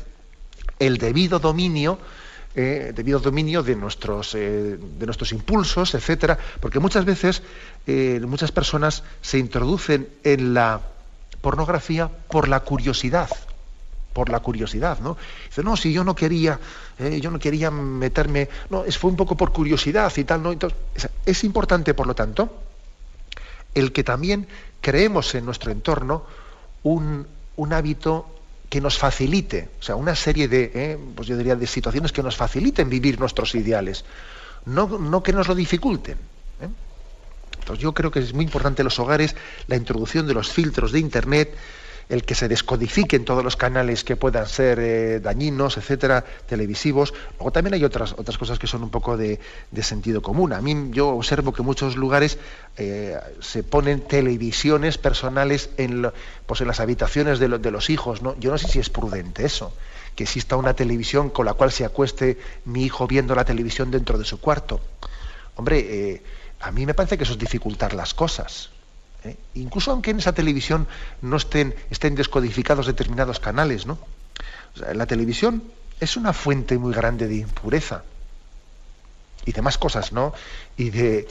el 0.80 0.98
debido 0.98 1.40
dominio 1.40 2.00
eh, 2.56 2.94
debido 2.96 3.20
dominio 3.20 3.62
de 3.62 3.76
nuestros, 3.76 4.34
eh, 4.34 4.78
de 4.80 5.06
nuestros 5.06 5.32
impulsos, 5.32 5.94
etcétera, 5.94 6.38
porque 6.60 6.80
muchas 6.80 7.06
veces 7.06 7.44
eh, 7.86 8.20
muchas 8.26 8.52
personas 8.52 9.04
se 9.22 9.38
introducen 9.38 10.10
en 10.24 10.56
la 10.56 10.82
pornografía 11.42 12.08
por 12.08 12.48
la 12.48 12.62
curiosidad, 12.62 13.30
por 14.14 14.30
la 14.30 14.40
curiosidad, 14.40 15.00
¿no? 15.00 15.16
Dice, 15.48 15.62
no, 15.62 15.78
si 15.78 15.94
yo 15.94 16.04
no 16.04 16.16
quería, 16.16 16.60
yo 17.22 17.30
no 17.30 17.38
quería 17.38 17.70
meterme, 17.70 18.50
no, 18.72 18.84
es, 18.84 18.98
fue 18.98 19.12
un 19.12 19.16
poco 19.16 19.38
por 19.38 19.54
curiosidad 19.54 20.12
y 20.18 20.24
tal, 20.24 20.42
¿no? 20.42 20.52
Entonces, 20.52 20.80
es 21.26 21.44
importante, 21.44 21.94
por 21.94 22.08
lo 22.08 22.16
tanto, 22.16 22.52
el 23.76 23.92
que 23.92 24.04
también 24.04 24.48
creemos 24.82 25.36
en 25.36 25.46
nuestro 25.46 25.72
entorno 25.72 26.24
un, 26.82 27.28
un 27.58 27.74
hábito 27.74 28.39
que 28.70 28.82
nos 28.82 28.98
facilite, 28.98 29.70
o 29.80 29.84
sea, 29.84 29.96
una 29.96 30.16
serie 30.16 30.48
de, 30.48 30.72
eh, 30.74 30.98
pues 31.16 31.28
yo 31.28 31.36
diría, 31.36 31.56
de 31.56 31.66
situaciones 31.66 32.12
que 32.12 32.22
nos 32.22 32.38
faciliten 32.38 32.90
vivir 32.90 33.20
nuestros 33.20 33.56
ideales, 33.56 34.06
no, 34.66 34.88
no 35.00 35.24
que 35.24 35.34
nos 35.34 35.48
lo 35.48 35.56
dificulten. 35.56 36.18
¿eh? 36.62 36.70
Entonces 37.60 37.82
yo 37.82 37.94
creo 37.94 38.12
que 38.12 38.20
es 38.20 38.34
muy 38.34 38.46
importante 38.46 38.84
en 38.84 38.86
los 38.86 39.00
hogares 39.00 39.36
la 39.68 39.76
introducción 39.76 40.28
de 40.28 40.36
los 40.36 40.52
filtros 40.52 40.92
de 40.92 41.00
Internet, 41.00 41.56
el 42.10 42.24
que 42.24 42.34
se 42.34 42.48
descodifiquen 42.48 43.24
todos 43.24 43.44
los 43.44 43.56
canales 43.56 44.04
que 44.04 44.16
puedan 44.16 44.48
ser 44.48 44.80
eh, 44.80 45.20
dañinos, 45.20 45.78
etcétera, 45.78 46.26
televisivos. 46.48 47.14
Luego 47.38 47.52
también 47.52 47.76
hay 47.76 47.84
otras, 47.84 48.14
otras 48.14 48.38
cosas 48.40 48.58
que 48.58 48.66
son 48.66 48.82
un 48.82 48.90
poco 48.90 49.16
de, 49.16 49.40
sentido 49.82 50.22
común. 50.22 50.52
A 50.54 50.62
mí 50.62 50.90
yo 50.90 51.10
observo 51.10 51.54
que 51.54 51.62
en 51.62 51.68
muchos 51.68 51.96
lugares 51.96 52.40
eh, 52.78 53.18
se 53.40 53.62
ponen 53.62 54.02
televisiones 54.02 54.98
personales 54.98 55.70
en, 55.78 56.12
pues 56.48 56.62
en 56.62 56.68
las 56.68 56.80
habitaciones 56.80 57.38
de, 57.38 57.48
de 57.48 57.72
los 57.72 57.92
hijos. 57.92 58.24
¿no? 58.24 58.36
Yo 58.40 58.50
no 58.50 58.58
sé 58.58 58.68
si 58.68 58.80
es 58.80 58.90
prudente 58.90 59.46
eso, 59.46 59.72
que 60.16 60.24
exista 60.24 60.56
una 60.56 60.74
televisión 60.74 61.30
con 61.30 61.46
la 61.46 61.54
cual 61.54 61.72
se 61.72 61.86
acueste 61.86 62.40
mi 62.66 62.86
hijo 62.86 63.06
viendo 63.06 63.36
la 63.36 63.46
televisión 63.46 63.92
dentro 63.92 64.18
de 64.18 64.26
su 64.26 64.40
cuarto. 64.42 64.82
Hombre, 65.56 65.80
eh, 65.80 66.24
a 66.60 66.72
mí 66.72 66.88
me 66.88 66.96
parece 66.96 67.18
que 67.18 67.24
eso 67.24 67.34
es 67.34 67.40
dificultar 67.40 67.94
las 67.94 68.16
cosas. 68.16 68.72
¿Eh? 69.24 69.36
Incluso 69.56 69.92
aunque 69.92 70.12
en 70.12 70.20
esa 70.20 70.34
televisión 70.34 70.88
no 71.22 71.38
estén, 71.38 71.76
estén 71.90 72.16
descodificados 72.16 72.86
determinados 72.88 73.40
canales, 73.40 73.86
¿no? 73.86 73.98
la 74.94 75.06
televisión 75.08 75.64
es 76.00 76.16
una 76.16 76.32
fuente 76.32 76.78
muy 76.78 76.94
grande 76.94 77.28
de 77.28 77.36
impureza 77.38 78.04
y 79.46 79.52
de 79.52 79.62
más 79.62 79.78
cosas, 79.78 80.12
¿no? 80.12 80.34
Y 80.78 80.90
de, 80.90 81.28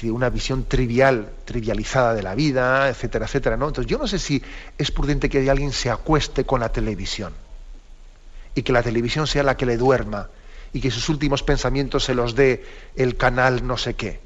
de 0.00 0.10
una 0.10 0.30
visión 0.30 0.64
trivial, 0.64 1.30
trivializada 1.44 2.14
de 2.14 2.22
la 2.22 2.34
vida, 2.34 2.88
etcétera, 2.88 3.26
etcétera, 3.26 3.56
¿no? 3.56 3.68
Entonces 3.68 3.90
yo 3.90 3.98
no 3.98 4.06
sé 4.06 4.18
si 4.18 4.42
es 4.78 4.90
prudente 4.90 5.28
que 5.28 5.48
alguien 5.50 5.72
se 5.72 5.90
acueste 5.90 6.44
con 6.44 6.60
la 6.60 6.70
televisión 6.70 7.32
y 8.54 8.62
que 8.62 8.72
la 8.72 8.82
televisión 8.82 9.26
sea 9.26 9.42
la 9.42 9.56
que 9.56 9.66
le 9.66 9.76
duerma 9.76 10.28
y 10.72 10.80
que 10.80 10.90
sus 10.90 11.08
últimos 11.08 11.42
pensamientos 11.42 12.04
se 12.04 12.14
los 12.14 12.34
dé 12.34 12.64
el 12.96 13.16
canal 13.16 13.66
no 13.66 13.76
sé 13.76 13.94
qué. 13.94 14.20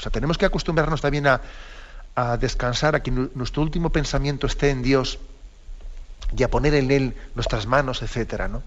O 0.00 0.02
sea, 0.02 0.10
tenemos 0.10 0.38
que 0.38 0.46
acostumbrarnos 0.46 1.02
también 1.02 1.26
a, 1.26 1.42
descansar, 2.38 2.94
a 2.94 3.02
que 3.02 3.10
nuestro 3.10 3.62
último 3.62 3.90
pensamiento 3.90 4.46
esté 4.46 4.70
en 4.70 4.82
Dios 4.82 5.18
y 6.36 6.42
a 6.42 6.48
poner 6.48 6.74
en 6.74 6.90
Él 6.90 7.14
nuestras 7.34 7.66
manos, 7.66 8.02
etcétera, 8.02 8.48
¿no? 8.48 8.62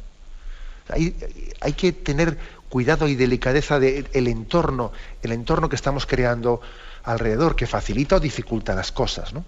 Hay, 0.89 1.15
hay, 1.61 1.73
que 1.73 1.91
tener 1.91 2.37
cuidado 2.69 3.07
y 3.07 3.15
delicadeza 3.15 3.79
del 3.79 4.27
entorno, 4.27 4.91
el 5.21 5.31
entorno 5.31 5.69
que 5.69 5.75
estamos 5.75 6.05
creando 6.05 6.61
alrededor, 7.03 7.55
que 7.55 7.67
facilita 7.67 8.17
o 8.17 8.19
dificulta 8.19 8.75
las 8.75 8.91
cosas, 8.91 9.33
¿no? 9.33 9.43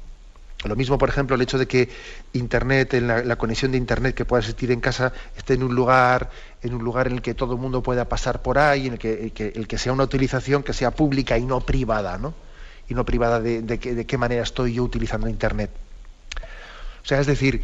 Lo 0.64 0.76
mismo, 0.76 0.98
por 0.98 1.10
ejemplo, 1.10 1.36
el 1.36 1.42
hecho 1.42 1.58
de 1.58 1.68
que 1.68 1.90
Internet, 2.34 2.96
en 2.96 3.08
la, 3.08 3.36
conexión 3.36 3.72
de 3.72 3.78
Internet 3.78 4.16
que 4.16 4.26
pueda 4.26 4.40
existir 4.40 4.72
en 4.72 4.80
casa, 4.80 5.14
esté 5.38 5.54
en 5.54 5.64
un 5.64 5.76
lugar, 5.76 6.30
en 6.66 6.74
un 6.74 6.84
lugar 6.84 7.08
en 7.08 7.14
el 7.14 7.22
que 7.22 7.36
todo 7.36 7.54
el 7.54 7.60
mundo 7.60 7.84
pueda 7.84 8.10
pasar 8.10 8.42
por 8.42 8.58
ahí, 8.58 8.88
en 8.88 8.94
el 8.94 9.00
que, 9.00 9.32
el 9.56 9.68
que, 9.68 9.78
sea 9.78 9.94
una 9.94 10.04
utilización 10.04 10.64
que 10.64 10.74
sea 10.74 10.92
pública 10.92 11.38
y 11.38 11.46
no 11.46 11.62
privada, 11.62 12.18
¿no? 12.18 12.34
Y 12.90 12.96
no 12.96 13.06
privada 13.06 13.40
de, 13.40 13.80
qué 13.80 14.18
manera 14.18 14.44
estoy 14.44 14.74
yo 14.74 14.84
utilizando 14.84 15.28
Internet. 15.28 15.70
O 17.04 17.08
sea, 17.08 17.20
es 17.20 17.28
decir, 17.28 17.62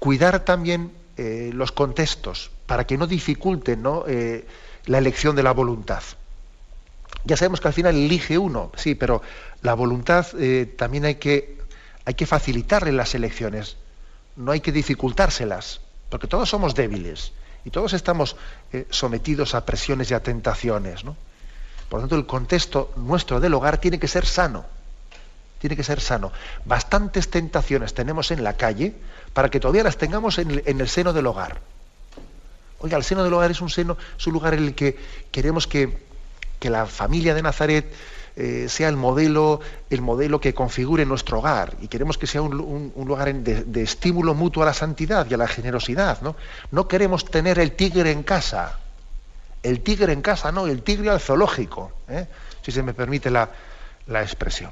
cuidar 0.00 0.44
también 0.44 0.90
eh, 1.16 1.50
los 1.54 1.70
contextos 1.70 2.50
para 2.66 2.86
que 2.86 2.98
no 2.98 3.06
dificulten 3.06 3.84
eh, 4.08 4.46
la 4.86 4.98
elección 4.98 5.36
de 5.36 5.44
la 5.44 5.52
voluntad. 5.52 6.02
Ya 7.24 7.36
sabemos 7.36 7.60
que 7.60 7.68
al 7.68 7.74
final 7.74 7.94
elige 7.94 8.36
uno, 8.36 8.72
sí, 8.76 8.96
pero 8.96 9.22
la 9.62 9.74
voluntad 9.74 10.26
eh, 10.38 10.66
también 10.76 11.04
hay 11.04 11.16
que 11.16 11.60
hay 12.04 12.14
que 12.14 12.26
facilitarle 12.26 12.92
las 12.92 13.14
elecciones, 13.14 13.76
no 14.34 14.50
hay 14.52 14.60
que 14.60 14.72
dificultárselas, 14.72 15.80
porque 16.08 16.26
todos 16.26 16.48
somos 16.48 16.74
débiles 16.74 17.32
y 17.64 17.70
todos 17.70 17.92
estamos 17.92 18.36
eh, 18.72 18.86
sometidos 18.90 19.54
a 19.54 19.64
presiones 19.64 20.10
y 20.10 20.14
a 20.14 20.22
tentaciones. 20.22 21.02
Por 21.02 21.98
lo 21.98 22.00
tanto, 22.00 22.16
el 22.16 22.26
contexto 22.26 22.92
nuestro 22.96 23.40
del 23.40 23.54
hogar 23.54 23.78
tiene 23.78 23.98
que 23.98 24.08
ser 24.08 24.24
sano. 24.24 24.64
Tiene 25.58 25.76
que 25.76 25.84
ser 25.84 26.00
sano. 26.00 26.32
Bastantes 26.64 27.28
tentaciones 27.30 27.92
tenemos 27.92 28.30
en 28.30 28.42
la 28.42 28.54
calle 28.54 28.94
para 29.34 29.50
que 29.50 29.60
todavía 29.60 29.82
las 29.82 29.98
tengamos 29.98 30.38
en 30.38 30.62
el, 30.64 30.88
seno 30.88 31.12
del 31.12 31.26
hogar. 31.26 31.60
Oiga, 32.78 32.96
el 32.96 33.04
seno 33.04 33.24
del 33.24 33.34
hogar 33.34 33.50
es 33.50 33.60
un 33.60 33.68
seno, 33.68 33.98
es 34.18 34.26
un 34.26 34.32
lugar 34.32 34.54
en 34.54 34.64
el 34.64 34.74
que 34.74 34.98
queremos 35.30 35.66
que, 35.66 35.98
que 36.58 36.70
la 36.70 36.86
familia 36.86 37.34
de 37.34 37.42
Nazaret 37.42 37.92
eh, 38.42 38.70
sea 38.70 38.88
el 38.88 38.96
modelo, 38.96 39.60
el 39.90 40.00
modelo 40.00 40.40
que 40.40 40.54
configure 40.54 41.04
nuestro 41.04 41.40
hogar 41.40 41.76
y 41.82 41.88
queremos 41.88 42.16
que 42.16 42.26
sea 42.26 42.40
un, 42.40 42.56
lugar 42.96 43.34
de, 43.34 43.82
estímulo 43.82 44.34
mutuo 44.34 44.62
a 44.62 44.66
la 44.66 44.72
santidad 44.72 45.26
y 45.28 45.34
a 45.34 45.36
la 45.36 45.46
generosidad. 45.46 46.22
¿no? 46.22 46.36
no 46.70 46.88
queremos 46.88 47.26
tener 47.26 47.58
el 47.58 47.72
tigre 47.72 48.12
en 48.12 48.22
casa, 48.22 48.78
el 49.62 49.80
tigre 49.82 50.14
en 50.14 50.22
casa, 50.22 50.50
no, 50.52 50.66
el 50.66 50.80
tigre 50.80 51.10
al 51.10 51.20
zoológico, 51.20 51.92
¿eh? 52.08 52.26
si 52.62 52.72
se 52.72 52.82
me 52.82 52.94
permite 52.94 53.30
la, 53.30 53.50
la 54.06 54.22
expresión. 54.22 54.70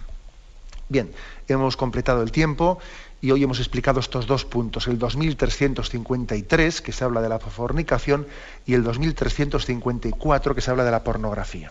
Bien, 0.89 1.13
hemos 1.47 1.77
completado 1.77 2.23
el 2.23 2.33
tiempo 2.33 2.79
y 3.21 3.33
hoy 3.33 3.43
hemos 3.43 3.59
explicado 3.59 4.01
estos 4.01 4.27
dos 4.27 4.47
puntos, 4.47 4.87
el 4.87 4.99
2353, 4.99 6.81
que 6.81 6.93
se 6.93 7.05
habla 7.05 7.21
de 7.21 7.29
la 7.29 7.39
fornicación, 7.39 8.27
y 8.65 8.73
el 8.73 8.83
2354, 8.83 10.55
que 10.55 10.61
se 10.63 10.71
habla 10.71 10.85
de 10.85 10.91
la 10.91 11.05
pornografía. 11.05 11.71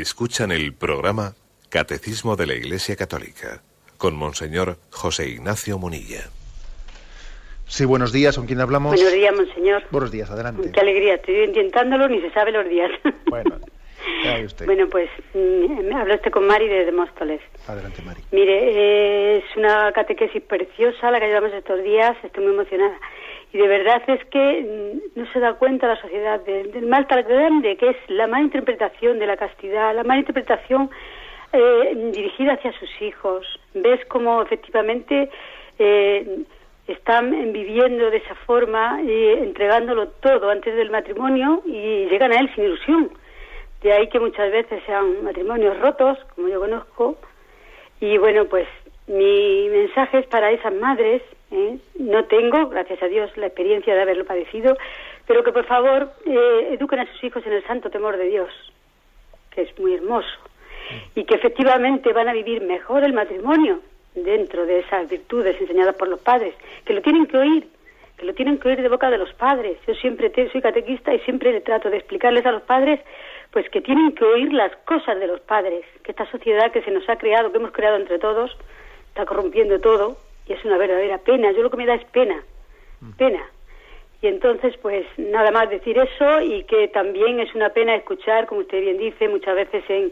Escuchan 0.00 0.52
el 0.52 0.74
programa 0.74 1.34
Catecismo 1.70 2.36
de 2.36 2.46
la 2.46 2.54
Iglesia 2.54 2.96
Católica 2.96 3.62
con 3.96 4.14
Monseñor 4.14 4.76
José 4.90 5.28
Ignacio 5.30 5.78
Munilla. 5.78 6.28
Sí, 7.66 7.86
buenos 7.86 8.12
días, 8.12 8.36
¿con 8.36 8.46
quién 8.46 8.60
hablamos? 8.60 8.94
Buenos 8.94 9.12
días, 9.14 9.34
Monseñor. 9.34 9.82
Buenos 9.90 10.10
días, 10.10 10.30
adelante. 10.30 10.70
Qué 10.70 10.80
alegría, 10.80 11.14
estoy 11.14 11.44
intentándolo, 11.44 12.08
ni 12.08 12.20
se 12.20 12.30
sabe 12.32 12.52
los 12.52 12.68
días. 12.68 12.90
Bueno, 13.26 13.58
usted. 14.44 14.66
Bueno, 14.66 14.88
pues 14.88 15.08
mm, 15.34 15.94
habla 15.94 16.16
usted 16.16 16.30
con 16.30 16.46
Mari 16.46 16.68
de 16.68 16.84
Demóstoles. 16.84 17.40
Adelante, 17.66 18.02
Mari. 18.02 18.20
Mire, 18.32 19.38
es 19.38 19.44
una 19.56 19.92
catequesis 19.92 20.42
preciosa 20.42 21.10
la 21.10 21.18
que 21.18 21.26
llevamos 21.26 21.52
estos 21.52 21.82
días, 21.82 22.16
estoy 22.22 22.44
muy 22.44 22.52
emocionada. 22.52 22.98
Y 23.56 23.58
de 23.58 23.68
verdad 23.68 24.02
es 24.08 24.22
que 24.26 25.00
mm, 25.16 25.18
no 25.18 25.32
se 25.32 25.40
da 25.40 25.54
cuenta 25.54 25.86
la 25.86 25.98
sociedad 25.98 26.38
del, 26.40 26.86
mal 26.86 27.06
tan 27.06 27.26
grande 27.26 27.78
que 27.78 27.88
es 27.88 27.96
la 28.08 28.26
mala 28.26 28.44
interpretación 28.44 29.18
de 29.18 29.26
la 29.26 29.38
castidad, 29.38 29.94
la 29.94 30.04
mala 30.04 30.20
interpretación 30.20 30.90
eh, 31.54 32.10
dirigida 32.12 32.52
hacia 32.52 32.78
sus 32.78 32.90
hijos. 33.00 33.46
Ves 33.72 34.04
cómo 34.08 34.42
efectivamente 34.42 35.30
eh, 35.78 36.42
están 36.86 37.30
viviendo 37.54 38.10
de 38.10 38.18
esa 38.18 38.34
forma, 38.34 39.00
y 39.02 39.28
entregándolo 39.28 40.08
todo 40.08 40.50
antes 40.50 40.76
del 40.76 40.90
matrimonio 40.90 41.62
y 41.64 42.10
llegan 42.10 42.32
a 42.32 42.40
él 42.40 42.54
sin 42.54 42.64
ilusión. 42.64 43.10
De 43.80 43.90
ahí 43.90 44.10
que 44.10 44.20
muchas 44.20 44.52
veces 44.52 44.82
sean 44.84 45.24
matrimonios 45.24 45.80
rotos, 45.80 46.18
como 46.34 46.48
yo 46.48 46.60
conozco. 46.60 47.16
Y 48.00 48.18
bueno, 48.18 48.44
pues 48.44 48.68
mi 49.06 49.70
mensaje 49.70 50.18
es 50.18 50.26
para 50.26 50.50
esas 50.50 50.74
madres. 50.74 51.22
¿Eh? 51.50 51.78
No 51.98 52.24
tengo, 52.24 52.68
gracias 52.68 53.02
a 53.02 53.08
Dios, 53.08 53.30
la 53.36 53.46
experiencia 53.46 53.94
de 53.94 54.02
haberlo 54.02 54.24
padecido, 54.24 54.76
pero 55.26 55.42
que 55.42 55.52
por 55.52 55.66
favor 55.66 56.12
eh, 56.24 56.68
eduquen 56.72 57.00
a 57.00 57.12
sus 57.12 57.24
hijos 57.24 57.44
en 57.46 57.52
el 57.52 57.64
santo 57.66 57.90
temor 57.90 58.16
de 58.16 58.28
Dios, 58.28 58.50
que 59.50 59.62
es 59.62 59.78
muy 59.78 59.94
hermoso 59.94 60.28
y 61.14 61.24
que 61.24 61.34
efectivamente 61.34 62.12
van 62.12 62.28
a 62.28 62.32
vivir 62.32 62.62
mejor 62.62 63.04
el 63.04 63.12
matrimonio 63.12 63.80
dentro 64.14 64.66
de 64.66 64.80
esas 64.80 65.08
virtudes 65.08 65.60
enseñadas 65.60 65.96
por 65.96 66.08
los 66.08 66.20
padres, 66.20 66.54
que 66.84 66.94
lo 66.94 67.02
tienen 67.02 67.26
que 67.26 67.36
oír, 67.36 67.66
que 68.16 68.24
lo 68.24 68.34
tienen 68.34 68.58
que 68.58 68.68
oír 68.68 68.80
de 68.80 68.88
boca 68.88 69.10
de 69.10 69.18
los 69.18 69.32
padres. 69.34 69.78
Yo 69.86 69.94
siempre 69.94 70.32
soy 70.50 70.62
catequista 70.62 71.12
y 71.12 71.18
siempre 71.20 71.52
le 71.52 71.60
trato 71.60 71.90
de 71.90 71.98
explicarles 71.98 72.46
a 72.46 72.52
los 72.52 72.62
padres 72.62 73.00
pues 73.50 73.68
que 73.70 73.80
tienen 73.80 74.12
que 74.12 74.24
oír 74.24 74.52
las 74.52 74.74
cosas 74.84 75.18
de 75.18 75.26
los 75.26 75.40
padres, 75.40 75.84
que 76.02 76.12
esta 76.12 76.30
sociedad 76.30 76.70
que 76.72 76.82
se 76.82 76.90
nos 76.90 77.08
ha 77.08 77.16
creado, 77.16 77.50
que 77.50 77.58
hemos 77.58 77.72
creado 77.72 77.96
entre 77.96 78.18
todos, 78.18 78.56
está 79.08 79.24
corrompiendo 79.24 79.80
todo 79.80 80.18
y 80.46 80.52
es 80.52 80.64
una 80.64 80.78
verdadera 80.78 81.18
pena. 81.18 81.52
Yo 81.52 81.62
lo 81.62 81.70
que 81.70 81.76
me 81.76 81.86
da 81.86 81.94
es 81.94 82.04
pena, 82.06 82.42
pena. 83.16 83.42
Y 84.22 84.28
entonces, 84.28 84.74
pues 84.80 85.06
nada 85.18 85.50
más 85.50 85.68
decir 85.68 85.98
eso 85.98 86.40
y 86.40 86.64
que 86.64 86.88
también 86.88 87.38
es 87.38 87.54
una 87.54 87.68
pena 87.70 87.94
escuchar, 87.94 88.46
como 88.46 88.62
usted 88.62 88.80
bien 88.80 88.96
dice, 88.96 89.28
muchas 89.28 89.54
veces 89.54 89.84
en, 89.88 90.10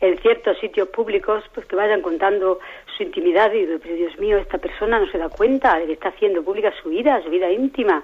en 0.00 0.18
ciertos 0.18 0.58
sitios 0.58 0.88
públicos, 0.88 1.42
pues 1.54 1.66
que 1.66 1.74
vayan 1.74 2.02
contando 2.02 2.58
su 2.96 3.02
intimidad 3.02 3.52
y 3.52 3.64
digo, 3.64 3.78
pero 3.82 3.94
Dios 3.94 4.18
mío, 4.18 4.36
esta 4.36 4.58
persona 4.58 4.98
no 4.98 5.10
se 5.10 5.18
da 5.18 5.30
cuenta 5.30 5.78
de 5.78 5.86
que 5.86 5.92
está 5.94 6.10
haciendo 6.10 6.42
pública 6.42 6.72
su 6.82 6.90
vida, 6.90 7.22
su 7.22 7.30
vida 7.30 7.50
íntima. 7.50 8.02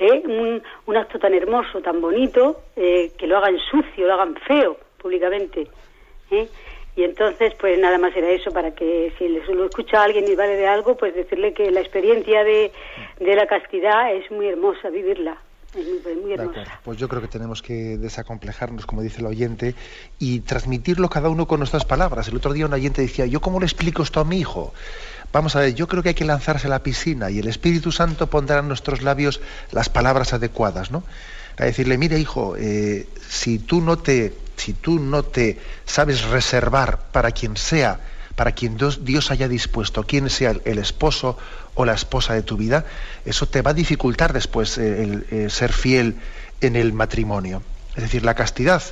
¿eh? 0.00 0.22
Un, 0.24 0.62
un, 0.86 0.96
acto 0.96 1.18
tan 1.18 1.34
hermoso, 1.34 1.80
tan 1.80 2.00
bonito, 2.00 2.62
eh, 2.74 3.12
que 3.16 3.26
lo 3.26 3.36
hagan 3.38 3.58
sucio, 3.58 4.06
lo 4.06 4.14
hagan 4.14 4.34
feo 4.46 4.76
públicamente. 4.98 5.68
¿eh? 6.32 6.48
Y 6.96 7.04
entonces, 7.04 7.54
pues 7.58 7.78
nada 7.78 7.98
más 7.98 8.14
era 8.16 8.30
eso, 8.30 8.50
para 8.50 8.72
que 8.72 9.12
si 9.18 9.28
lo 9.28 9.64
escucha 9.64 10.00
a 10.00 10.04
alguien 10.04 10.26
y 10.28 10.34
vale 10.34 10.56
de 10.56 10.66
algo, 10.66 10.96
pues 10.96 11.14
decirle 11.14 11.54
que 11.54 11.70
la 11.70 11.80
experiencia 11.80 12.44
de, 12.44 12.72
de 13.20 13.34
la 13.36 13.46
castidad 13.46 14.12
es 14.14 14.30
muy 14.30 14.48
hermosa, 14.48 14.90
vivirla. 14.90 15.38
Es 15.76 15.86
muy, 15.86 16.16
muy 16.16 16.32
hermosa. 16.32 16.80
Pues 16.82 16.98
yo 16.98 17.08
creo 17.08 17.22
que 17.22 17.28
tenemos 17.28 17.62
que 17.62 17.96
desacomplejarnos, 17.96 18.86
como 18.86 19.02
dice 19.02 19.20
el 19.20 19.26
oyente, 19.26 19.76
y 20.18 20.40
transmitirlo 20.40 21.08
cada 21.08 21.28
uno 21.28 21.46
con 21.46 21.60
nuestras 21.60 21.84
palabras. 21.84 22.26
El 22.26 22.36
otro 22.36 22.52
día 22.52 22.66
un 22.66 22.72
oyente 22.72 23.02
decía, 23.02 23.24
¿yo 23.26 23.40
cómo 23.40 23.60
le 23.60 23.66
explico 23.66 24.02
esto 24.02 24.18
a 24.18 24.24
mi 24.24 24.40
hijo? 24.40 24.74
Vamos 25.32 25.54
a 25.54 25.60
ver, 25.60 25.74
yo 25.74 25.86
creo 25.86 26.02
que 26.02 26.08
hay 26.08 26.14
que 26.16 26.24
lanzarse 26.24 26.66
a 26.66 26.70
la 26.70 26.82
piscina 26.82 27.30
y 27.30 27.38
el 27.38 27.46
Espíritu 27.46 27.92
Santo 27.92 28.26
pondrá 28.26 28.58
en 28.58 28.66
nuestros 28.66 29.02
labios 29.02 29.40
las 29.70 29.88
palabras 29.88 30.32
adecuadas, 30.32 30.90
¿no? 30.90 31.04
A 31.56 31.66
decirle, 31.66 31.98
mire 31.98 32.18
hijo, 32.18 32.56
eh, 32.56 33.06
si 33.28 33.60
tú 33.60 33.80
no 33.80 33.96
te 33.96 34.32
si 34.60 34.74
tú 34.74 35.00
no 35.00 35.22
te 35.22 35.58
sabes 35.86 36.22
reservar 36.24 36.98
para 37.12 37.32
quien 37.32 37.56
sea, 37.56 38.00
para 38.36 38.52
quien 38.52 38.76
Dios, 38.76 39.30
haya 39.30 39.48
dispuesto, 39.48 40.04
quien 40.04 40.28
sea 40.30 40.54
el, 40.64 40.78
esposo 40.78 41.36
o 41.74 41.84
la 41.84 41.94
esposa 41.94 42.34
de 42.34 42.42
tu 42.42 42.56
vida, 42.56 42.84
eso 43.24 43.46
te 43.46 43.62
va 43.62 43.72
a 43.72 43.74
dificultar 43.74 44.32
después 44.32 44.78
eh, 44.78 45.24
el, 45.30 45.50
ser 45.50 45.72
fiel 45.72 46.16
en 46.60 46.76
el 46.76 46.92
matrimonio. 46.92 47.62
Es 47.96 48.02
decir, 48.02 48.24
la 48.24 48.34
castidad 48.34 48.82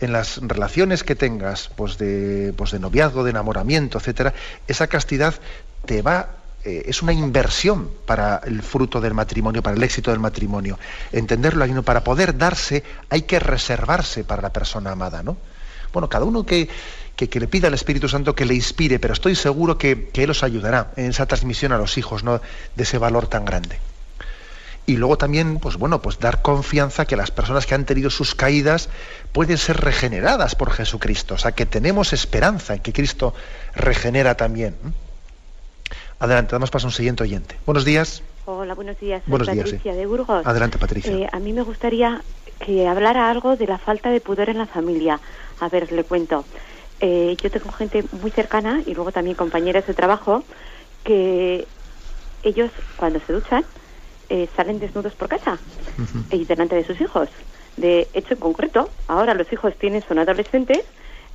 en 0.00 0.12
las 0.12 0.38
relaciones 0.38 1.04
que 1.04 1.14
tengas, 1.14 1.70
pues 1.76 1.98
de, 1.98 2.52
pues 2.56 2.72
de 2.72 2.78
noviazgo, 2.78 3.24
de 3.24 3.30
enamoramiento, 3.30 3.98
etcétera, 3.98 4.34
esa 4.66 4.86
castidad 4.86 5.34
te 5.86 6.02
va 6.02 6.43
eh, 6.64 6.84
es 6.86 7.02
una 7.02 7.12
inversión 7.12 7.90
para 8.06 8.40
el 8.44 8.62
fruto 8.62 8.98
del 9.00 9.12
matrimonio, 9.12 9.62
para 9.62 9.76
el 9.76 9.82
éxito 9.82 10.10
del 10.10 10.20
matrimonio. 10.20 10.78
Entenderlo, 11.12 11.82
para 11.82 12.02
poder 12.02 12.38
darse 12.38 12.82
hay 13.10 13.22
que 13.22 13.38
reservarse 13.38 14.24
para 14.24 14.40
la 14.40 14.50
persona 14.50 14.92
amada, 14.92 15.22
¿no? 15.22 15.36
Bueno, 15.92 16.08
cada 16.08 16.24
uno 16.24 16.46
que, 16.46 16.68
que, 17.16 17.28
le 17.38 17.48
pida 17.48 17.68
al 17.68 17.74
Espíritu 17.74 18.08
Santo 18.08 18.34
que 18.34 18.46
le 18.46 18.54
inspire, 18.54 18.98
pero 18.98 19.12
estoy 19.12 19.34
seguro 19.34 19.76
que, 19.76 20.10
Él 20.14 20.30
os 20.30 20.42
ayudará 20.42 20.92
en 20.96 21.10
esa 21.10 21.26
transmisión 21.26 21.72
a 21.72 21.78
los 21.78 21.98
hijos, 21.98 22.24
¿no? 22.24 22.40
De 22.74 22.82
ese 22.82 22.96
valor 22.96 23.26
tan 23.26 23.44
grande. 23.44 23.78
Y 24.86 24.96
luego 24.96 25.18
también, 25.18 25.58
pues 25.58 25.76
bueno, 25.76 26.00
pues 26.00 26.18
dar 26.18 26.40
confianza 26.40 27.04
que 27.04 27.16
las 27.16 27.30
personas 27.30 27.66
que 27.66 27.74
han 27.74 27.84
tenido 27.84 28.08
sus 28.08 28.34
caídas 28.34 28.88
pueden 29.32 29.58
ser 29.58 29.80
regeneradas 29.80 30.54
por 30.54 30.70
Jesucristo. 30.70 31.34
O 31.34 31.38
sea, 31.38 31.52
que 31.52 31.66
tenemos 31.66 32.12
esperanza 32.14 32.74
en 32.74 32.80
que 32.80 32.92
Cristo 32.92 33.34
regenera 33.74 34.34
también. 34.36 34.74
Adelante, 36.24 36.52
damos 36.52 36.70
paso 36.70 36.86
a 36.86 36.88
un 36.88 36.92
siguiente 36.92 37.22
oyente. 37.22 37.58
Buenos 37.66 37.84
días. 37.84 38.22
Hola, 38.46 38.74
buenos 38.74 38.98
días. 38.98 39.22
buenos 39.26 39.46
Patricia 39.46 39.92
de 39.92 40.06
Burgos. 40.06 40.46
Adelante, 40.46 40.78
Patricia. 40.78 41.12
Eh, 41.12 41.28
a 41.30 41.38
mí 41.38 41.52
me 41.52 41.60
gustaría 41.60 42.22
que 42.60 42.88
hablara 42.88 43.30
algo 43.30 43.56
de 43.56 43.66
la 43.66 43.76
falta 43.76 44.08
de 44.08 44.22
pudor 44.22 44.48
en 44.48 44.56
la 44.56 44.64
familia. 44.64 45.20
A 45.60 45.68
ver, 45.68 45.92
le 45.92 46.02
cuento. 46.02 46.46
Eh, 47.00 47.36
yo 47.42 47.50
tengo 47.50 47.70
gente 47.72 48.06
muy 48.22 48.30
cercana 48.30 48.80
y 48.86 48.94
luego 48.94 49.12
también 49.12 49.36
compañeras 49.36 49.86
de 49.86 49.92
trabajo 49.92 50.44
que 51.04 51.66
ellos 52.42 52.70
cuando 52.96 53.20
se 53.20 53.34
duchan 53.34 53.62
eh, 54.30 54.48
salen 54.56 54.78
desnudos 54.78 55.12
por 55.12 55.28
casa 55.28 55.58
y 56.30 56.46
delante 56.46 56.74
de 56.74 56.86
sus 56.86 56.98
hijos. 57.02 57.28
De 57.76 58.08
hecho, 58.14 58.32
en 58.32 58.40
concreto, 58.40 58.88
ahora 59.08 59.34
los 59.34 59.52
hijos 59.52 59.74
tienen 59.78 60.02
son 60.08 60.18
adolescentes 60.18 60.86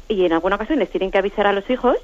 y 0.08 0.26
en 0.26 0.34
alguna 0.34 0.56
ocasión 0.56 0.80
les 0.80 0.90
tienen 0.90 1.12
que 1.12 1.20
avisar 1.20 1.46
a 1.46 1.54
los 1.54 1.70
hijos 1.70 1.98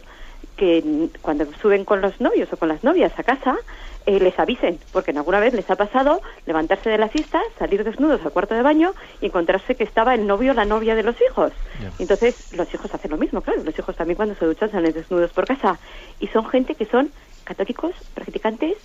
que 0.56 1.10
cuando 1.22 1.46
suben 1.62 1.86
con 1.86 2.02
los 2.02 2.20
novios 2.22 2.52
o 2.54 2.58
con 2.58 2.70
las 2.70 2.84
novias 2.84 3.12
a 3.18 3.24
casa 3.24 3.58
eh, 4.06 4.20
les 4.20 4.38
avisen, 4.38 4.80
porque 4.92 5.12
en 5.12 5.18
alguna 5.18 5.40
vez 5.40 5.54
les 5.54 5.70
ha 5.70 5.76
pasado 5.76 6.22
levantarse 6.46 6.90
de 6.90 6.98
la 6.98 7.10
fiesta, 7.10 7.42
salir 7.58 7.84
desnudos 7.84 8.24
al 8.24 8.32
cuarto 8.32 8.54
de 8.54 8.62
baño 8.62 8.94
y 9.20 9.26
encontrarse 9.26 9.76
que 9.76 9.84
estaba 9.84 10.14
el 10.14 10.28
novio 10.28 10.52
o 10.52 10.56
la 10.56 10.66
novia 10.66 10.96
de 10.96 11.04
los 11.04 11.16
hijos. 11.22 11.52
Entonces 11.98 12.54
los 12.54 12.72
hijos 12.74 12.94
hacen 12.94 13.12
lo 13.12 13.18
mismo, 13.18 13.42
claro, 13.42 13.64
los 13.64 13.78
hijos 13.78 13.96
también 13.96 14.16
cuando 14.16 14.36
se 14.36 14.46
duchan 14.46 14.72
salen 14.72 14.94
desnudos 14.94 15.32
por 15.32 15.46
casa. 15.46 15.80
Y 16.20 16.28
son 16.28 16.46
gente 16.46 16.76
que 16.76 16.86
son 16.86 17.12
católicos, 17.46 17.96
practicantes 18.14 18.78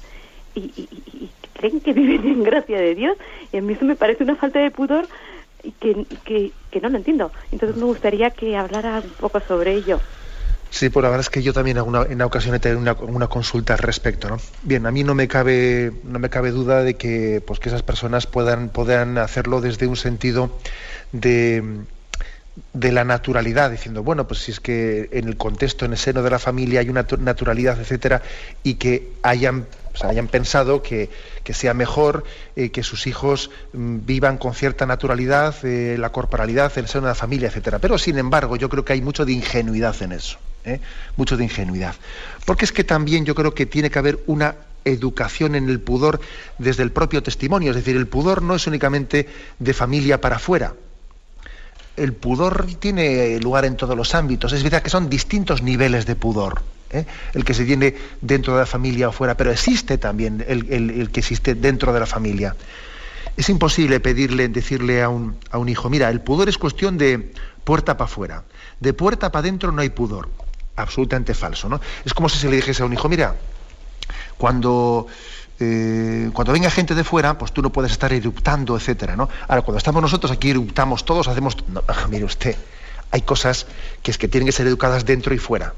y, 0.54 0.60
y, 0.60 1.30
creen 1.52 1.80
que 1.80 1.92
viven 1.92 2.26
en 2.26 2.42
gracia 2.42 2.78
de 2.78 2.94
Dios. 2.94 3.18
Y 3.52 3.58
a 3.58 3.60
mí 3.60 3.74
eso 3.74 3.84
me 3.84 3.96
parece 3.96 4.24
una 4.24 4.36
falta 4.36 4.58
de 4.58 4.70
pudor 4.70 5.06
que, 5.80 6.06
que, 6.24 6.52
que 6.70 6.80
no 6.80 6.88
lo 6.88 6.96
entiendo. 6.96 7.30
Entonces 7.52 7.76
me 7.76 7.84
gustaría 7.84 8.30
que 8.30 8.56
hablara 8.56 9.02
un 9.04 9.10
poco 9.10 9.40
sobre 9.40 9.74
ello. 9.74 10.00
Sí, 10.70 10.88
pues 10.88 11.02
la 11.02 11.10
verdad 11.10 11.26
es 11.26 11.30
que 11.30 11.42
yo 11.42 11.52
también 11.52 11.78
alguna, 11.78 12.06
en 12.08 12.22
ocasiones 12.22 12.58
he 12.58 12.62
tenido 12.62 12.96
una, 13.02 13.26
consulta 13.26 13.74
al 13.74 13.80
respecto. 13.80 14.28
¿no? 14.28 14.38
Bien, 14.62 14.86
a 14.86 14.90
mí 14.90 15.02
no 15.02 15.14
me 15.14 15.26
cabe, 15.26 15.92
no 16.04 16.18
me 16.18 16.30
cabe 16.30 16.52
duda 16.52 16.82
de 16.82 16.94
que, 16.94 17.42
pues, 17.44 17.58
que 17.58 17.68
esas 17.68 17.82
personas 17.82 18.26
puedan, 18.26 18.68
puedan 18.68 19.18
hacerlo 19.18 19.60
desde 19.60 19.88
un 19.88 19.96
sentido 19.96 20.56
de, 21.12 21.82
de 22.72 22.92
la 22.92 23.04
naturalidad, 23.04 23.70
diciendo, 23.70 24.02
bueno, 24.02 24.26
pues 24.26 24.40
si 24.40 24.52
es 24.52 24.60
que 24.60 25.08
en 25.12 25.28
el 25.28 25.36
contexto, 25.36 25.84
en 25.84 25.92
el 25.92 25.98
seno 25.98 26.22
de 26.22 26.30
la 26.30 26.38
familia 26.38 26.80
hay 26.80 26.88
una 26.88 27.06
naturalidad, 27.18 27.80
etcétera, 27.80 28.22
y 28.62 28.74
que 28.74 29.12
hayan, 29.22 29.66
hayan 30.02 30.28
pensado 30.28 30.82
que, 30.82 31.10
sea 31.52 31.74
mejor 31.74 32.22
eh, 32.54 32.70
que 32.70 32.84
sus 32.84 33.08
hijos 33.08 33.50
mm, 33.72 33.98
vivan 34.06 34.38
con 34.38 34.54
cierta 34.54 34.86
naturalidad 34.86 35.56
eh, 35.64 35.96
la 35.98 36.12
corporalidad 36.12 36.70
el 36.78 36.86
seno 36.86 37.06
de 37.06 37.10
la 37.10 37.16
familia, 37.16 37.48
etcétera. 37.48 37.80
Pero 37.80 37.98
sin 37.98 38.18
embargo, 38.18 38.54
yo 38.54 38.68
creo 38.68 38.84
que 38.84 38.92
hay 38.92 39.02
mucho 39.02 39.24
de 39.24 39.32
ingenuidad 39.32 40.00
en 40.00 40.12
eso, 40.12 40.38
¿eh? 40.64 40.80
mucho 41.16 41.36
de 41.36 41.44
ingenuidad. 41.44 41.94
Porque 42.44 42.64
es 42.64 42.72
que 42.72 42.84
también 42.84 43.24
yo 43.24 43.34
creo 43.34 43.54
que 43.54 43.66
tiene 43.66 43.90
que 43.90 43.98
haber 43.98 44.20
una 44.26 44.54
educación 44.84 45.54
en 45.54 45.68
el 45.68 45.80
pudor 45.80 46.20
desde 46.58 46.82
el 46.82 46.90
propio 46.90 47.22
testimonio, 47.22 47.70
es 47.70 47.76
decir, 47.76 47.96
el 47.96 48.06
pudor 48.06 48.42
no 48.42 48.54
es 48.54 48.66
únicamente 48.66 49.28
de 49.58 49.74
familia 49.74 50.20
para 50.20 50.36
afuera, 50.36 50.74
el 52.00 52.14
pudor 52.14 52.66
tiene 52.78 53.38
lugar 53.40 53.64
en 53.66 53.76
todos 53.76 53.96
los 53.96 54.14
ámbitos. 54.14 54.52
Es 54.52 54.62
verdad 54.62 54.82
que 54.82 54.90
son 54.90 55.10
distintos 55.10 55.62
niveles 55.62 56.06
de 56.06 56.16
pudor. 56.16 56.62
¿eh? 56.90 57.04
El 57.34 57.44
que 57.44 57.52
se 57.52 57.64
tiene 57.64 57.94
dentro 58.20 58.54
de 58.54 58.60
la 58.60 58.66
familia 58.66 59.08
o 59.08 59.12
fuera, 59.12 59.36
pero 59.36 59.50
existe 59.50 59.98
también 59.98 60.44
el, 60.46 61.10
que 61.10 61.20
existe 61.20 61.54
dentro 61.54 61.92
de 61.92 62.00
la 62.00 62.06
familia. 62.06 62.56
Es 63.36 63.48
imposible 63.48 64.00
pedirle, 64.00 64.48
decirle 64.48 65.02
a 65.02 65.08
un, 65.08 65.36
a 65.50 65.58
un 65.58 65.68
hijo, 65.68 65.90
mira, 65.90 66.08
el 66.08 66.20
pudor 66.20 66.48
es 66.48 66.58
cuestión 66.58 66.96
de 66.96 67.32
puerta 67.64 67.96
para 67.96 68.10
afuera. 68.10 68.44
De 68.80 68.92
puerta 68.92 69.30
para 69.30 69.40
adentro 69.40 69.70
no 69.70 69.82
hay 69.82 69.90
pudor. 69.90 70.28
Absolutamente 70.82 71.34
falso, 71.34 71.68
¿no? 71.68 71.80
Es 72.04 72.14
como 72.14 72.28
si 72.28 72.38
se 72.38 72.48
le 72.48 72.56
dijese 72.56 72.82
a 72.82 72.86
un 72.86 72.92
hijo, 72.92 73.08
mira, 73.08 73.36
cuando 74.38 75.06
eh, 75.62 76.30
cuando 76.32 76.54
venga 76.54 76.70
gente 76.70 76.94
de 76.94 77.04
fuera, 77.04 77.36
pues 77.36 77.52
tú 77.52 77.60
no 77.60 77.70
puedes 77.70 77.92
estar 77.92 78.10
eruptando, 78.14 78.76
etcétera, 78.76 79.14
¿no? 79.14 79.28
Ahora, 79.46 79.60
cuando 79.60 79.76
estamos 79.76 80.00
nosotros 80.00 80.32
aquí 80.32 80.50
eruptamos 80.50 81.04
todos, 81.04 81.28
hacemos. 81.28 81.56
mire 82.08 82.24
usted, 82.24 82.56
hay 83.10 83.20
cosas 83.20 83.66
que 84.02 84.10
es 84.10 84.18
que 84.18 84.26
tienen 84.26 84.46
que 84.46 84.52
ser 84.52 84.66
educadas 84.66 85.04
dentro 85.04 85.34
y 85.34 85.38
fuera. 85.38 85.74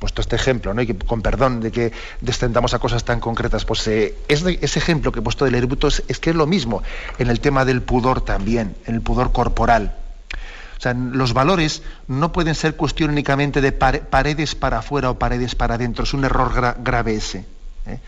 Puesto 0.00 0.20
este 0.20 0.34
ejemplo, 0.34 0.74
¿no? 0.74 0.82
Y 0.82 0.88
que, 0.88 0.98
con 0.98 1.22
perdón 1.22 1.60
de 1.60 1.70
que 1.70 1.92
descendamos 2.20 2.74
a 2.74 2.80
cosas 2.80 3.04
tan 3.04 3.20
concretas, 3.20 3.64
pues 3.64 3.86
eh, 3.86 4.16
ese 4.28 4.78
ejemplo 4.78 5.12
que 5.12 5.20
he 5.20 5.22
puesto 5.22 5.44
del 5.44 5.54
erupto 5.54 5.86
es, 5.86 6.02
que 6.18 6.30
es 6.30 6.36
lo 6.36 6.46
mismo 6.46 6.82
en 7.18 7.30
el 7.30 7.38
tema 7.38 7.64
del 7.64 7.82
pudor 7.82 8.20
también, 8.20 8.74
en 8.86 8.96
el 8.96 9.00
pudor 9.00 9.32
corporal. 9.32 9.94
Los 10.92 11.32
valores 11.32 11.82
no 12.08 12.32
pueden 12.32 12.54
ser 12.54 12.76
cuestión 12.76 13.10
únicamente 13.10 13.60
de 13.60 13.72
paredes 13.72 14.54
para 14.54 14.78
afuera 14.78 15.10
o 15.10 15.18
paredes 15.18 15.54
para 15.54 15.76
adentro. 15.76 16.04
Es 16.04 16.12
un 16.12 16.24
error 16.24 16.76
grave 16.82 17.14
ese. 17.14 17.46
¿eh? 17.86 17.98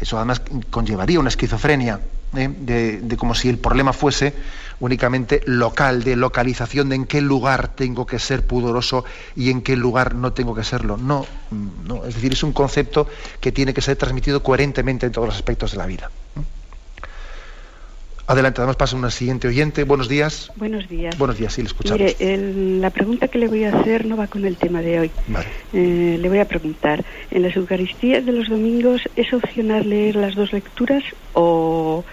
Eso 0.00 0.16
además 0.16 0.42
conllevaría 0.70 1.20
una 1.20 1.28
esquizofrenia, 1.28 2.00
¿eh? 2.34 2.48
de, 3.02 3.16
como 3.16 3.34
si 3.34 3.48
el 3.48 3.58
problema 3.58 3.92
fuese 3.92 4.34
únicamente 4.80 5.42
local, 5.44 6.02
de 6.02 6.16
localización, 6.16 6.88
de 6.88 6.96
en 6.96 7.04
qué 7.04 7.20
lugar 7.20 7.68
tengo 7.68 8.06
que 8.06 8.18
ser 8.18 8.46
pudoroso 8.46 9.04
y 9.36 9.50
en 9.50 9.60
qué 9.60 9.76
lugar 9.76 10.14
no 10.14 10.32
tengo 10.32 10.54
que 10.54 10.64
serlo. 10.64 10.96
No, 10.96 11.26
no, 11.84 12.06
es 12.06 12.14
decir, 12.14 12.32
es 12.32 12.42
un 12.42 12.52
concepto 12.52 13.06
que 13.40 13.52
tiene 13.52 13.74
que 13.74 13.82
ser 13.82 13.96
transmitido 13.96 14.42
coherentemente 14.42 15.06
en 15.06 15.12
todos 15.12 15.28
los 15.28 15.36
aspectos 15.36 15.72
de 15.72 15.78
la 15.78 15.86
vida. 15.86 16.10
Adelante, 18.30 18.60
damos 18.60 18.76
paso 18.76 18.94
a 18.94 19.00
una 19.00 19.10
siguiente 19.10 19.48
oyente. 19.48 19.82
Buenos 19.82 20.08
días. 20.08 20.52
Buenos 20.54 20.88
días. 20.88 21.18
Buenos 21.18 21.36
días, 21.36 21.52
sí, 21.52 21.62
le 21.62 21.66
escuchamos. 21.66 22.00
Mire, 22.00 22.78
la 22.78 22.90
pregunta 22.90 23.26
que 23.26 23.40
le 23.40 23.48
voy 23.48 23.64
a 23.64 23.76
hacer 23.76 24.06
no 24.06 24.16
va 24.16 24.28
con 24.28 24.44
el 24.44 24.56
tema 24.56 24.82
de 24.82 25.00
hoy. 25.00 25.10
Vale. 25.26 25.48
Eh, 25.72 26.16
le 26.16 26.28
voy 26.28 26.38
a 26.38 26.44
preguntar, 26.44 27.04
¿en 27.32 27.42
las 27.42 27.56
Eucaristías 27.56 28.24
de 28.24 28.30
los 28.30 28.48
domingos 28.48 29.02
es 29.16 29.32
opcional 29.32 29.90
leer 29.90 30.14
las 30.14 30.36
dos 30.36 30.52
lecturas 30.52 31.02
o, 31.32 32.04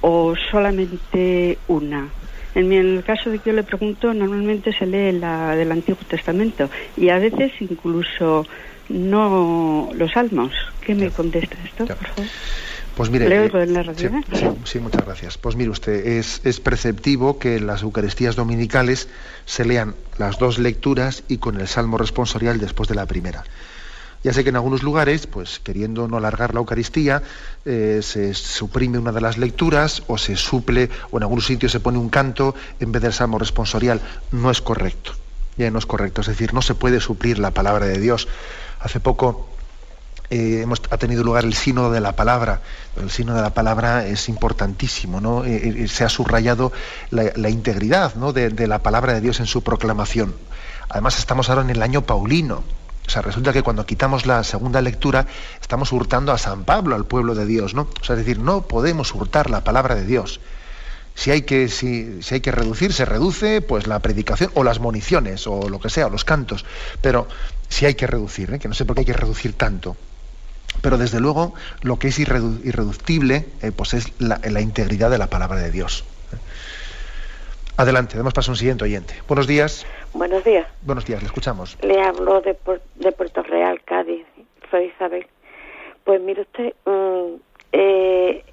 o 0.00 0.34
solamente 0.50 1.58
una? 1.68 2.08
En, 2.54 2.72
el 2.72 3.04
caso 3.04 3.28
de 3.28 3.38
que 3.38 3.50
yo 3.50 3.56
le 3.56 3.64
pregunto, 3.64 4.14
normalmente 4.14 4.72
se 4.72 4.86
lee 4.86 5.12
la 5.18 5.54
del 5.54 5.70
Antiguo 5.70 6.00
Testamento 6.08 6.70
y 6.96 7.10
a 7.10 7.18
veces 7.18 7.52
incluso 7.60 8.46
no 8.88 9.90
los 9.92 10.12
salmos. 10.12 10.54
¿Qué 10.80 10.94
me 10.94 11.10
contesta 11.10 11.58
esto, 11.62 11.84
por 11.84 12.06
favor? 12.06 12.26
Pues 12.96 13.10
mire, 13.10 13.26
eh, 13.28 13.50
sí, 14.64 14.78
muchas 14.80 15.04
gracias. 15.04 15.36
Pues 15.36 15.54
mire 15.54 15.68
usted, 15.68 16.06
es, 16.06 16.40
es, 16.44 16.60
preceptivo 16.60 17.38
que 17.38 17.56
en 17.56 17.66
las 17.66 17.82
Eucaristías 17.82 18.36
dominicales 18.36 19.08
se 19.44 19.66
lean 19.66 19.94
las 20.16 20.38
dos 20.38 20.58
lecturas 20.58 21.22
y 21.28 21.36
con 21.36 21.60
el 21.60 21.68
salmo 21.68 21.98
responsorial 21.98 22.58
después 22.58 22.88
de 22.88 22.94
la 22.94 23.04
primera. 23.04 23.44
Ya 24.24 24.32
sé 24.32 24.44
que 24.44 24.48
en 24.48 24.56
algunos 24.56 24.82
lugares, 24.82 25.26
pues 25.26 25.60
queriendo 25.60 26.08
no 26.08 26.16
alargar 26.16 26.54
la 26.54 26.60
Eucaristía, 26.60 27.22
eh, 27.66 28.00
se 28.02 28.32
suprime 28.32 28.98
una 28.98 29.12
de 29.12 29.20
las 29.20 29.36
lecturas 29.36 30.02
o 30.06 30.16
se 30.16 30.36
suple, 30.36 30.88
o 31.10 31.18
en 31.18 31.24
algunos 31.24 31.44
sitios 31.44 31.72
se 31.72 31.80
pone 31.80 31.98
un 31.98 32.08
canto 32.08 32.54
en 32.80 32.92
vez 32.92 33.02
del 33.02 33.12
salmo 33.12 33.38
responsorial. 33.38 34.00
No 34.32 34.50
es 34.50 34.62
correcto. 34.62 35.12
Ya 35.58 35.70
no 35.70 35.78
es 35.78 35.84
correcto. 35.84 36.22
Es 36.22 36.28
decir, 36.28 36.54
no 36.54 36.62
se 36.62 36.74
puede 36.74 37.00
suplir 37.00 37.38
la 37.38 37.50
palabra 37.50 37.84
de 37.84 38.00
Dios. 38.00 38.26
Hace 38.80 39.00
poco 39.00 39.50
eh, 40.30 40.60
hemos, 40.62 40.82
ha 40.90 40.96
tenido 40.96 41.22
lugar 41.22 41.44
el 41.44 41.54
sínodo 41.54 41.90
de 41.90 42.00
la 42.00 42.12
palabra. 42.16 42.60
El 43.00 43.10
sínodo 43.10 43.36
de 43.36 43.42
la 43.42 43.54
palabra 43.54 44.06
es 44.06 44.28
importantísimo, 44.28 45.20
¿no? 45.20 45.44
Eh, 45.44 45.84
eh, 45.84 45.88
se 45.88 46.04
ha 46.04 46.08
subrayado 46.08 46.72
la, 47.10 47.48
integridad 47.48 48.14
de, 48.14 48.66
la 48.66 48.80
palabra 48.80 49.14
de 49.14 49.20
Dios 49.20 49.40
en 49.40 49.46
su 49.46 49.62
proclamación. 49.62 50.34
Además, 50.88 51.18
estamos 51.18 51.48
ahora 51.48 51.62
en 51.62 51.70
el 51.70 51.82
año 51.82 52.02
paulino. 52.02 52.64
O 53.06 53.10
sea, 53.10 53.22
resulta 53.22 53.52
que 53.52 53.62
cuando 53.62 53.86
quitamos 53.86 54.26
la 54.26 54.42
segunda 54.42 54.80
lectura, 54.82 55.26
estamos 55.60 55.92
hurtando 55.92 56.32
a 56.32 56.38
San 56.38 56.64
Pablo, 56.64 56.96
al 56.96 57.04
pueblo 57.04 57.36
de 57.36 57.46
Dios, 57.46 57.74
¿no? 57.74 57.88
O 58.00 58.04
sea, 58.04 58.14
es 58.14 58.18
decir, 58.18 58.40
no 58.40 58.62
podemos 58.62 59.14
hurtar 59.14 59.48
la 59.48 59.62
palabra 59.62 59.94
de 59.94 60.04
Dios. 60.04 60.40
Si 61.14 61.30
hay 61.30 61.42
que, 61.42 61.68
si, 61.68 62.22
si 62.22 62.34
hay 62.34 62.40
que 62.40 62.50
reducir, 62.50 62.92
se 62.92 63.04
reduce 63.04 63.62
pues 63.62 63.86
la 63.86 64.00
predicación 64.00 64.50
o 64.54 64.64
las 64.64 64.80
municiones 64.80 65.46
o 65.46 65.68
lo 65.68 65.80
que 65.80 65.88
sea, 65.88 66.08
o 66.08 66.10
los 66.10 66.24
cantos. 66.24 66.66
Pero 67.00 67.28
si 67.68 67.86
hay 67.86 67.94
que 67.94 68.06
reducir, 68.06 68.58
que 68.58 68.68
no 68.68 68.74
sé 68.74 68.84
por 68.84 68.96
qué 68.96 69.00
hay 69.00 69.06
que 69.06 69.12
reducir 69.12 69.54
tanto. 69.54 69.96
Pero 70.86 70.98
desde 70.98 71.18
luego 71.18 71.52
lo 71.82 71.98
que 71.98 72.06
es 72.06 72.18
irreductible 72.20 73.46
eh, 73.60 73.72
pues 73.76 73.92
es 73.92 74.12
la, 74.20 74.60
integridad 74.60 75.10
de 75.10 75.18
la 75.18 75.26
palabra 75.26 75.58
de 75.58 75.72
Dios. 75.72 76.04
Adelante, 77.76 78.16
damos 78.16 78.32
paso 78.32 78.52
a 78.52 78.54
un 78.54 78.56
siguiente 78.56 78.84
oyente. 78.84 79.14
Buenos 79.26 79.48
días. 79.48 79.84
Buenos 80.14 80.44
días. 80.44 80.64
Buenos 80.82 81.04
días, 81.04 81.20
le 81.22 81.26
escuchamos. 81.26 81.76
Le 81.82 82.00
hablo 82.00 82.40
de, 82.40 82.56
de 82.94 83.10
Puerto 83.10 83.42
Real, 83.42 83.80
Cádiz. 83.84 84.24
Soy 84.70 84.84
Isabel. 84.94 85.26
Pues 86.04 86.20
mire 86.20 86.42
usted, 86.42 86.72
mm, 86.84 87.34
eh, 87.72 88.44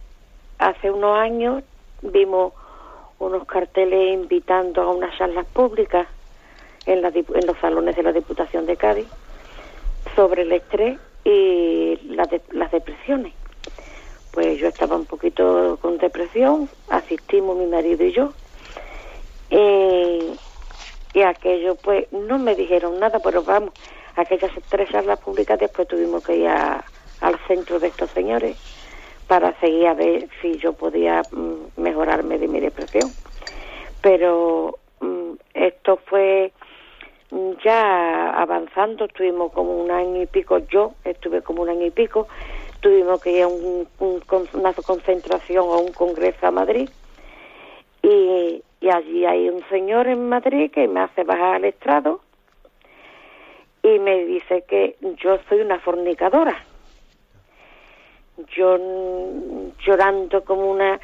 hace 0.57 0.89
unos 0.89 1.15
años 1.15 1.63
vimos 2.01 2.53
unos 3.19 3.45
carteles 3.45 4.11
invitando 4.11 4.81
a 4.81 4.89
unas 4.89 5.15
charlas 5.19 5.45
públicas 5.53 6.07
en, 6.87 7.03
la, 7.03 7.09
en 7.09 7.45
los 7.45 7.59
salones 7.59 7.95
de 7.95 8.01
la 8.01 8.11
Diputación 8.11 8.65
de 8.65 8.75
Cádiz 8.75 9.05
sobre 10.15 10.41
el 10.41 10.51
estrés 10.51 10.97
y 11.23 11.99
las 12.05 12.71
depresiones. 12.71 13.33
Pues 14.31 14.59
yo 14.59 14.67
estaba 14.67 14.95
un 14.95 15.05
poquito 15.05 15.77
con 15.81 15.97
depresión, 15.97 16.69
asistimos 16.89 17.55
mi 17.57 17.67
marido 17.67 18.05
y 18.05 18.11
yo. 18.11 18.33
y 21.13 21.21
aquello, 21.21 21.75
pues 21.75 22.11
no 22.11 22.39
me 22.39 22.55
dijeron 22.55 22.99
nada, 22.99 23.19
pero 23.19 23.43
vamos, 23.43 23.71
aquellas 24.15 24.51
tres 24.69 24.89
charlas 24.89 25.19
públicas 25.19 25.59
después 25.59 25.87
tuvimos 25.87 26.23
que 26.23 26.37
ir 26.37 26.47
al 26.47 27.39
centro 27.47 27.79
de 27.79 27.87
estos 27.87 28.09
señores 28.11 28.57
para 29.27 29.57
seguir 29.59 29.87
a 29.87 29.93
ver 29.93 30.27
si 30.41 30.57
yo 30.57 30.73
podía 30.73 31.21
mm, 31.31 31.81
mejorarme 31.81 32.37
de 32.37 32.47
mi 32.47 32.59
depresión. 32.59 33.11
Pero 34.01 34.77
mm, 34.99 35.33
esto 35.53 35.99
fue 36.05 36.51
ya 37.63 38.29
avanzando, 38.31 39.05
estuvimos 39.05 39.51
como 39.53 39.81
un 39.81 39.91
año 39.91 40.21
y 40.21 40.25
pico, 40.27 40.59
yo 40.59 40.93
estuve 41.03 41.41
como 41.41 41.63
un 41.63 41.69
año 41.69 41.85
y 41.85 41.91
pico, 41.91 42.27
tuvimos 42.79 43.21
que 43.21 43.31
ir 43.31 43.43
a 43.43 43.47
un, 43.47 43.87
una 44.53 44.73
concentración 44.73 45.65
o 45.67 45.79
un 45.79 45.93
congreso 45.93 46.47
a 46.47 46.51
Madrid 46.51 46.89
y, 48.01 48.61
allí 48.91 49.25
hay 49.25 49.49
un 49.49 49.63
señor 49.69 50.07
en 50.07 50.27
Madrid 50.27 50.69
que 50.69 50.87
me 50.89 50.99
hace 50.99 51.23
bajar 51.23 51.55
al 51.55 51.65
estrado 51.65 52.19
y 53.81 53.97
me 53.99 54.25
dice 54.25 54.63
que 54.67 54.97
yo 55.23 55.39
soy 55.47 55.61
una 55.61 55.79
fornicadora. 55.79 56.55
Yo 58.55 58.77
llorando 59.85 60.43
como 60.43 60.69
una, 60.69 60.99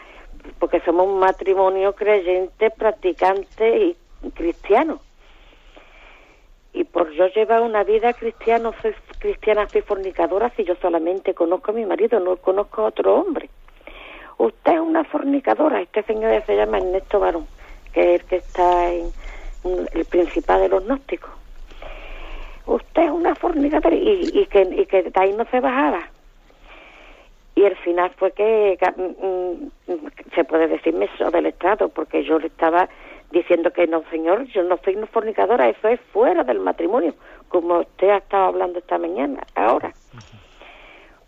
porque 0.60 0.82
somos 0.82 1.08
un 1.08 1.20
matrimonio 1.20 1.94
creyente, 1.94 2.70
practicante 2.70 3.78
y 3.78 3.98
cristiano 4.32 5.00
y 6.74 6.84
por 6.84 7.10
yo 7.12 7.28
llevar 7.28 7.62
una 7.62 7.84
vida 7.84 8.14
cristiana, 8.14 8.72
soy 8.82 8.94
cristiana, 9.20 9.68
soy 9.68 9.82
fornicadora, 9.82 10.52
si 10.56 10.64
yo 10.64 10.76
solamente 10.76 11.34
conozco 11.34 11.72
a 11.72 11.74
mi 11.74 11.86
marido, 11.86 12.20
no 12.20 12.38
conozco 12.38 12.82
a 12.82 12.86
otro 12.86 13.16
hombre. 13.16 13.50
Usted 14.38 14.74
es 14.74 14.80
una 14.80 15.04
fornicadora, 15.04 15.82
este 15.82 16.04
señor 16.04 16.44
se 16.46 16.56
llama 16.56 16.78
Ernesto 16.78 17.20
Barón, 17.20 17.48
que 17.94 18.16
es 18.16 18.22
el 18.22 18.28
que 18.28 18.36
está 18.38 18.94
en 18.94 19.12
el 19.94 20.06
principal 20.06 20.62
de 20.62 20.70
los 20.70 20.86
gnósticos. 20.86 21.32
usted 22.66 23.04
es 23.04 23.12
una 23.12 23.36
fornicadora 23.36 23.96
y, 23.96 24.30
y, 24.34 24.46
que, 24.46 24.62
y 24.62 24.86
que 24.86 25.04
de 25.04 25.12
ahí 25.16 25.34
no 25.34 25.46
se 25.46 25.60
bajaba. 25.60 26.10
Y 27.56 27.66
el 27.66 27.76
final 27.78 28.12
fue 28.12 28.32
que 28.32 28.78
mm, 28.96 29.92
mm, 29.92 30.08
se 30.34 30.46
puede 30.46 30.68
decir 30.68 30.94
meso 30.94 31.30
del 31.32 31.48
Estado, 31.48 31.90
porque 31.90 32.24
yo 32.24 32.40
le 32.40 32.48
estaba 32.48 32.88
diciendo 33.32 33.72
que 33.72 33.88
no, 33.88 34.04
señor, 34.10 34.46
yo 34.48 34.64
no 34.64 34.78
soy 34.84 34.96
una 34.96 35.08
fornicadora, 35.08 35.70
eso 35.70 35.88
es 35.88 36.00
fuera 36.12 36.44
del 36.44 36.60
matrimonio, 36.60 37.14
como 37.48 37.80
usted 37.80 38.10
ha 38.10 38.18
estado 38.18 38.46
hablando 38.46 38.80
esta 38.80 38.98
mañana, 38.98 39.44
ahora. 39.56 39.94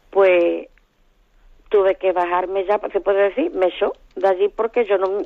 Pues 0.09 0.67
tuve 1.69 1.95
que 1.95 2.11
bajarme 2.11 2.65
ya, 2.65 2.79
se 2.91 2.99
puede 2.99 3.29
decir, 3.29 3.51
me 3.51 3.67
echó 3.67 3.93
de 4.15 4.27
allí 4.27 4.49
porque 4.49 4.85
yo 4.85 4.97
no, 4.97 5.21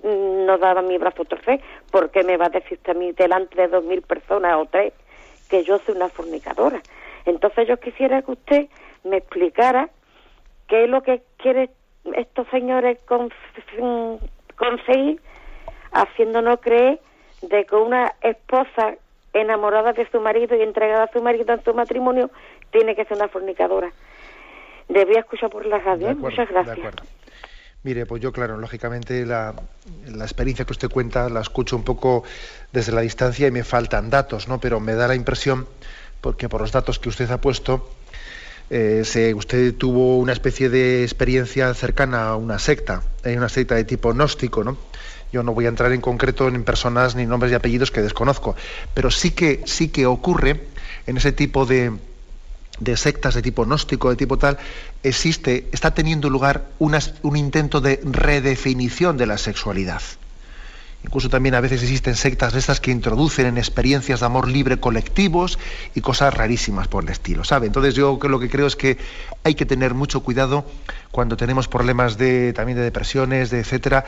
no 0.45 0.57
daba 0.57 0.81
mi 0.81 0.97
brazo 0.97 1.23
a 1.23 1.25
torcer, 1.25 1.59
porque 1.91 2.23
me 2.23 2.37
va 2.37 2.45
a 2.45 2.49
decir 2.49 2.79
a 2.85 2.93
mí 2.93 3.11
delante 3.13 3.59
de 3.59 3.67
dos 3.67 3.83
mil 3.83 4.01
personas 4.03 4.55
o 4.57 4.65
tres 4.65 4.93
que 5.49 5.63
yo 5.63 5.79
soy 5.79 5.95
una 5.95 6.09
fornicadora. 6.09 6.81
Entonces 7.25 7.67
yo 7.67 7.77
quisiera 7.77 8.21
que 8.21 8.31
usted 8.31 8.67
me 9.03 9.17
explicara 9.17 9.89
qué 10.67 10.83
es 10.83 10.89
lo 10.89 11.01
que 11.01 11.23
quiere 11.37 11.71
estos 12.13 12.47
señores 12.49 12.99
conseguir 14.55 15.19
haciéndonos 15.95 16.59
creer 16.59 16.99
de 17.41 17.65
que 17.65 17.75
una 17.75 18.13
esposa 18.21 18.95
enamorada 19.33 19.93
de 19.93 20.07
su 20.09 20.19
marido 20.19 20.55
y 20.55 20.61
entregada 20.61 21.05
a 21.05 21.11
su 21.11 21.21
marido 21.21 21.53
en 21.53 21.63
su 21.63 21.73
matrimonio 21.73 22.29
tiene 22.71 22.95
que 22.95 23.05
ser 23.05 23.17
una 23.17 23.29
fornicadora. 23.29 23.91
Debía 24.87 25.19
escuchar 25.19 25.49
por 25.49 25.65
la 25.65 25.79
radio. 25.79 26.09
¿eh? 26.09 26.15
Muchas 26.15 26.49
gracias. 26.49 26.93
Mire, 27.83 28.05
pues 28.05 28.21
yo, 28.21 28.31
claro, 28.31 28.57
lógicamente 28.57 29.25
la, 29.25 29.53
la, 30.07 30.23
experiencia 30.23 30.65
que 30.65 30.71
usted 30.71 30.89
cuenta 30.89 31.29
la 31.29 31.41
escucho 31.41 31.75
un 31.75 31.83
poco 31.83 32.23
desde 32.71 32.91
la 32.91 33.01
distancia 33.01 33.47
y 33.47 33.51
me 33.51 33.63
faltan 33.63 34.09
datos, 34.09 34.47
¿no? 34.47 34.59
Pero 34.59 34.79
me 34.79 34.95
da 34.95 35.07
la 35.07 35.15
impresión, 35.15 35.67
porque 36.19 36.49
por 36.49 36.61
los 36.61 36.71
datos 36.71 36.97
que 36.97 37.09
usted 37.09 37.29
ha 37.29 37.39
puesto, 37.39 37.87
eh, 38.71 39.03
se, 39.05 39.35
usted 39.35 39.75
tuvo 39.75 40.17
una 40.17 40.33
especie 40.33 40.69
de 40.69 41.03
experiencia 41.03 41.71
cercana 41.75 42.29
a 42.29 42.35
una 42.35 42.57
secta, 42.57 43.03
hay 43.23 43.37
una 43.37 43.49
secta 43.49 43.75
de 43.75 43.83
tipo 43.83 44.11
gnóstico, 44.13 44.63
¿no? 44.63 44.77
Yo 45.35 45.43
no 45.43 45.53
voy 45.53 45.65
a 45.65 45.67
entrar 45.67 45.91
en 45.91 45.99
concreto 45.99 46.47
en 46.47 46.63
personas 46.63 47.13
ni 47.13 47.25
nombres 47.25 47.51
y 47.51 47.55
apellidos 47.55 47.91
que 47.91 48.01
desconozco, 48.01 48.55
pero 48.93 49.11
sí 49.11 49.31
que 49.31 49.63
sí 49.65 49.89
que 49.89 50.05
ocurre 50.05 50.61
en 51.07 51.17
ese 51.17 51.33
tipo 51.33 51.65
de, 51.65 51.91
de 52.79 52.95
sectas 52.95 53.35
de 53.35 53.41
tipo 53.41 53.65
gnóstico, 53.65 54.09
de 54.09 54.15
tipo 54.15 54.37
tal, 54.37 54.57
existe, 55.03 55.67
está 55.73 55.93
teniendo 55.93 56.29
lugar 56.29 56.69
un 56.79 57.35
intento 57.35 57.81
de 57.81 57.99
redefinición 58.05 59.17
de 59.17 59.25
la 59.25 59.37
sexualidad. 59.37 60.01
Incluso 61.03 61.29
también 61.29 61.53
a 61.53 61.59
veces 61.59 61.83
existen 61.83 62.15
sectas 62.15 62.53
de 62.53 62.59
estas 62.59 62.79
que 62.79 62.89
introducen 62.89 63.45
en 63.45 63.57
experiencias 63.57 64.21
de 64.21 64.25
amor 64.25 64.47
libre 64.47 64.79
colectivos 64.79 65.59
y 65.93 66.01
cosas 66.01 66.33
rarísimas 66.33 66.87
por 66.87 67.03
el 67.03 67.09
estilo, 67.09 67.43
¿sabe? 67.43 67.67
Entonces 67.67 67.93
yo 67.93 68.17
lo 68.23 68.39
que 68.39 68.49
creo 68.49 68.65
es 68.65 68.75
que 68.75 68.97
hay 69.43 69.53
que 69.53 69.65
tener 69.65 69.93
mucho 69.93 70.21
cuidado 70.21 70.65
cuando 71.11 71.37
tenemos 71.37 71.67
problemas 71.67 72.17
de 72.17 72.53
también 72.53 72.77
de 72.77 72.85
depresiones, 72.85 73.51
de 73.51 73.59
etcétera. 73.59 74.05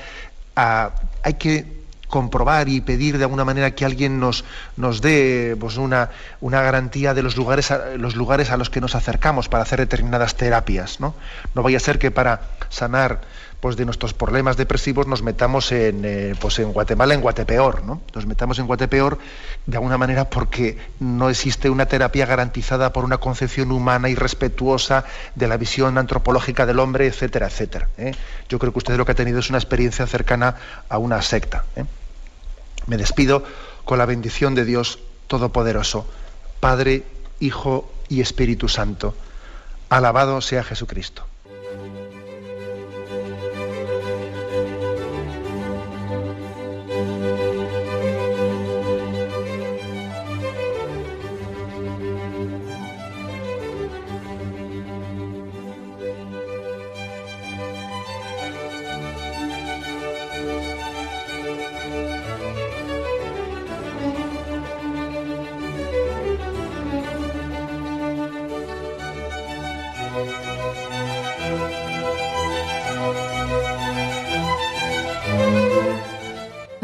Hay 0.58 1.34
que 1.36 1.78
comprobar 2.08 2.70
y 2.70 2.82
pedir 2.82 3.18
de 3.18 3.26
alguna 3.26 3.44
manera 3.46 3.72
que 3.72 3.86
alguien 3.86 4.20
nos, 4.20 4.46
nos 4.78 5.02
dé 5.02 5.56
pues, 5.60 5.78
una, 5.78 6.10
una 6.40 6.62
garantía 6.62 7.14
de 7.14 7.22
los 7.22 7.36
lugares, 7.36 7.72
a, 7.72 7.98
los 7.98 8.16
lugares 8.16 8.50
a 8.50 8.58
los 8.58 8.70
que 8.70 8.82
nos 8.82 8.96
acercamos 8.96 9.50
para 9.50 9.64
hacer 9.64 9.80
determinadas 9.80 10.36
terapias. 10.36 11.00
No, 11.00 11.16
no 11.54 11.64
vaya 11.64 11.78
a 11.78 11.82
ser 11.82 12.00
que 12.00 12.12
para 12.12 12.42
sanar 12.70 13.22
pues 13.60 13.76
de 13.76 13.86
nuestros 13.86 14.14
problemas 14.14 14.56
depresivos 14.56 15.08
nos 15.08 15.24
metamos 15.24 15.72
en, 15.72 16.06
eh, 16.06 16.36
pues 16.40 16.60
en 16.60 16.72
Guatemala, 16.72 17.16
en 17.16 17.22
Guatepeor, 17.22 17.84
¿no? 17.84 18.02
Nos 18.14 18.28
metamos 18.28 18.60
en 18.60 18.68
Guatepeor 18.68 19.18
de 19.66 19.78
alguna 19.78 19.98
manera 19.98 20.30
porque 20.30 20.78
no 21.00 21.30
existe 21.30 21.70
una 21.70 21.88
terapia 21.88 22.28
garantizada 22.28 22.94
por 22.94 23.04
una 23.04 23.18
concepción 23.18 23.72
humana 23.72 24.10
y 24.10 24.16
respetuosa 24.16 25.06
de 25.34 25.48
la 25.48 25.58
visión 25.58 25.98
antropológica 25.98 26.68
del 26.68 26.80
hombre, 26.80 27.08
etcétera, 27.08 27.48
etcétera. 27.48 27.90
¿eh? 27.98 28.14
Yo 28.48 28.60
creo 28.60 28.72
que 28.72 28.80
usted 28.80 28.96
lo 28.96 29.06
que 29.06 29.14
ha 29.14 29.16
tenido 29.16 29.40
es 29.40 29.50
una 29.50 29.58
experiencia 29.58 30.06
cercana 30.06 30.56
a 30.88 31.00
una 31.00 31.22
secta. 31.24 31.66
¿eh? 31.76 31.86
Me 32.86 32.98
despido 32.98 33.44
con 33.86 33.98
la 33.98 34.06
bendición 34.06 34.54
de 34.54 34.66
Dios 34.66 35.00
Todopoderoso, 35.28 36.08
Padre, 36.60 37.04
Hijo 37.40 37.92
y 38.08 38.22
Espíritu 38.22 38.70
Santo. 38.70 39.16
Alabado 39.90 40.42
sea 40.42 40.64
Jesucristo. 40.64 41.26